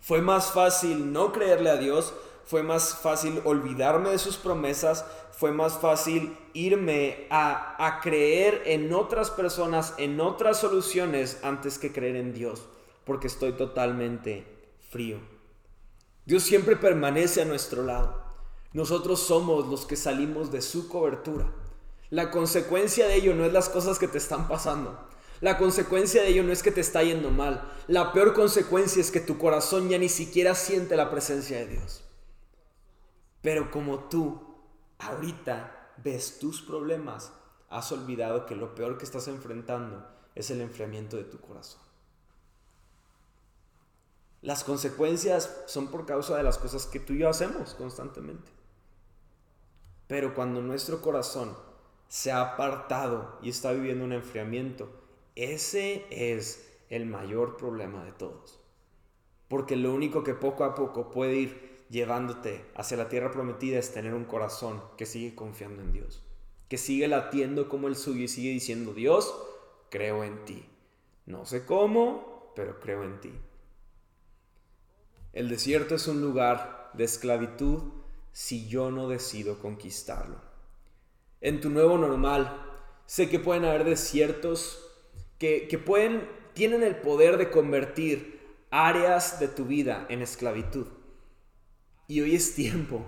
Fue 0.00 0.20
más 0.20 0.52
fácil 0.52 1.10
no 1.10 1.32
creerle 1.32 1.70
a 1.70 1.78
Dios, 1.78 2.12
fue 2.44 2.62
más 2.62 2.96
fácil 2.96 3.40
olvidarme 3.46 4.10
de 4.10 4.18
sus 4.18 4.36
promesas, 4.36 5.06
fue 5.32 5.50
más 5.50 5.78
fácil 5.78 6.36
irme 6.52 7.26
a, 7.30 7.82
a 7.82 8.00
creer 8.00 8.64
en 8.66 8.92
otras 8.92 9.30
personas, 9.30 9.94
en 9.96 10.20
otras 10.20 10.58
soluciones, 10.60 11.40
antes 11.42 11.78
que 11.78 11.90
creer 11.90 12.16
en 12.16 12.34
Dios 12.34 12.68
porque 13.04 13.26
estoy 13.26 13.52
totalmente 13.52 14.46
frío. 14.90 15.18
Dios 16.26 16.42
siempre 16.42 16.76
permanece 16.76 17.42
a 17.42 17.44
nuestro 17.44 17.82
lado. 17.82 18.22
Nosotros 18.72 19.20
somos 19.20 19.68
los 19.68 19.86
que 19.86 19.96
salimos 19.96 20.50
de 20.50 20.62
su 20.62 20.88
cobertura. 20.88 21.52
La 22.10 22.30
consecuencia 22.30 23.06
de 23.06 23.16
ello 23.16 23.34
no 23.34 23.44
es 23.44 23.52
las 23.52 23.68
cosas 23.68 23.98
que 23.98 24.08
te 24.08 24.18
están 24.18 24.48
pasando. 24.48 24.98
La 25.40 25.58
consecuencia 25.58 26.22
de 26.22 26.28
ello 26.28 26.42
no 26.42 26.52
es 26.52 26.62
que 26.62 26.70
te 26.70 26.80
está 26.80 27.02
yendo 27.02 27.30
mal. 27.30 27.70
La 27.86 28.12
peor 28.12 28.32
consecuencia 28.32 29.00
es 29.00 29.10
que 29.10 29.20
tu 29.20 29.36
corazón 29.36 29.88
ya 29.88 29.98
ni 29.98 30.08
siquiera 30.08 30.54
siente 30.54 30.96
la 30.96 31.10
presencia 31.10 31.58
de 31.58 31.66
Dios. 31.66 32.02
Pero 33.42 33.70
como 33.70 34.04
tú 34.04 34.40
ahorita 34.98 35.92
ves 36.02 36.38
tus 36.38 36.62
problemas, 36.62 37.32
has 37.68 37.92
olvidado 37.92 38.46
que 38.46 38.56
lo 38.56 38.74
peor 38.74 38.96
que 38.96 39.04
estás 39.04 39.28
enfrentando 39.28 40.06
es 40.34 40.50
el 40.50 40.60
enfriamiento 40.60 41.16
de 41.16 41.24
tu 41.24 41.38
corazón. 41.40 41.80
Las 44.44 44.62
consecuencias 44.62 45.64
son 45.64 45.86
por 45.86 46.04
causa 46.04 46.36
de 46.36 46.42
las 46.42 46.58
cosas 46.58 46.84
que 46.84 47.00
tú 47.00 47.14
y 47.14 47.20
yo 47.20 47.30
hacemos 47.30 47.72
constantemente. 47.72 48.52
Pero 50.06 50.34
cuando 50.34 50.60
nuestro 50.60 51.00
corazón 51.00 51.56
se 52.08 52.30
ha 52.30 52.42
apartado 52.42 53.38
y 53.40 53.48
está 53.48 53.72
viviendo 53.72 54.04
un 54.04 54.12
enfriamiento, 54.12 54.90
ese 55.34 56.04
es 56.10 56.78
el 56.90 57.06
mayor 57.06 57.56
problema 57.56 58.04
de 58.04 58.12
todos. 58.12 58.60
Porque 59.48 59.76
lo 59.76 59.94
único 59.94 60.22
que 60.24 60.34
poco 60.34 60.64
a 60.64 60.74
poco 60.74 61.10
puede 61.10 61.36
ir 61.36 61.86
llevándote 61.88 62.66
hacia 62.74 62.98
la 62.98 63.08
tierra 63.08 63.30
prometida 63.30 63.78
es 63.78 63.94
tener 63.94 64.12
un 64.12 64.26
corazón 64.26 64.82
que 64.98 65.06
sigue 65.06 65.34
confiando 65.34 65.80
en 65.80 65.94
Dios, 65.94 66.22
que 66.68 66.76
sigue 66.76 67.08
latiendo 67.08 67.70
como 67.70 67.88
el 67.88 67.96
suyo 67.96 68.24
y 68.24 68.28
sigue 68.28 68.50
diciendo, 68.50 68.92
Dios, 68.92 69.34
creo 69.88 70.22
en 70.22 70.44
ti. 70.44 70.68
No 71.24 71.46
sé 71.46 71.64
cómo, 71.64 72.52
pero 72.54 72.78
creo 72.78 73.04
en 73.04 73.22
ti. 73.22 73.32
El 75.34 75.48
desierto 75.48 75.96
es 75.96 76.06
un 76.06 76.20
lugar 76.20 76.90
de 76.94 77.02
esclavitud 77.02 77.82
si 78.32 78.68
yo 78.68 78.92
no 78.92 79.08
decido 79.08 79.58
conquistarlo. 79.58 80.36
En 81.40 81.60
tu 81.60 81.70
nuevo 81.70 81.98
normal, 81.98 82.56
sé 83.06 83.28
que 83.28 83.40
pueden 83.40 83.64
haber 83.64 83.84
desiertos 83.84 84.80
que, 85.38 85.66
que 85.66 85.76
pueden, 85.76 86.28
tienen 86.52 86.84
el 86.84 86.96
poder 86.96 87.36
de 87.36 87.50
convertir 87.50 88.40
áreas 88.70 89.40
de 89.40 89.48
tu 89.48 89.64
vida 89.64 90.06
en 90.08 90.22
esclavitud. 90.22 90.86
Y 92.06 92.20
hoy 92.20 92.36
es 92.36 92.54
tiempo 92.54 93.04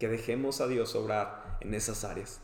que 0.00 0.08
dejemos 0.08 0.60
a 0.60 0.66
Dios 0.66 0.96
obrar 0.96 1.58
en 1.60 1.74
esas 1.74 2.02
áreas. 2.02 2.40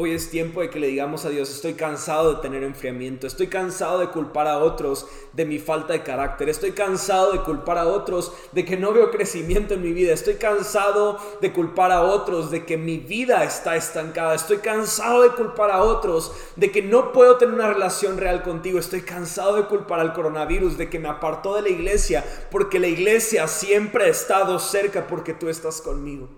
Hoy 0.00 0.12
es 0.12 0.30
tiempo 0.30 0.60
de 0.60 0.70
que 0.70 0.78
le 0.78 0.86
digamos 0.86 1.24
a 1.24 1.28
Dios, 1.28 1.50
estoy 1.50 1.74
cansado 1.74 2.32
de 2.32 2.40
tener 2.40 2.62
enfriamiento, 2.62 3.26
estoy 3.26 3.48
cansado 3.48 3.98
de 3.98 4.10
culpar 4.10 4.46
a 4.46 4.58
otros 4.58 5.08
de 5.32 5.44
mi 5.44 5.58
falta 5.58 5.92
de 5.92 6.04
carácter, 6.04 6.48
estoy 6.48 6.70
cansado 6.70 7.32
de 7.32 7.40
culpar 7.40 7.78
a 7.78 7.88
otros 7.88 8.32
de 8.52 8.64
que 8.64 8.76
no 8.76 8.92
veo 8.92 9.10
crecimiento 9.10 9.74
en 9.74 9.82
mi 9.82 9.92
vida, 9.92 10.12
estoy 10.12 10.34
cansado 10.34 11.18
de 11.40 11.52
culpar 11.52 11.90
a 11.90 12.02
otros 12.02 12.52
de 12.52 12.64
que 12.64 12.76
mi 12.76 12.98
vida 12.98 13.42
está 13.42 13.74
estancada, 13.74 14.36
estoy 14.36 14.58
cansado 14.58 15.22
de 15.22 15.30
culpar 15.30 15.72
a 15.72 15.82
otros 15.82 16.30
de 16.54 16.70
que 16.70 16.80
no 16.80 17.10
puedo 17.10 17.36
tener 17.36 17.56
una 17.56 17.66
relación 17.66 18.18
real 18.18 18.44
contigo, 18.44 18.78
estoy 18.78 19.00
cansado 19.00 19.56
de 19.56 19.64
culpar 19.64 19.98
al 19.98 20.12
coronavirus, 20.12 20.78
de 20.78 20.88
que 20.88 21.00
me 21.00 21.08
apartó 21.08 21.56
de 21.56 21.62
la 21.62 21.70
iglesia, 21.70 22.24
porque 22.52 22.78
la 22.78 22.86
iglesia 22.86 23.48
siempre 23.48 24.04
ha 24.04 24.08
estado 24.08 24.60
cerca 24.60 25.08
porque 25.08 25.34
tú 25.34 25.48
estás 25.48 25.80
conmigo. 25.80 26.28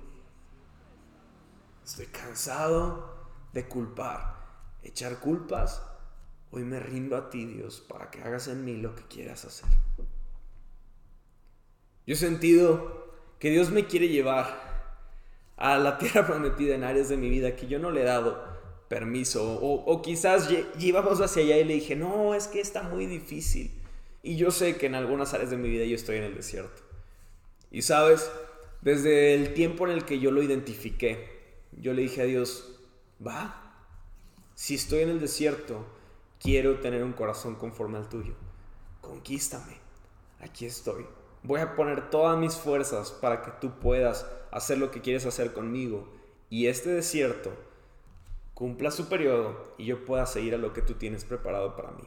Estoy 1.84 2.06
cansado 2.06 3.09
de 3.52 3.66
culpar, 3.66 4.36
echar 4.82 5.20
culpas, 5.20 5.82
hoy 6.50 6.64
me 6.64 6.80
rindo 6.80 7.16
a 7.16 7.30
ti, 7.30 7.44
Dios, 7.46 7.80
para 7.80 8.10
que 8.10 8.22
hagas 8.22 8.48
en 8.48 8.64
mí 8.64 8.76
lo 8.76 8.94
que 8.94 9.02
quieras 9.04 9.44
hacer. 9.44 9.68
Yo 12.06 12.14
he 12.14 12.16
sentido 12.16 13.14
que 13.38 13.50
Dios 13.50 13.70
me 13.70 13.86
quiere 13.86 14.08
llevar 14.08 14.70
a 15.56 15.78
la 15.78 15.98
tierra 15.98 16.26
prometida 16.26 16.74
en 16.74 16.84
áreas 16.84 17.08
de 17.08 17.16
mi 17.16 17.28
vida 17.30 17.56
que 17.56 17.68
yo 17.68 17.78
no 17.78 17.90
le 17.90 18.02
he 18.02 18.04
dado 18.04 18.42
permiso. 18.88 19.58
O, 19.62 20.02
quizás 20.02 20.48
llevamos 20.76 21.20
hacia 21.20 21.42
allá 21.42 21.58
y 21.58 21.64
le 21.64 21.74
dije, 21.74 21.94
no, 21.94 22.34
es 22.34 22.48
que 22.48 22.60
está 22.60 22.82
muy 22.82 23.06
difícil. 23.06 23.70
Y 24.22 24.36
yo 24.36 24.50
sé 24.50 24.76
que 24.76 24.86
en 24.86 24.94
algunas 24.94 25.32
áreas 25.32 25.50
de 25.50 25.56
mi 25.56 25.70
vida 25.70 25.84
yo 25.84 25.94
estoy 25.94 26.16
en 26.16 26.24
el 26.24 26.34
desierto. 26.34 26.82
Y 27.70 27.82
sabes, 27.82 28.30
desde 28.82 29.34
el 29.34 29.54
tiempo 29.54 29.86
en 29.86 29.92
el 29.92 30.04
que 30.04 30.18
yo 30.18 30.32
lo 30.32 30.42
identifiqué, 30.42 31.28
yo 31.72 31.94
le 31.94 32.02
dije 32.02 32.22
a 32.22 32.24
Dios, 32.24 32.79
va. 33.24 33.74
Si 34.54 34.74
estoy 34.74 35.00
en 35.00 35.10
el 35.10 35.20
desierto, 35.20 35.86
quiero 36.38 36.80
tener 36.80 37.04
un 37.04 37.12
corazón 37.12 37.54
conforme 37.54 37.98
al 37.98 38.08
tuyo. 38.08 38.34
Conquístame. 39.00 39.78
Aquí 40.40 40.66
estoy. 40.66 41.06
Voy 41.42 41.60
a 41.60 41.74
poner 41.74 42.10
todas 42.10 42.38
mis 42.38 42.54
fuerzas 42.54 43.10
para 43.10 43.42
que 43.42 43.50
tú 43.60 43.78
puedas 43.78 44.26
hacer 44.50 44.78
lo 44.78 44.90
que 44.90 45.00
quieres 45.00 45.26
hacer 45.26 45.52
conmigo. 45.52 46.08
Y 46.48 46.66
este 46.66 46.90
desierto 46.90 47.52
cumpla 48.54 48.90
su 48.90 49.08
periodo 49.08 49.74
y 49.78 49.86
yo 49.86 50.04
pueda 50.04 50.26
seguir 50.26 50.54
a 50.54 50.58
lo 50.58 50.72
que 50.72 50.82
tú 50.82 50.94
tienes 50.94 51.24
preparado 51.24 51.76
para 51.76 51.92
mí. 51.92 52.04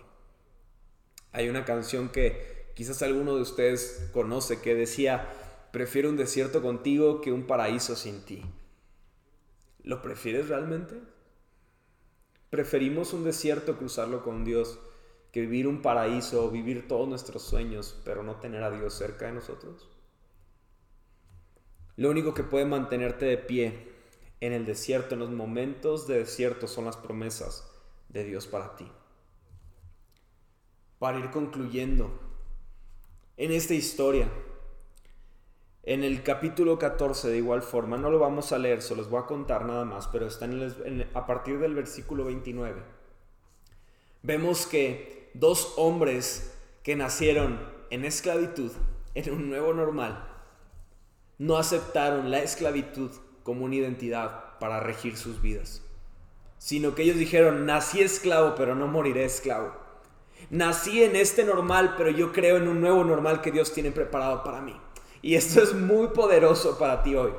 Hay 1.31 1.49
una 1.49 1.65
canción 1.65 2.09
que 2.09 2.71
quizás 2.75 3.01
alguno 3.01 3.35
de 3.35 3.41
ustedes 3.41 4.09
conoce 4.13 4.61
que 4.61 4.75
decía, 4.75 5.33
prefiero 5.71 6.09
un 6.09 6.17
desierto 6.17 6.61
contigo 6.61 7.21
que 7.21 7.31
un 7.31 7.47
paraíso 7.47 7.95
sin 7.95 8.23
ti. 8.23 8.43
¿Lo 9.83 10.01
prefieres 10.01 10.47
realmente? 10.47 10.99
Preferimos 12.49 13.13
un 13.13 13.23
desierto 13.23 13.77
cruzarlo 13.77 14.23
con 14.23 14.45
Dios 14.45 14.79
que 15.31 15.41
vivir 15.41 15.67
un 15.67 15.81
paraíso, 15.81 16.49
vivir 16.51 16.87
todos 16.87 17.07
nuestros 17.07 17.41
sueños, 17.41 17.99
pero 18.05 18.23
no 18.23 18.35
tener 18.35 18.63
a 18.63 18.71
Dios 18.71 18.93
cerca 18.93 19.25
de 19.25 19.33
nosotros. 19.33 19.89
Lo 21.97 22.09
único 22.09 22.33
que 22.33 22.43
puede 22.43 22.65
mantenerte 22.65 23.25
de 23.25 23.37
pie 23.37 23.91
en 24.39 24.53
el 24.53 24.65
desierto, 24.65 25.15
en 25.15 25.19
los 25.19 25.31
momentos 25.31 26.07
de 26.07 26.19
desierto, 26.19 26.67
son 26.67 26.85
las 26.85 26.97
promesas 26.97 27.69
de 28.09 28.23
Dios 28.23 28.47
para 28.47 28.75
ti. 28.75 28.89
Para 30.99 31.19
ir 31.19 31.31
concluyendo 31.31 32.19
en 33.35 33.51
esta 33.51 33.73
historia, 33.73 34.29
en 35.85 36.03
el 36.05 36.23
capítulo 36.23 36.79
14, 36.79 37.29
de 37.29 37.37
igual 37.37 37.61
forma, 37.61 37.97
no 37.97 38.09
lo 38.09 38.17
vamos 38.17 38.53
a 38.53 38.57
leer, 38.57 38.81
se 38.81 38.95
los 38.95 39.09
voy 39.09 39.21
a 39.21 39.25
contar 39.25 39.65
nada 39.65 39.83
más, 39.83 40.07
pero 40.07 40.27
está 40.27 40.47
a 41.13 41.25
partir 41.25 41.59
del 41.59 41.75
versículo 41.75 42.23
29. 42.23 42.81
Vemos 44.21 44.65
que 44.65 45.29
dos 45.33 45.73
hombres 45.75 46.57
que 46.83 46.95
nacieron 46.95 47.59
en 47.89 48.05
esclavitud, 48.05 48.71
en 49.13 49.33
un 49.33 49.49
nuevo 49.49 49.73
normal, 49.73 50.25
no 51.37 51.57
aceptaron 51.57 52.31
la 52.31 52.39
esclavitud 52.39 53.11
como 53.43 53.65
una 53.65 53.75
identidad 53.75 54.57
para 54.59 54.79
regir 54.79 55.17
sus 55.17 55.41
vidas, 55.41 55.81
sino 56.57 56.95
que 56.95 57.03
ellos 57.03 57.17
dijeron, 57.17 57.65
nací 57.65 57.99
esclavo, 57.99 58.55
pero 58.55 58.73
no 58.73 58.87
moriré 58.87 59.25
esclavo. 59.25 59.73
Nací 60.49 61.03
en 61.03 61.17
este 61.17 61.43
normal, 61.43 61.95
pero 61.97 62.09
yo 62.09 62.31
creo 62.31 62.55
en 62.55 62.69
un 62.69 62.79
nuevo 62.79 63.03
normal 63.03 63.41
que 63.41 63.51
Dios 63.51 63.73
tiene 63.73 63.91
preparado 63.91 64.43
para 64.45 64.61
mí. 64.61 64.75
Y 65.23 65.35
esto 65.35 65.63
es 65.63 65.73
muy 65.73 66.09
poderoso 66.09 66.77
para 66.77 67.01
ti 67.01 67.15
hoy. 67.15 67.31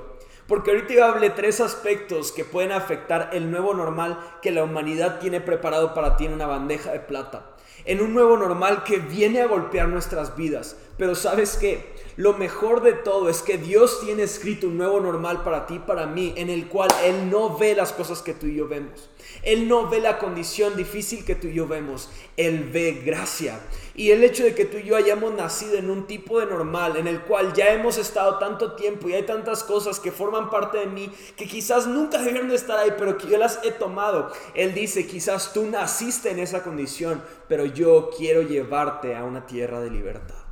Porque 0.48 0.70
ahorita 0.70 0.94
yo 0.94 1.04
hablé 1.04 1.28
tres 1.28 1.60
aspectos 1.60 2.32
que 2.32 2.44
pueden 2.44 2.72
afectar 2.72 3.28
el 3.34 3.50
nuevo 3.50 3.74
normal 3.74 4.18
que 4.40 4.50
la 4.50 4.64
humanidad 4.64 5.20
tiene 5.20 5.42
preparado 5.42 5.92
para 5.92 6.16
ti 6.16 6.24
en 6.24 6.32
una 6.32 6.46
bandeja 6.46 6.92
de 6.92 7.00
plata. 7.00 7.54
En 7.84 8.00
un 8.00 8.14
nuevo 8.14 8.38
normal 8.38 8.84
que 8.84 8.98
viene 8.98 9.42
a 9.42 9.46
golpear 9.46 9.88
nuestras 9.88 10.34
vidas. 10.34 10.78
Pero 10.96 11.14
sabes 11.14 11.58
qué? 11.58 11.93
Lo 12.16 12.34
mejor 12.34 12.82
de 12.82 12.92
todo 12.92 13.28
es 13.28 13.42
que 13.42 13.58
Dios 13.58 14.00
tiene 14.00 14.22
escrito 14.22 14.68
un 14.68 14.78
nuevo 14.78 15.00
normal 15.00 15.42
para 15.42 15.66
ti, 15.66 15.80
para 15.80 16.06
mí, 16.06 16.32
en 16.36 16.48
el 16.48 16.68
cual 16.68 16.88
Él 17.02 17.28
no 17.28 17.58
ve 17.58 17.74
las 17.74 17.92
cosas 17.92 18.22
que 18.22 18.34
tú 18.34 18.46
y 18.46 18.54
yo 18.54 18.68
vemos. 18.68 19.10
Él 19.42 19.66
no 19.66 19.88
ve 19.88 20.00
la 20.00 20.18
condición 20.18 20.76
difícil 20.76 21.24
que 21.24 21.34
tú 21.34 21.48
y 21.48 21.54
yo 21.54 21.66
vemos. 21.66 22.08
Él 22.36 22.70
ve 22.72 23.02
gracia. 23.04 23.58
Y 23.96 24.12
el 24.12 24.22
hecho 24.22 24.44
de 24.44 24.54
que 24.54 24.64
tú 24.64 24.76
y 24.76 24.84
yo 24.84 24.96
hayamos 24.96 25.34
nacido 25.34 25.76
en 25.76 25.90
un 25.90 26.06
tipo 26.06 26.38
de 26.38 26.46
normal, 26.46 26.96
en 26.96 27.08
el 27.08 27.20
cual 27.22 27.52
ya 27.52 27.72
hemos 27.72 27.98
estado 27.98 28.38
tanto 28.38 28.74
tiempo 28.74 29.08
y 29.08 29.14
hay 29.14 29.24
tantas 29.24 29.64
cosas 29.64 29.98
que 29.98 30.12
forman 30.12 30.50
parte 30.50 30.78
de 30.78 30.86
mí, 30.86 31.10
que 31.36 31.46
quizás 31.46 31.88
nunca 31.88 32.18
debieron 32.18 32.48
de 32.48 32.54
estar 32.54 32.78
ahí, 32.78 32.92
pero 32.96 33.18
que 33.18 33.26
yo 33.26 33.38
las 33.38 33.58
he 33.64 33.72
tomado. 33.72 34.30
Él 34.54 34.72
dice, 34.72 35.06
quizás 35.06 35.52
tú 35.52 35.64
naciste 35.64 36.30
en 36.30 36.38
esa 36.38 36.62
condición, 36.62 37.22
pero 37.48 37.64
yo 37.64 38.10
quiero 38.16 38.42
llevarte 38.42 39.16
a 39.16 39.24
una 39.24 39.46
tierra 39.46 39.80
de 39.80 39.90
libertad. 39.90 40.43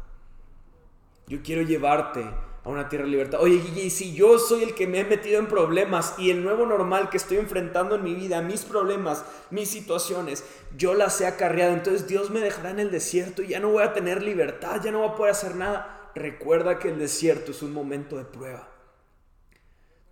Yo 1.33 1.41
quiero 1.43 1.63
llevarte 1.63 2.23
a 2.63 2.69
una 2.69 2.91
tierra 2.91 3.07
de 3.07 3.13
libertad. 3.13 3.41
Oye, 3.41 3.55
y 3.75 3.89
si 3.89 4.13
yo 4.13 4.39
soy 4.39 4.65
el 4.65 4.75
que 4.75 4.87
me 4.87 5.01
he 5.01 5.05
metido 5.05 5.39
en 5.39 5.47
problemas 5.47 6.15
y 6.19 6.29
el 6.29 6.45
nuevo 6.45 6.67
normal 6.67 7.09
que 7.09 7.17
estoy 7.17 7.39
enfrentando 7.39 7.95
en 7.95 8.05
mi 8.05 8.15
vida, 8.15 8.43
mis 8.43 8.67
problemas, 8.67 9.25
mis 9.49 9.71
situaciones, 9.71 10.45
yo 10.77 10.93
las 10.93 11.19
he 11.23 11.27
acarreado, 11.27 11.73
entonces 11.73 12.07
Dios 12.07 12.29
me 12.29 12.41
dejará 12.41 12.69
en 12.69 12.81
el 12.81 12.91
desierto 12.91 13.41
y 13.41 13.49
ya 13.49 13.61
no 13.61 13.71
voy 13.71 13.83
a 13.83 13.95
tener 13.95 14.23
libertad, 14.23 14.83
ya 14.85 14.93
no 14.93 14.99
voy 14.99 15.09
a 15.09 15.15
poder 15.15 15.33
hacer 15.33 15.55
nada. 15.55 16.11
Recuerda 16.15 16.79
que 16.79 16.91
el 16.91 16.99
desierto 16.99 17.53
es 17.53 17.63
un 17.63 17.73
momento 17.73 18.19
de 18.19 18.27
prueba. 18.27 18.69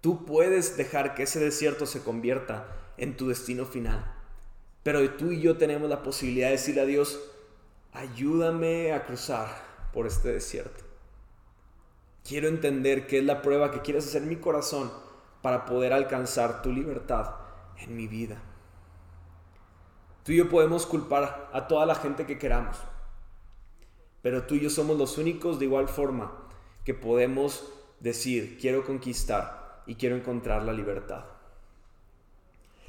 Tú 0.00 0.24
puedes 0.24 0.78
dejar 0.78 1.14
que 1.14 1.24
ese 1.24 1.38
desierto 1.38 1.84
se 1.84 2.02
convierta 2.02 2.66
en 2.96 3.18
tu 3.18 3.28
destino 3.28 3.66
final. 3.66 4.10
Pero 4.82 5.06
tú 5.10 5.32
y 5.32 5.42
yo 5.42 5.58
tenemos 5.58 5.90
la 5.90 6.02
posibilidad 6.02 6.46
de 6.46 6.52
decirle 6.52 6.80
a 6.80 6.86
Dios, 6.86 7.20
ayúdame 7.92 8.94
a 8.94 9.04
cruzar 9.04 9.48
por 9.92 10.06
este 10.06 10.32
desierto. 10.32 10.88
Quiero 12.24 12.48
entender 12.48 13.06
qué 13.06 13.18
es 13.18 13.24
la 13.24 13.42
prueba 13.42 13.70
que 13.70 13.80
quieres 13.80 14.06
hacer 14.06 14.22
en 14.22 14.28
mi 14.28 14.36
corazón 14.36 14.90
para 15.42 15.64
poder 15.64 15.92
alcanzar 15.92 16.62
tu 16.62 16.72
libertad 16.72 17.34
en 17.78 17.96
mi 17.96 18.06
vida. 18.06 18.40
Tú 20.24 20.32
y 20.32 20.36
yo 20.36 20.48
podemos 20.48 20.86
culpar 20.86 21.48
a 21.52 21.66
toda 21.66 21.86
la 21.86 21.94
gente 21.94 22.26
que 22.26 22.38
queramos, 22.38 22.76
pero 24.22 24.44
tú 24.44 24.54
y 24.54 24.60
yo 24.60 24.70
somos 24.70 24.98
los 24.98 25.16
únicos 25.18 25.58
de 25.58 25.64
igual 25.64 25.88
forma 25.88 26.32
que 26.84 26.94
podemos 26.94 27.72
decir, 28.00 28.58
quiero 28.60 28.84
conquistar 28.84 29.82
y 29.86 29.94
quiero 29.94 30.16
encontrar 30.16 30.62
la 30.62 30.72
libertad. 30.72 31.24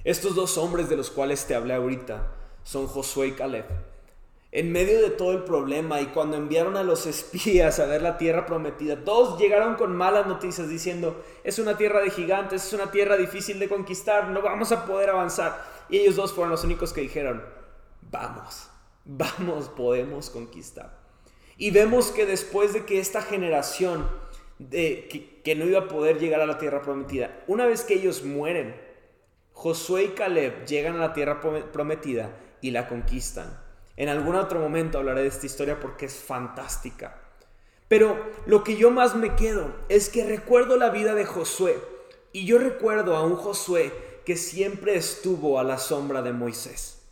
Estos 0.03 0.35
dos 0.35 0.57
hombres 0.57 0.89
de 0.89 0.97
los 0.97 1.09
cuales 1.09 1.45
te 1.45 1.55
hablé 1.55 1.73
ahorita 1.73 2.27
son 2.63 2.87
Josué 2.87 3.27
y 3.27 3.31
Caleb 3.31 3.65
en 4.51 4.71
medio 4.71 5.01
de 5.01 5.11
todo 5.11 5.31
el 5.31 5.43
problema 5.43 6.01
y 6.01 6.07
cuando 6.07 6.35
enviaron 6.35 6.75
a 6.75 6.83
los 6.83 7.05
espías 7.07 7.79
a 7.79 7.85
ver 7.85 8.01
la 8.01 8.17
tierra 8.17 8.45
prometida, 8.45 9.03
todos 9.03 9.39
llegaron 9.39 9.75
con 9.75 9.95
malas 9.95 10.27
noticias 10.27 10.67
diciendo, 10.67 11.23
es 11.43 11.59
una 11.59 11.77
tierra 11.77 12.01
de 12.01 12.11
gigantes, 12.11 12.65
es 12.65 12.73
una 12.73 12.91
tierra 12.91 13.17
difícil 13.17 13.59
de 13.59 13.69
conquistar, 13.69 14.27
no 14.27 14.41
vamos 14.41 14.71
a 14.71 14.85
poder 14.85 15.09
avanzar. 15.09 15.63
Y 15.89 15.97
ellos 15.99 16.15
dos 16.15 16.33
fueron 16.33 16.51
los 16.51 16.63
únicos 16.63 16.93
que 16.93 17.01
dijeron, 17.01 17.43
vamos, 18.09 18.69
vamos, 19.05 19.69
podemos 19.69 20.29
conquistar. 20.29 20.99
Y 21.57 21.71
vemos 21.71 22.11
que 22.11 22.25
después 22.25 22.73
de 22.73 22.85
que 22.85 22.99
esta 22.99 23.21
generación 23.21 24.07
de, 24.57 25.07
que, 25.09 25.41
que 25.41 25.55
no 25.55 25.65
iba 25.65 25.79
a 25.79 25.87
poder 25.87 26.19
llegar 26.19 26.41
a 26.41 26.45
la 26.45 26.57
tierra 26.57 26.81
prometida, 26.81 27.43
una 27.47 27.65
vez 27.65 27.83
que 27.83 27.93
ellos 27.93 28.23
mueren, 28.23 28.75
Josué 29.53 30.05
y 30.05 30.07
Caleb 30.09 30.65
llegan 30.65 30.95
a 30.95 30.99
la 30.99 31.13
tierra 31.13 31.39
prometida 31.39 32.35
y 32.61 32.71
la 32.71 32.87
conquistan. 32.87 33.70
En 34.01 34.09
algún 34.09 34.35
otro 34.35 34.59
momento 34.59 34.97
hablaré 34.97 35.21
de 35.21 35.27
esta 35.27 35.45
historia 35.45 35.79
porque 35.79 36.07
es 36.07 36.15
fantástica. 36.15 37.21
Pero 37.87 38.17
lo 38.47 38.63
que 38.63 38.75
yo 38.75 38.89
más 38.89 39.13
me 39.13 39.35
quedo 39.35 39.75
es 39.89 40.09
que 40.09 40.25
recuerdo 40.25 40.75
la 40.75 40.89
vida 40.89 41.13
de 41.13 41.23
Josué. 41.23 41.77
Y 42.31 42.47
yo 42.47 42.57
recuerdo 42.57 43.15
a 43.15 43.21
un 43.21 43.35
Josué 43.35 43.93
que 44.25 44.37
siempre 44.37 44.95
estuvo 44.95 45.59
a 45.59 45.63
la 45.63 45.77
sombra 45.77 46.23
de 46.23 46.33
Moisés. 46.33 47.03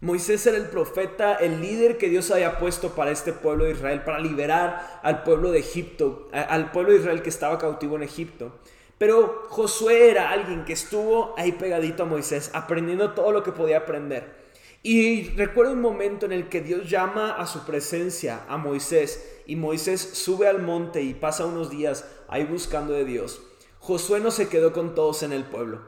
Moisés 0.00 0.44
era 0.44 0.56
el 0.56 0.66
profeta, 0.66 1.36
el 1.36 1.60
líder 1.60 1.96
que 1.96 2.08
Dios 2.08 2.32
había 2.32 2.58
puesto 2.58 2.96
para 2.96 3.12
este 3.12 3.32
pueblo 3.32 3.66
de 3.66 3.70
Israel, 3.70 4.02
para 4.02 4.18
liberar 4.18 4.98
al 5.04 5.22
pueblo 5.22 5.52
de 5.52 5.60
Egipto, 5.60 6.28
al 6.32 6.72
pueblo 6.72 6.90
de 6.90 6.98
Israel 6.98 7.22
que 7.22 7.30
estaba 7.30 7.56
cautivo 7.56 7.94
en 7.94 8.02
Egipto. 8.02 8.58
Pero 8.98 9.44
Josué 9.48 10.10
era 10.10 10.30
alguien 10.30 10.64
que 10.64 10.72
estuvo 10.72 11.36
ahí 11.38 11.52
pegadito 11.52 12.02
a 12.02 12.06
Moisés, 12.06 12.50
aprendiendo 12.52 13.12
todo 13.12 13.30
lo 13.30 13.44
que 13.44 13.52
podía 13.52 13.78
aprender. 13.78 14.41
Y 14.82 15.28
recuerdo 15.30 15.72
un 15.72 15.80
momento 15.80 16.26
en 16.26 16.32
el 16.32 16.48
que 16.48 16.60
Dios 16.60 16.90
llama 16.90 17.36
a 17.36 17.46
su 17.46 17.64
presencia 17.64 18.44
a 18.48 18.56
Moisés 18.56 19.40
y 19.46 19.54
Moisés 19.54 20.00
sube 20.00 20.48
al 20.48 20.60
monte 20.60 21.02
y 21.02 21.14
pasa 21.14 21.46
unos 21.46 21.70
días 21.70 22.04
ahí 22.26 22.44
buscando 22.44 22.92
de 22.92 23.04
Dios. 23.04 23.40
Josué 23.78 24.18
no 24.18 24.32
se 24.32 24.48
quedó 24.48 24.72
con 24.72 24.96
todos 24.96 25.22
en 25.22 25.32
el 25.32 25.44
pueblo, 25.44 25.82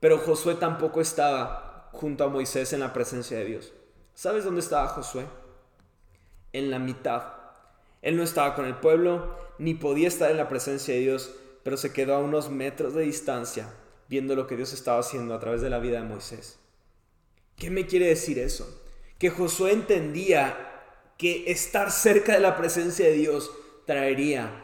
pero 0.00 0.18
Josué 0.18 0.54
tampoco 0.54 1.00
estaba 1.00 1.88
junto 1.92 2.24
a 2.24 2.28
Moisés 2.28 2.74
en 2.74 2.80
la 2.80 2.92
presencia 2.92 3.38
de 3.38 3.46
Dios. 3.46 3.72
¿Sabes 4.14 4.44
dónde 4.44 4.60
estaba 4.60 4.88
Josué? 4.88 5.24
En 6.52 6.70
la 6.70 6.78
mitad. 6.78 7.22
Él 8.02 8.18
no 8.18 8.22
estaba 8.22 8.54
con 8.54 8.66
el 8.66 8.76
pueblo, 8.76 9.34
ni 9.58 9.74
podía 9.74 10.08
estar 10.08 10.30
en 10.30 10.36
la 10.36 10.48
presencia 10.48 10.94
de 10.94 11.00
Dios, 11.00 11.34
pero 11.62 11.78
se 11.78 11.92
quedó 11.92 12.14
a 12.14 12.20
unos 12.20 12.50
metros 12.50 12.92
de 12.92 13.02
distancia 13.02 13.72
viendo 14.08 14.36
lo 14.36 14.46
que 14.46 14.56
Dios 14.56 14.74
estaba 14.74 15.00
haciendo 15.00 15.34
a 15.34 15.40
través 15.40 15.62
de 15.62 15.70
la 15.70 15.78
vida 15.78 16.00
de 16.00 16.08
Moisés. 16.08 16.58
¿Qué 17.56 17.70
me 17.70 17.86
quiere 17.86 18.06
decir 18.06 18.38
eso? 18.38 18.82
Que 19.18 19.30
Josué 19.30 19.72
entendía 19.72 20.56
que 21.16 21.50
estar 21.50 21.90
cerca 21.90 22.34
de 22.34 22.40
la 22.40 22.56
presencia 22.56 23.06
de 23.06 23.12
Dios 23.12 23.50
traería 23.86 24.62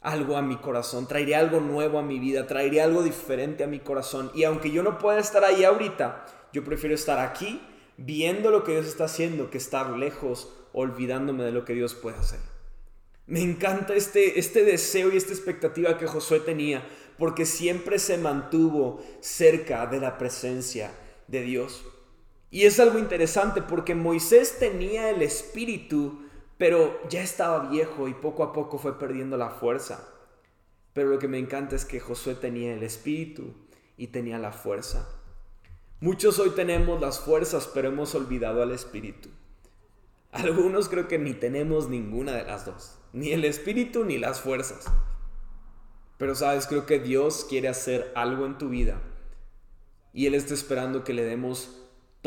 algo 0.00 0.36
a 0.36 0.42
mi 0.42 0.56
corazón, 0.56 1.08
traería 1.08 1.40
algo 1.40 1.60
nuevo 1.60 1.98
a 1.98 2.02
mi 2.02 2.20
vida, 2.20 2.46
traería 2.46 2.84
algo 2.84 3.02
diferente 3.02 3.64
a 3.64 3.66
mi 3.66 3.80
corazón. 3.80 4.30
Y 4.34 4.44
aunque 4.44 4.70
yo 4.70 4.82
no 4.82 4.98
pueda 4.98 5.18
estar 5.18 5.44
ahí 5.44 5.64
ahorita, 5.64 6.26
yo 6.52 6.64
prefiero 6.64 6.94
estar 6.94 7.18
aquí 7.18 7.60
viendo 7.96 8.50
lo 8.50 8.62
que 8.62 8.72
Dios 8.72 8.86
está 8.86 9.04
haciendo 9.04 9.50
que 9.50 9.58
estar 9.58 9.90
lejos 9.90 10.52
olvidándome 10.72 11.42
de 11.44 11.52
lo 11.52 11.64
que 11.64 11.74
Dios 11.74 11.94
puede 11.94 12.18
hacer. 12.18 12.38
Me 13.26 13.42
encanta 13.42 13.94
este, 13.94 14.38
este 14.38 14.64
deseo 14.64 15.12
y 15.12 15.16
esta 15.16 15.32
expectativa 15.32 15.98
que 15.98 16.06
Josué 16.06 16.40
tenía, 16.40 16.86
porque 17.18 17.44
siempre 17.44 17.98
se 17.98 18.16
mantuvo 18.16 19.02
cerca 19.20 19.86
de 19.86 20.00
la 20.00 20.16
presencia 20.16 20.92
de 21.26 21.42
Dios. 21.42 21.84
Y 22.50 22.64
es 22.64 22.80
algo 22.80 22.98
interesante 22.98 23.62
porque 23.62 23.94
Moisés 23.94 24.58
tenía 24.58 25.10
el 25.10 25.22
espíritu, 25.22 26.20
pero 26.56 26.98
ya 27.08 27.22
estaba 27.22 27.68
viejo 27.68 28.08
y 28.08 28.14
poco 28.14 28.42
a 28.42 28.52
poco 28.52 28.78
fue 28.78 28.98
perdiendo 28.98 29.36
la 29.36 29.50
fuerza. 29.50 30.08
Pero 30.94 31.10
lo 31.10 31.18
que 31.18 31.28
me 31.28 31.38
encanta 31.38 31.76
es 31.76 31.84
que 31.84 32.00
Josué 32.00 32.34
tenía 32.34 32.74
el 32.74 32.82
espíritu 32.82 33.54
y 33.96 34.08
tenía 34.08 34.38
la 34.38 34.52
fuerza. 34.52 35.08
Muchos 36.00 36.38
hoy 36.38 36.50
tenemos 36.50 37.00
las 37.00 37.20
fuerzas, 37.20 37.68
pero 37.72 37.88
hemos 37.88 38.14
olvidado 38.14 38.62
al 38.62 38.72
espíritu. 38.72 39.28
Algunos 40.30 40.88
creo 40.88 41.08
que 41.08 41.18
ni 41.18 41.34
tenemos 41.34 41.88
ninguna 41.88 42.32
de 42.32 42.44
las 42.44 42.64
dos, 42.64 42.98
ni 43.12 43.32
el 43.32 43.44
espíritu 43.44 44.04
ni 44.04 44.18
las 44.18 44.40
fuerzas. 44.40 44.86
Pero 46.18 46.34
sabes, 46.34 46.66
creo 46.66 46.86
que 46.86 46.98
Dios 46.98 47.46
quiere 47.48 47.68
hacer 47.68 48.12
algo 48.14 48.46
en 48.46 48.58
tu 48.58 48.68
vida 48.68 49.00
y 50.12 50.26
Él 50.26 50.34
está 50.34 50.54
esperando 50.54 51.04
que 51.04 51.14
le 51.14 51.24
demos 51.24 51.77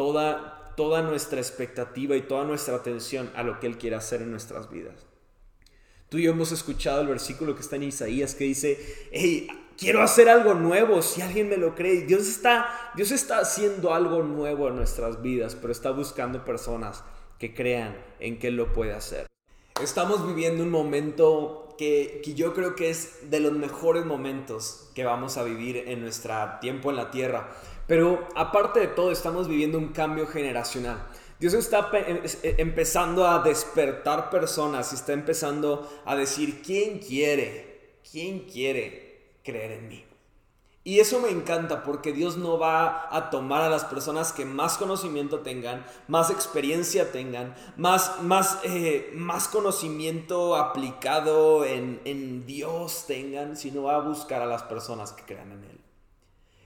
toda, 0.02 0.74
toda 0.76 1.04
nuestra 1.04 1.40
expectativa 1.40 2.16
y 2.16 2.24
toda 2.24 2.44
nuestra 2.44 2.76
atención 2.76 3.30
a 3.36 3.44
lo 3.44 3.60
que 3.60 3.68
Él 3.68 3.78
quiere 3.78 3.96
hacer 3.96 4.24
en 4.24 4.32
nuestras 4.32 4.72
vidas. 4.72 5.06
Tú 6.10 6.18
y 6.18 6.24
yo 6.24 6.32
hemos 6.32 6.52
escuchado 6.52 7.02
el 7.02 7.08
versículo 7.08 7.54
que 7.54 7.62
está 7.62 7.76
en 7.76 7.84
Isaías 7.84 8.34
que 8.34 8.46
dice, 8.46 8.84
hey, 9.12 9.48
quiero 9.78 10.02
hacer 10.02 10.28
algo 10.28 10.56
nuevo, 10.56 11.04
si 11.04 11.22
alguien 11.22 11.50
me 11.50 11.58
lo 11.58 11.76
cree. 11.76 12.08
Dios 12.08 12.28
está, 12.28 12.92
Dios 12.96 13.12
está 13.12 13.38
haciendo 13.38 13.94
algo 13.94 14.24
nuevo 14.24 14.70
en 14.70 14.76
nuestras 14.76 15.22
vidas, 15.22 15.56
pero 15.56 15.72
está 15.72 15.92
buscando 15.92 16.44
personas 16.44 17.04
que 17.38 17.54
crean 17.54 17.96
en 18.20 18.40
que 18.40 18.48
Él 18.48 18.56
lo 18.56 18.74
puede 18.74 18.94
hacer. 18.94 19.28
Estamos 19.84 20.26
viviendo 20.26 20.64
un 20.64 20.72
momento 20.72 21.76
que, 21.78 22.22
que, 22.26 22.34
yo 22.34 22.56
creo 22.56 22.76
que 22.76 22.90
es 22.90 23.30
de 23.30 23.40
los 23.40 23.52
mejores 23.52 24.04
momentos 24.04 24.90
que 24.96 25.06
vamos 25.06 25.38
a 25.38 25.44
vivir 25.44 25.78
en 25.78 26.02
nuestro 26.02 26.34
tiempo 26.60 26.90
en 26.90 26.96
la 26.96 27.12
tierra. 27.12 27.52
Pero 27.92 28.26
aparte 28.36 28.80
de 28.80 28.88
todo, 28.88 29.12
estamos 29.12 29.50
viviendo 29.50 29.78
un 29.78 29.90
cambio 29.90 30.26
generacional. 30.26 31.10
Dios 31.42 31.54
está 31.54 31.90
em, 31.92 32.22
e, 32.24 32.56
empezando 32.58 33.28
a 33.28 33.40
despertar 33.40 34.30
personas 34.30 34.94
y 34.94 34.96
está 34.96 35.12
empezando 35.12 35.92
a 36.06 36.16
decir, 36.16 36.62
¿quién 36.62 37.00
quiere 37.00 38.00
¿quién 38.10 38.46
quiere 38.46 39.40
creer 39.44 39.74
en 39.74 39.90
mí? 39.90 40.06
Y 40.86 41.02
eso 41.02 41.20
me 41.20 41.32
encanta 41.32 41.84
porque 41.84 42.14
Dios 42.14 42.38
no 42.38 42.58
va 42.58 43.14
a 43.14 43.30
tomar 43.30 43.62
a 43.62 43.70
las 43.70 43.84
personas 43.84 44.32
que 44.32 44.46
más 44.46 44.78
conocimiento 44.78 45.42
tengan, 45.42 45.86
más 46.08 46.30
experiencia 46.30 47.12
tengan, 47.12 47.56
más, 47.76 48.24
más, 48.24 48.60
eh, 48.64 49.12
más 49.16 49.50
conocimiento 49.50 50.56
aplicado 50.56 51.66
en, 51.66 52.00
en 52.06 52.46
Dios 52.46 53.04
tengan, 53.06 53.58
sino 53.58 53.84
va 53.84 53.98
a 53.98 54.00
buscar 54.00 54.42
a 54.42 54.46
las 54.46 54.64
personas 54.64 55.12
que 55.12 55.26
crean 55.26 55.52
en 55.52 55.64
Él. 55.66 55.81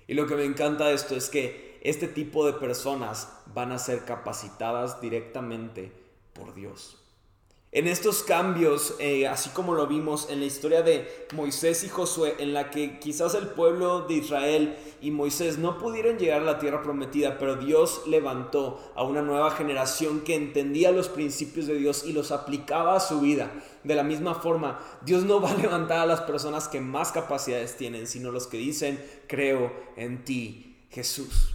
Y 0.07 0.13
lo 0.13 0.27
que 0.27 0.35
me 0.35 0.45
encanta 0.45 0.87
de 0.87 0.93
esto 0.93 1.15
es 1.15 1.29
que 1.29 1.79
este 1.81 2.07
tipo 2.07 2.45
de 2.45 2.53
personas 2.53 3.31
van 3.53 3.71
a 3.71 3.79
ser 3.79 4.05
capacitadas 4.05 5.01
directamente 5.01 5.91
por 6.33 6.53
Dios. 6.53 7.04
En 7.75 7.89
estos 7.89 8.23
cambios, 8.23 8.95
eh, 8.99 9.27
así 9.27 9.49
como 9.49 9.73
lo 9.73 9.85
vimos 9.85 10.29
en 10.29 10.39
la 10.39 10.45
historia 10.45 10.81
de 10.81 11.27
Moisés 11.33 11.83
y 11.83 11.89
Josué, 11.89 12.35
en 12.39 12.53
la 12.53 12.69
que 12.69 12.99
quizás 12.99 13.35
el 13.35 13.47
pueblo 13.47 14.03
de 14.07 14.13
Israel 14.13 14.77
y 15.01 15.11
Moisés 15.11 15.57
no 15.57 15.77
pudieron 15.77 16.17
llegar 16.17 16.39
a 16.39 16.45
la 16.45 16.57
tierra 16.57 16.81
prometida, 16.81 17.37
pero 17.37 17.57
Dios 17.57 18.03
levantó 18.07 18.79
a 18.95 19.03
una 19.03 19.21
nueva 19.21 19.51
generación 19.51 20.21
que 20.21 20.35
entendía 20.35 20.93
los 20.93 21.09
principios 21.09 21.67
de 21.67 21.75
Dios 21.75 22.05
y 22.05 22.13
los 22.13 22.31
aplicaba 22.31 22.95
a 22.95 23.01
su 23.01 23.19
vida. 23.19 23.51
De 23.83 23.95
la 23.95 24.03
misma 24.03 24.35
forma, 24.35 24.79
Dios 25.01 25.25
no 25.25 25.41
va 25.41 25.51
a 25.51 25.57
levantar 25.57 25.99
a 25.99 26.05
las 26.05 26.21
personas 26.21 26.69
que 26.69 26.79
más 26.79 27.11
capacidades 27.11 27.75
tienen, 27.75 28.07
sino 28.07 28.31
los 28.31 28.47
que 28.47 28.55
dicen, 28.55 29.03
creo 29.27 29.73
en 29.97 30.23
ti, 30.23 30.77
Jesús. 30.91 31.54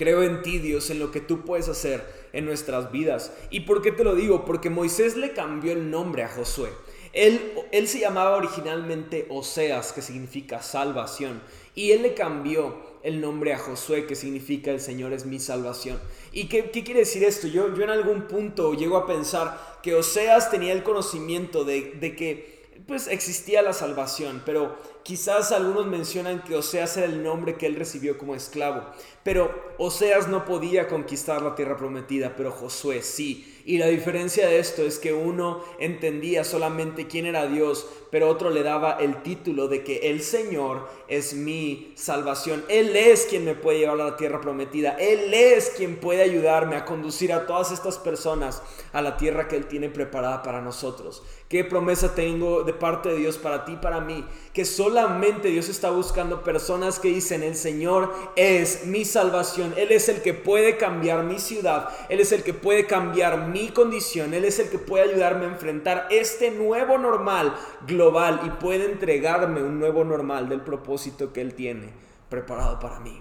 Creo 0.00 0.22
en 0.22 0.40
ti, 0.40 0.56
Dios, 0.56 0.88
en 0.88 0.98
lo 0.98 1.10
que 1.10 1.20
tú 1.20 1.44
puedes 1.44 1.68
hacer 1.68 2.02
en 2.32 2.46
nuestras 2.46 2.90
vidas. 2.90 3.34
¿Y 3.50 3.60
por 3.60 3.82
qué 3.82 3.92
te 3.92 4.02
lo 4.02 4.14
digo? 4.14 4.46
Porque 4.46 4.70
Moisés 4.70 5.14
le 5.14 5.34
cambió 5.34 5.72
el 5.72 5.90
nombre 5.90 6.22
a 6.22 6.28
Josué. 6.30 6.70
Él, 7.12 7.52
él 7.70 7.86
se 7.86 8.00
llamaba 8.00 8.38
originalmente 8.38 9.26
Oseas, 9.28 9.92
que 9.92 10.00
significa 10.00 10.62
salvación. 10.62 11.42
Y 11.74 11.90
él 11.90 12.00
le 12.00 12.14
cambió 12.14 12.80
el 13.02 13.20
nombre 13.20 13.52
a 13.52 13.58
Josué, 13.58 14.06
que 14.06 14.14
significa 14.14 14.70
el 14.70 14.80
Señor 14.80 15.12
es 15.12 15.26
mi 15.26 15.38
salvación. 15.38 16.00
¿Y 16.32 16.48
qué, 16.48 16.70
quiere 16.70 17.00
decir 17.00 17.22
esto? 17.22 17.46
Yo, 17.46 17.76
yo 17.76 17.84
en 17.84 17.90
algún 17.90 18.22
punto 18.22 18.72
llego 18.72 18.96
a 18.96 19.06
pensar 19.06 19.80
que 19.82 19.94
Oseas 19.94 20.50
tenía 20.50 20.72
el 20.72 20.82
conocimiento 20.82 21.64
de, 21.64 21.92
de 22.00 22.16
que 22.16 22.60
pues 22.86 23.06
existía 23.06 23.62
la 23.62 23.72
salvación, 23.72 24.42
pero 24.44 24.76
quizás 25.02 25.52
algunos 25.52 25.86
mencionan 25.86 26.42
que 26.42 26.56
Oseas 26.56 26.96
era 26.96 27.06
el 27.06 27.22
nombre 27.22 27.56
que 27.56 27.66
él 27.66 27.76
recibió 27.76 28.18
como 28.18 28.34
esclavo. 28.34 28.84
Pero 29.22 29.69
Oseas 29.82 30.28
no 30.28 30.44
podía 30.44 30.88
conquistar 30.88 31.40
la 31.40 31.54
tierra 31.54 31.78
prometida, 31.78 32.34
pero 32.36 32.50
Josué 32.50 33.00
sí. 33.00 33.60
Y 33.64 33.78
la 33.78 33.86
diferencia 33.86 34.46
de 34.46 34.58
esto 34.58 34.82
es 34.82 34.98
que 34.98 35.14
uno 35.14 35.64
entendía 35.78 36.44
solamente 36.44 37.06
quién 37.06 37.24
era 37.24 37.46
Dios, 37.46 37.86
pero 38.10 38.28
otro 38.28 38.50
le 38.50 38.62
daba 38.62 38.98
el 39.00 39.22
título 39.22 39.68
de 39.68 39.82
que 39.84 40.10
el 40.10 40.22
Señor 40.22 40.88
es 41.08 41.34
mi 41.34 41.92
salvación. 41.94 42.64
Él 42.68 42.94
es 42.96 43.26
quien 43.26 43.44
me 43.44 43.54
puede 43.54 43.78
llevar 43.78 44.00
a 44.00 44.10
la 44.10 44.16
tierra 44.16 44.40
prometida. 44.40 44.96
Él 44.98 45.32
es 45.32 45.70
quien 45.76 45.96
puede 45.96 46.22
ayudarme 46.22 46.76
a 46.76 46.84
conducir 46.84 47.32
a 47.32 47.46
todas 47.46 47.70
estas 47.70 47.96
personas 47.96 48.62
a 48.92 49.00
la 49.02 49.16
tierra 49.16 49.48
que 49.48 49.56
Él 49.56 49.66
tiene 49.66 49.88
preparada 49.88 50.42
para 50.42 50.60
nosotros. 50.60 51.22
¿Qué 51.48 51.64
promesa 51.64 52.14
tengo 52.14 52.64
de 52.64 52.72
parte 52.72 53.08
de 53.10 53.16
Dios 53.16 53.38
para 53.38 53.64
ti, 53.64 53.76
para 53.80 54.00
mí? 54.00 54.24
Que 54.52 54.64
solamente 54.64 55.48
Dios 55.48 55.68
está 55.68 55.90
buscando 55.90 56.42
personas 56.42 56.98
que 56.98 57.08
dicen, 57.08 57.42
el 57.42 57.56
Señor 57.56 58.12
es 58.36 58.86
mi 58.86 59.04
salvación. 59.04 59.69
Él 59.76 59.92
es 59.92 60.08
el 60.08 60.22
que 60.22 60.34
puede 60.34 60.76
cambiar 60.76 61.24
mi 61.24 61.38
ciudad. 61.38 61.88
Él 62.08 62.20
es 62.20 62.32
el 62.32 62.42
que 62.42 62.54
puede 62.54 62.86
cambiar 62.86 63.48
mi 63.48 63.68
condición. 63.70 64.34
Él 64.34 64.44
es 64.44 64.58
el 64.58 64.68
que 64.70 64.78
puede 64.78 65.10
ayudarme 65.10 65.46
a 65.46 65.48
enfrentar 65.48 66.06
este 66.10 66.50
nuevo 66.50 66.98
normal 66.98 67.54
global 67.86 68.40
y 68.44 68.50
puede 68.50 68.84
entregarme 68.84 69.62
un 69.62 69.78
nuevo 69.78 70.04
normal 70.04 70.48
del 70.48 70.60
propósito 70.60 71.32
que 71.32 71.40
Él 71.40 71.54
tiene 71.54 71.92
preparado 72.28 72.78
para 72.78 73.00
mí. 73.00 73.20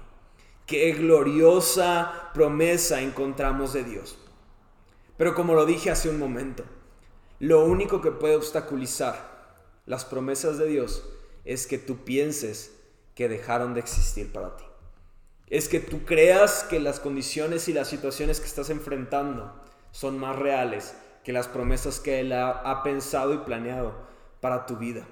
Qué 0.66 0.92
gloriosa 0.94 2.30
promesa 2.34 3.02
encontramos 3.02 3.74
de 3.74 3.84
Dios. 3.84 4.20
Pero 5.18 5.36
como 5.36 5.54
lo 5.54 5.66
dije 5.66 5.92
hace 5.92 6.10
un 6.10 6.20
momento, 6.20 6.64
lo 7.40 7.66
único 7.66 8.02
que 8.02 8.12
puede 8.12 8.36
obstaculizar 8.36 9.58
las 9.86 10.06
promesas 10.06 10.58
de 10.58 10.68
Dios 10.68 11.04
es 11.44 11.66
que 11.66 11.80
tú 11.80 12.04
pienses 12.06 12.76
que 13.16 13.28
dejaron 13.28 13.74
de 13.74 13.80
existir 13.80 14.32
para 14.32 14.56
ti. 14.56 14.69
Es 15.50 15.68
que 15.68 15.80
tú 15.80 16.06
creas 16.06 16.64
que 16.64 16.80
las 16.80 17.00
condiciones 17.00 17.68
y 17.68 17.74
las 17.74 17.88
situaciones 17.88 18.40
que 18.40 18.46
estás 18.46 18.70
enfrentando 18.70 19.52
son 19.92 20.20
más 20.20 20.36
reales 20.36 20.96
que 21.24 21.34
las 21.34 21.48
promesas 21.48 22.00
que 22.00 22.20
Él 22.20 22.34
ha, 22.34 22.82
pensado 22.84 23.34
y 23.34 23.40
planeado 23.40 23.94
para 24.42 24.66
tu 24.66 24.78
vida. 24.78 25.08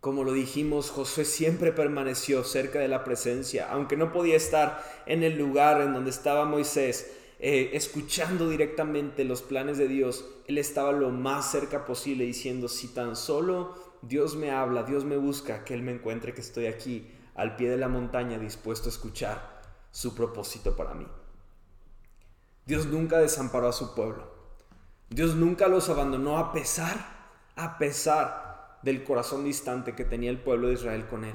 Como 0.00 0.24
lo 0.24 0.32
dijimos, 0.32 0.90
Josué 0.90 1.24
siempre 1.24 1.72
permaneció 1.72 2.44
cerca 2.44 2.80
de 2.80 2.88
la 2.88 3.04
presencia, 3.04 3.68
aunque 3.70 3.96
no 3.96 4.12
podía 4.12 4.36
estar 4.36 4.82
en 5.06 5.22
el 5.22 5.38
lugar 5.38 5.80
en 5.80 5.94
donde 5.94 6.10
estaba 6.10 6.44
Moisés, 6.44 7.12
eh, 7.38 7.70
escuchando 7.72 8.48
directamente 8.48 9.24
los 9.24 9.42
planes 9.42 9.78
de 9.78 9.88
Dios, 9.88 10.24
él 10.46 10.58
estaba 10.58 10.92
lo 10.92 11.10
más 11.10 11.50
cerca 11.50 11.86
posible 11.86 12.24
diciendo, 12.24 12.68
si 12.68 12.88
tan 12.88 13.16
solo 13.16 13.74
Dios 14.02 14.36
me 14.36 14.50
habla, 14.50 14.82
Dios 14.82 15.04
me 15.04 15.16
busca, 15.16 15.64
que 15.64 15.74
Él 15.74 15.82
me 15.82 15.92
encuentre 15.92 16.34
que 16.34 16.40
estoy 16.40 16.66
aquí 16.66 17.08
al 17.34 17.56
pie 17.56 17.70
de 17.70 17.78
la 17.78 17.88
montaña 17.88 18.38
dispuesto 18.38 18.88
a 18.88 18.92
escuchar 18.92 19.51
su 19.92 20.16
propósito 20.16 20.74
para 20.74 20.94
mí. 20.94 21.06
Dios 22.66 22.86
nunca 22.86 23.18
desamparó 23.18 23.68
a 23.68 23.72
su 23.72 23.94
pueblo. 23.94 24.32
Dios 25.10 25.36
nunca 25.36 25.68
los 25.68 25.88
abandonó 25.88 26.38
a 26.38 26.52
pesar, 26.52 26.96
a 27.54 27.78
pesar 27.78 28.78
del 28.82 29.04
corazón 29.04 29.44
distante 29.44 29.94
que 29.94 30.04
tenía 30.04 30.30
el 30.30 30.40
pueblo 30.40 30.68
de 30.68 30.74
Israel 30.74 31.06
con 31.06 31.24
Él. 31.24 31.34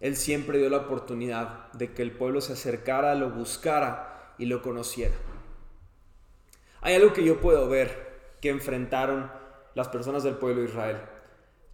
Él 0.00 0.16
siempre 0.16 0.58
dio 0.58 0.70
la 0.70 0.78
oportunidad 0.78 1.70
de 1.72 1.92
que 1.92 2.02
el 2.02 2.12
pueblo 2.12 2.40
se 2.40 2.54
acercara, 2.54 3.14
lo 3.14 3.30
buscara 3.30 4.34
y 4.38 4.46
lo 4.46 4.62
conociera. 4.62 5.14
Hay 6.80 6.94
algo 6.94 7.12
que 7.12 7.24
yo 7.24 7.40
puedo 7.40 7.68
ver 7.68 8.36
que 8.40 8.48
enfrentaron 8.48 9.30
las 9.74 9.88
personas 9.88 10.22
del 10.22 10.36
pueblo 10.36 10.62
de 10.62 10.68
Israel. 10.68 11.02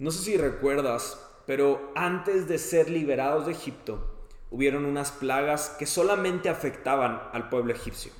No 0.01 0.11
sé 0.11 0.25
si 0.25 0.37
recuerdas, 0.37 1.25
pero 1.47 1.93
antes 1.95 2.49
de 2.49 2.59
ser 2.59 2.91
liberados 2.91 3.47
de 3.47 3.53
Egipto, 3.53 4.16
hubieron 4.57 4.87
unas 4.87 5.13
plagas 5.13 5.77
que 5.79 5.85
solamente 5.85 6.49
afectaban 6.49 7.21
al 7.35 7.51
pueblo 7.51 7.75
egipcio. 7.75 8.11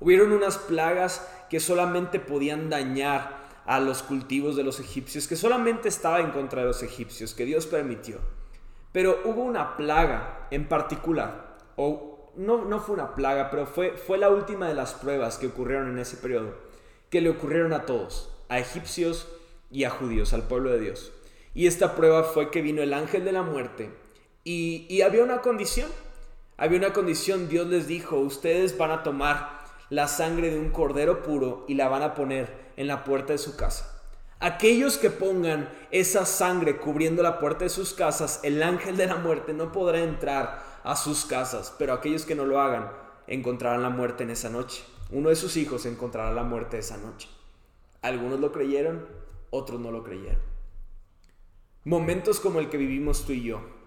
Hubieron 0.00 0.32
unas 0.32 0.58
plagas 0.58 1.24
que 1.48 1.60
solamente 1.60 2.18
podían 2.18 2.68
dañar 2.68 3.38
a 3.66 3.78
los 3.78 4.02
cultivos 4.02 4.56
de 4.56 4.64
los 4.64 4.80
egipcios, 4.80 5.28
que 5.28 5.36
solamente 5.36 5.88
estaba 5.88 6.18
en 6.18 6.32
contra 6.32 6.62
de 6.62 6.66
los 6.66 6.82
egipcios, 6.82 7.34
que 7.34 7.44
Dios 7.44 7.66
permitió. 7.66 8.18
Pero 8.90 9.20
hubo 9.24 9.44
una 9.44 9.76
plaga 9.76 10.48
en 10.50 10.66
particular, 10.66 11.56
o 11.76 12.32
no, 12.34 12.80
fue 12.80 12.96
una 12.96 13.14
plaga, 13.14 13.48
pero 13.48 13.64
fue, 13.64 13.92
fue 13.92 14.18
la 14.18 14.28
última 14.28 14.66
de 14.66 14.74
las 14.74 14.94
pruebas 14.94 15.38
que 15.38 15.46
ocurrieron 15.46 15.88
en 15.88 16.00
ese 16.00 16.16
periodo, 16.16 16.52
que 17.10 17.20
le 17.20 17.30
ocurrieron 17.30 17.72
a 17.74 17.86
todos, 17.86 18.34
a 18.48 18.58
egipcios 18.58 19.28
y 19.70 19.84
a 19.84 19.90
judíos, 19.90 20.32
al 20.32 20.48
pueblo 20.48 20.70
de 20.70 20.80
Dios. 20.80 21.12
Y 21.54 21.68
esta 21.68 21.94
prueba 21.94 22.24
fue 22.24 22.50
que 22.50 22.60
vino 22.60 22.82
el 22.82 22.92
ángel 22.92 23.24
de 23.24 23.30
la 23.30 23.42
muerte 23.42 23.99
y, 24.52 25.02
había 25.02 25.22
una 25.22 25.42
condición, 25.42 25.88
había 26.56 26.78
una 26.78 26.92
condición, 26.92 27.48
Dios 27.48 27.68
les 27.68 27.86
dijo, 27.86 28.16
ustedes 28.16 28.76
van 28.76 28.90
a 28.90 29.04
tomar 29.04 29.60
la 29.90 30.08
sangre 30.08 30.50
de 30.50 30.58
un 30.58 30.70
cordero 30.70 31.22
puro 31.22 31.64
y 31.68 31.74
la 31.74 31.88
van 31.88 32.02
a 32.02 32.14
poner 32.14 32.72
en 32.76 32.88
la 32.88 33.04
puerta 33.04 33.32
de 33.32 33.38
su 33.38 33.56
casa. 33.56 33.96
Aquellos 34.40 34.98
que 34.98 35.10
pongan 35.10 35.68
esa 35.92 36.24
sangre 36.24 36.78
cubriendo 36.78 37.22
la 37.22 37.38
puerta 37.38 37.64
de 37.64 37.70
sus 37.70 37.92
casas, 37.92 38.40
el 38.42 38.62
ángel 38.62 38.96
de 38.96 39.06
la 39.06 39.16
muerte 39.16 39.52
no 39.52 39.70
podrá 39.70 40.00
entrar 40.00 40.80
a 40.82 40.96
sus 40.96 41.26
casas, 41.26 41.72
pero 41.78 41.92
aquellos 41.92 42.24
que 42.24 42.34
no 42.34 42.44
lo 42.44 42.60
hagan 42.60 42.90
encontrarán 43.28 43.82
la 43.82 43.90
muerte 43.90 44.24
en 44.24 44.30
esa 44.30 44.50
noche. 44.50 44.82
Uno 45.10 45.28
de 45.28 45.36
sus 45.36 45.56
hijos 45.56 45.86
encontrará 45.86 46.32
la 46.32 46.42
muerte 46.42 46.78
esa 46.78 46.96
noche. 46.96 47.28
Algunos 48.02 48.40
lo 48.40 48.50
creyeron, 48.50 49.06
otros 49.50 49.78
no 49.78 49.92
lo 49.92 50.02
creyeron. 50.02 50.40
Momentos 51.84 52.40
como 52.40 52.58
el 52.58 52.68
que 52.68 52.78
vivimos 52.78 53.24
tú 53.26 53.32
y 53.32 53.42
yo, 53.42 53.79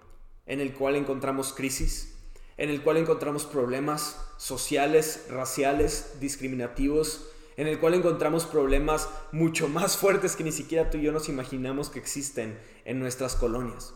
en 0.46 0.60
el 0.60 0.74
cual 0.74 0.96
encontramos 0.96 1.54
crisis, 1.54 2.16
en 2.58 2.70
el 2.70 2.82
cual 2.82 2.98
encontramos 2.98 3.46
problemas 3.46 4.18
sociales, 4.38 5.26
raciales, 5.30 6.20
discriminativos, 6.20 7.30
en 7.58 7.68
el 7.68 7.80
cual 7.80 7.94
encontramos 7.94 8.46
problemas 8.46 9.10
mucho 9.32 9.68
más 9.68 9.98
fuertes 9.98 10.36
que 10.36 10.44
ni 10.44 10.52
siquiera 10.52 10.90
tú 10.90 10.98
y 10.98 11.04
yo 11.04 11.12
nos 11.12 11.30
imaginamos 11.30 11.90
que 11.90 12.00
existen 12.00 12.60
en 12.86 13.00
nuestras 13.00 13.36
colonias 13.36 13.94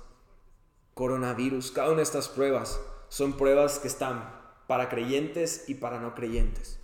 coronavirus, 0.98 1.72
cada 1.72 1.90
una 1.90 1.98
de 1.98 2.04
estas 2.04 2.28
pruebas 2.28 2.82
son 3.08 3.38
pruebas 3.38 3.78
que 3.78 3.88
están 3.88 4.34
para 4.66 4.90
creyentes 4.90 5.66
y 5.68 5.76
para 5.76 6.00
no 6.00 6.16
creyentes. 6.16 6.80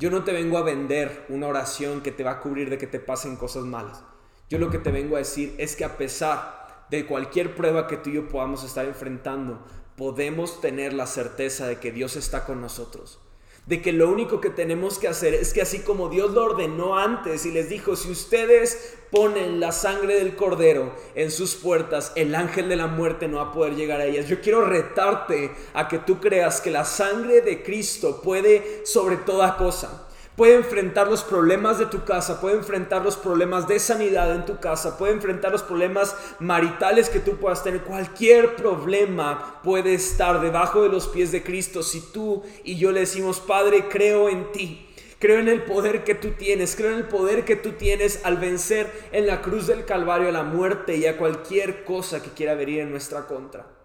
Yo 0.00 0.10
no 0.10 0.24
te 0.24 0.32
vengo 0.32 0.58
a 0.58 0.62
vender 0.62 1.24
una 1.28 1.46
oración 1.46 2.02
que 2.02 2.10
te 2.10 2.24
va 2.24 2.32
a 2.32 2.40
cubrir 2.40 2.68
de 2.68 2.76
que 2.76 2.88
te 2.88 2.98
pasen 2.98 3.36
cosas 3.36 3.62
malas. 3.62 4.02
Yo 4.50 4.58
lo 4.58 4.68
que 4.68 4.80
te 4.80 4.90
vengo 4.90 5.14
a 5.14 5.20
decir 5.20 5.54
es 5.58 5.76
que 5.76 5.84
a 5.84 5.96
pesar 5.96 6.65
de 6.90 7.06
cualquier 7.06 7.54
prueba 7.54 7.86
que 7.86 7.96
tú 7.96 8.10
y 8.10 8.14
yo 8.14 8.28
podamos 8.28 8.64
estar 8.64 8.84
enfrentando, 8.84 9.64
podemos 9.96 10.60
tener 10.60 10.92
la 10.92 11.06
certeza 11.06 11.66
de 11.66 11.78
que 11.78 11.92
Dios 11.92 12.16
está 12.16 12.44
con 12.44 12.60
nosotros 12.60 13.20
de 13.66 13.82
que 13.82 13.92
lo 13.92 14.08
único 14.08 14.40
que 14.40 14.50
tenemos 14.50 14.98
que 14.98 15.08
hacer 15.08 15.34
es 15.34 15.52
que 15.52 15.60
así 15.60 15.80
como 15.80 16.08
Dios 16.08 16.30
lo 16.30 16.44
ordenó 16.44 16.96
antes 16.96 17.44
y 17.46 17.50
les 17.50 17.68
dijo, 17.68 17.96
si 17.96 18.10
ustedes 18.10 18.94
ponen 19.10 19.58
la 19.58 19.72
sangre 19.72 20.14
del 20.14 20.36
cordero 20.36 20.94
en 21.16 21.32
sus 21.32 21.56
puertas, 21.56 22.12
el 22.14 22.36
ángel 22.36 22.68
de 22.68 22.76
la 22.76 22.86
muerte 22.86 23.26
no 23.26 23.38
va 23.38 23.50
a 23.50 23.52
poder 23.52 23.74
llegar 23.74 24.00
a 24.00 24.04
ellas. 24.04 24.28
Yo 24.28 24.40
quiero 24.40 24.64
retarte 24.64 25.50
a 25.74 25.88
que 25.88 25.98
tú 25.98 26.20
creas 26.20 26.60
que 26.60 26.70
la 26.70 26.84
sangre 26.84 27.40
de 27.40 27.64
Cristo 27.64 28.22
puede 28.22 28.86
sobre 28.86 29.16
toda 29.16 29.56
cosa 29.56 30.05
puede 30.36 30.54
enfrentar 30.54 31.08
los 31.08 31.24
problemas 31.24 31.78
de 31.78 31.86
tu 31.86 32.04
casa, 32.04 32.40
puede 32.40 32.56
enfrentar 32.56 33.02
los 33.02 33.16
problemas 33.16 33.66
de 33.66 33.80
sanidad 33.80 34.34
en 34.34 34.44
tu 34.44 34.60
casa, 34.60 34.98
puede 34.98 35.14
enfrentar 35.14 35.50
los 35.50 35.62
problemas 35.62 36.14
maritales 36.38 37.08
que 37.08 37.20
tú 37.20 37.36
puedas 37.36 37.64
tener. 37.64 37.82
Cualquier 37.82 38.54
problema 38.54 39.60
puede 39.62 39.94
estar 39.94 40.40
debajo 40.40 40.82
de 40.82 40.90
los 40.90 41.08
pies 41.08 41.32
de 41.32 41.42
Cristo 41.42 41.82
si 41.82 42.00
tú 42.12 42.42
y 42.62 42.76
yo 42.76 42.92
le 42.92 43.00
decimos, 43.00 43.40
Padre, 43.40 43.88
creo 43.88 44.28
en 44.28 44.52
ti. 44.52 44.82
Creo 45.18 45.38
en 45.38 45.48
el 45.48 45.62
poder 45.62 46.04
que 46.04 46.14
tú 46.14 46.32
tienes, 46.32 46.76
creo 46.76 46.90
en 46.90 46.98
el 46.98 47.08
poder 47.08 47.46
que 47.46 47.56
tú 47.56 47.72
tienes 47.72 48.20
al 48.24 48.36
vencer 48.36 49.08
en 49.12 49.26
la 49.26 49.40
cruz 49.40 49.66
del 49.66 49.86
Calvario 49.86 50.28
a 50.28 50.32
la 50.32 50.42
muerte 50.42 50.94
y 50.98 51.06
a 51.06 51.16
cualquier 51.16 51.84
cosa 51.84 52.22
que 52.22 52.30
quiera 52.30 52.54
venir 52.54 52.80
en 52.80 52.90
nuestra 52.90 53.26
contra. 53.26 53.75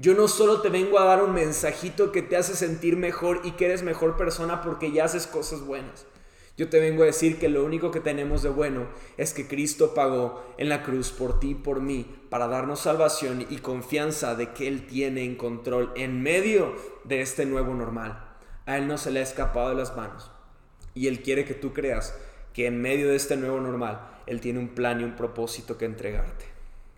Yo 0.00 0.14
no 0.14 0.28
solo 0.28 0.62
te 0.62 0.70
vengo 0.70 0.98
a 0.98 1.04
dar 1.04 1.22
un 1.22 1.34
mensajito 1.34 2.10
que 2.10 2.22
te 2.22 2.38
hace 2.38 2.54
sentir 2.56 2.96
mejor 2.96 3.42
y 3.44 3.50
que 3.50 3.66
eres 3.66 3.82
mejor 3.82 4.16
persona 4.16 4.62
porque 4.62 4.92
ya 4.92 5.04
haces 5.04 5.26
cosas 5.26 5.60
buenas. 5.60 6.06
Yo 6.56 6.70
te 6.70 6.80
vengo 6.80 7.02
a 7.02 7.06
decir 7.06 7.38
que 7.38 7.50
lo 7.50 7.62
único 7.62 7.90
que 7.90 8.00
tenemos 8.00 8.42
de 8.42 8.48
bueno 8.48 8.86
es 9.18 9.34
que 9.34 9.46
Cristo 9.46 9.92
pagó 9.92 10.42
en 10.56 10.70
la 10.70 10.82
cruz 10.82 11.10
por 11.10 11.38
ti 11.38 11.50
y 11.50 11.54
por 11.54 11.82
mí 11.82 12.06
para 12.30 12.48
darnos 12.48 12.80
salvación 12.80 13.46
y 13.50 13.58
confianza 13.58 14.34
de 14.34 14.54
que 14.54 14.68
Él 14.68 14.86
tiene 14.86 15.22
en 15.22 15.34
control 15.34 15.92
en 15.96 16.22
medio 16.22 16.74
de 17.04 17.20
este 17.20 17.44
nuevo 17.44 17.74
normal. 17.74 18.24
A 18.64 18.78
Él 18.78 18.88
no 18.88 18.96
se 18.96 19.10
le 19.10 19.20
ha 19.20 19.22
escapado 19.22 19.68
de 19.68 19.74
las 19.74 19.94
manos 19.94 20.30
y 20.94 21.08
Él 21.08 21.20
quiere 21.20 21.44
que 21.44 21.52
tú 21.52 21.74
creas 21.74 22.14
que 22.54 22.64
en 22.66 22.80
medio 22.80 23.10
de 23.10 23.16
este 23.16 23.36
nuevo 23.36 23.60
normal 23.60 24.00
Él 24.26 24.40
tiene 24.40 24.60
un 24.60 24.68
plan 24.68 25.02
y 25.02 25.04
un 25.04 25.14
propósito 25.14 25.76
que 25.76 25.84
entregarte. 25.84 26.46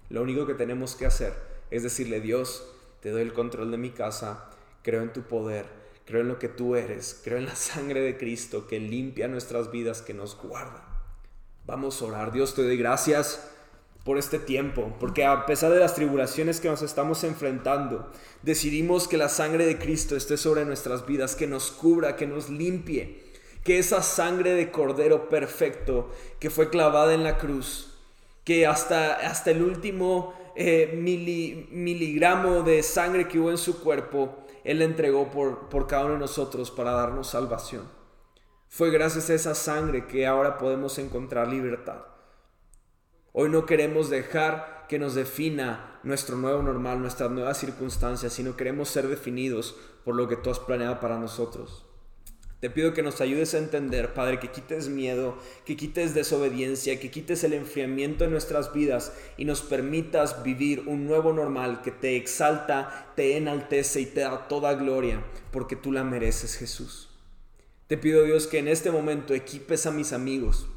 Lo 0.08 0.22
único 0.22 0.46
que 0.46 0.54
tenemos 0.54 0.94
que 0.94 1.06
hacer 1.06 1.34
es 1.72 1.82
decirle 1.82 2.20
Dios, 2.20 2.68
te 3.02 3.10
doy 3.10 3.22
el 3.22 3.32
control 3.32 3.70
de 3.72 3.78
mi 3.78 3.90
casa, 3.90 4.48
creo 4.82 5.02
en 5.02 5.12
tu 5.12 5.22
poder, 5.22 5.66
creo 6.06 6.20
en 6.20 6.28
lo 6.28 6.38
que 6.38 6.48
tú 6.48 6.76
eres, 6.76 7.20
creo 7.22 7.36
en 7.36 7.46
la 7.46 7.56
sangre 7.56 8.00
de 8.00 8.16
Cristo 8.16 8.68
que 8.68 8.78
limpia 8.78 9.28
nuestras 9.28 9.70
vidas, 9.70 10.02
que 10.02 10.14
nos 10.14 10.40
guarda. 10.40 10.88
Vamos 11.66 12.00
a 12.00 12.06
orar. 12.06 12.32
Dios, 12.32 12.54
te 12.54 12.62
doy 12.62 12.76
gracias 12.76 13.48
por 14.04 14.18
este 14.18 14.38
tiempo, 14.38 14.96
porque 14.98 15.24
a 15.24 15.46
pesar 15.46 15.72
de 15.72 15.78
las 15.78 15.94
tribulaciones 15.94 16.60
que 16.60 16.68
nos 16.68 16.82
estamos 16.82 17.22
enfrentando, 17.24 18.10
decidimos 18.42 19.06
que 19.06 19.16
la 19.16 19.28
sangre 19.28 19.66
de 19.66 19.78
Cristo 19.78 20.16
esté 20.16 20.36
sobre 20.36 20.64
nuestras 20.64 21.04
vidas, 21.04 21.36
que 21.36 21.46
nos 21.46 21.70
cubra, 21.70 22.16
que 22.16 22.26
nos 22.26 22.50
limpie, 22.50 23.22
que 23.64 23.78
esa 23.78 24.02
sangre 24.02 24.54
de 24.54 24.70
cordero 24.70 25.28
perfecto 25.28 26.10
que 26.40 26.50
fue 26.50 26.70
clavada 26.70 27.14
en 27.14 27.22
la 27.22 27.38
cruz, 27.38 27.94
que 28.44 28.66
hasta, 28.66 29.14
hasta 29.14 29.52
el 29.52 29.62
último 29.62 30.34
eh, 30.56 30.92
miligramo 31.70 32.62
de 32.62 32.82
sangre 32.82 33.28
que 33.28 33.38
hubo 33.38 33.50
en 33.50 33.58
su 33.58 33.82
cuerpo, 33.82 34.44
Él 34.64 34.82
entregó 34.82 35.30
por, 35.30 35.68
por 35.68 35.86
cada 35.86 36.04
uno 36.04 36.14
de 36.14 36.20
nosotros 36.20 36.70
para 36.70 36.92
darnos 36.92 37.28
salvación. 37.28 37.88
Fue 38.68 38.90
gracias 38.90 39.28
a 39.28 39.34
esa 39.34 39.54
sangre 39.54 40.06
que 40.06 40.26
ahora 40.26 40.58
podemos 40.58 40.98
encontrar 40.98 41.48
libertad. 41.48 42.04
Hoy 43.32 43.48
no 43.48 43.66
queremos 43.66 44.10
dejar 44.10 44.86
que 44.88 44.98
nos 44.98 45.14
defina 45.14 46.00
nuestro 46.02 46.36
nuevo 46.36 46.62
normal, 46.62 47.00
nuestras 47.00 47.30
nuevas 47.30 47.58
circunstancias, 47.58 48.32
sino 48.32 48.56
queremos 48.56 48.88
ser 48.88 49.08
definidos 49.08 49.76
por 50.04 50.14
lo 50.14 50.28
que 50.28 50.36
tú 50.36 50.50
has 50.50 50.58
planeado 50.58 51.00
para 51.00 51.18
nosotros. 51.18 51.86
Te 52.62 52.70
pido 52.70 52.94
que 52.94 53.02
nos 53.02 53.20
ayudes 53.20 53.54
a 53.54 53.58
entender, 53.58 54.14
Padre, 54.14 54.38
que 54.38 54.52
quites 54.52 54.88
miedo, 54.88 55.36
que 55.64 55.76
quites 55.76 56.14
desobediencia, 56.14 57.00
que 57.00 57.10
quites 57.10 57.42
el 57.42 57.54
enfriamiento 57.54 58.24
en 58.24 58.30
nuestras 58.30 58.72
vidas 58.72 59.12
y 59.36 59.46
nos 59.46 59.62
permitas 59.62 60.44
vivir 60.44 60.84
un 60.86 61.08
nuevo 61.08 61.32
normal 61.32 61.82
que 61.82 61.90
te 61.90 62.14
exalta, 62.14 63.12
te 63.16 63.36
enaltece 63.36 64.00
y 64.02 64.06
te 64.06 64.20
da 64.20 64.46
toda 64.46 64.74
gloria, 64.74 65.24
porque 65.50 65.74
tú 65.74 65.90
la 65.90 66.04
mereces, 66.04 66.54
Jesús. 66.54 67.08
Te 67.88 67.98
pido, 67.98 68.22
Dios, 68.22 68.46
que 68.46 68.60
en 68.60 68.68
este 68.68 68.92
momento 68.92 69.34
equipes 69.34 69.86
a 69.86 69.90
mis 69.90 70.12
amigos, 70.12 70.68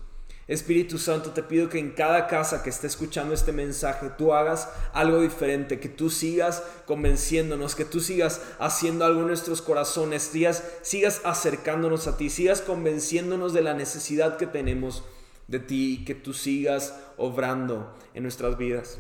Espíritu 0.48 1.00
Santo, 1.00 1.32
te 1.32 1.42
pido 1.42 1.70
que 1.70 1.80
en 1.80 1.92
cada 1.92 2.28
casa 2.28 2.62
que 2.62 2.70
esté 2.70 2.86
escuchando 2.86 3.34
este 3.34 3.52
mensaje, 3.52 4.12
tú 4.16 4.34
hagas 4.34 4.70
algo 4.94 5.22
diferente, 5.22 5.80
que 5.80 5.90
tú 5.90 6.12
sigas 6.12 6.62
convenciéndonos, 6.86 7.74
que 7.74 7.86
tú 7.86 8.00
sigas 8.00 8.42
haciendo 8.60 9.06
algo 9.06 9.22
en 9.22 9.28
nuestros 9.28 9.64
corazones, 9.64 10.22
sigas, 10.22 10.64
sigas 10.84 11.22
acercándonos 11.24 12.06
a 12.06 12.18
ti, 12.18 12.30
sigas 12.30 12.62
convenciéndonos 12.62 13.54
de 13.54 13.64
la 13.64 13.74
necesidad 13.74 14.38
que 14.38 14.46
tenemos 14.46 15.04
de 15.48 15.60
ti 15.60 15.94
y 15.94 16.06
que 16.06 16.14
tú 16.14 16.34
sigas 16.34 16.94
obrando 17.18 17.98
en 18.14 18.22
nuestras 18.22 18.56
vidas. 18.56 19.00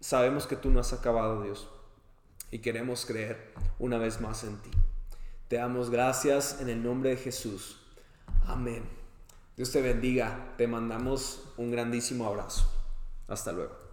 Sabemos 0.00 0.48
que 0.48 0.56
tú 0.56 0.70
no 0.70 0.80
has 0.80 0.92
acabado, 0.92 1.42
Dios, 1.44 1.68
y 2.50 2.58
queremos 2.58 3.06
creer 3.06 3.52
una 3.78 3.98
vez 3.98 4.20
más 4.20 4.42
en 4.42 4.56
ti. 4.56 4.70
Te 5.46 5.56
damos 5.56 5.90
gracias 5.90 6.60
en 6.60 6.68
el 6.68 6.82
nombre 6.82 7.10
de 7.10 7.16
Jesús. 7.16 7.80
Amén. 8.44 9.03
Dios 9.56 9.70
te 9.70 9.80
bendiga. 9.80 10.54
Te 10.56 10.66
mandamos 10.66 11.42
un 11.56 11.70
grandísimo 11.70 12.26
abrazo. 12.26 12.68
Hasta 13.28 13.52
luego. 13.52 13.84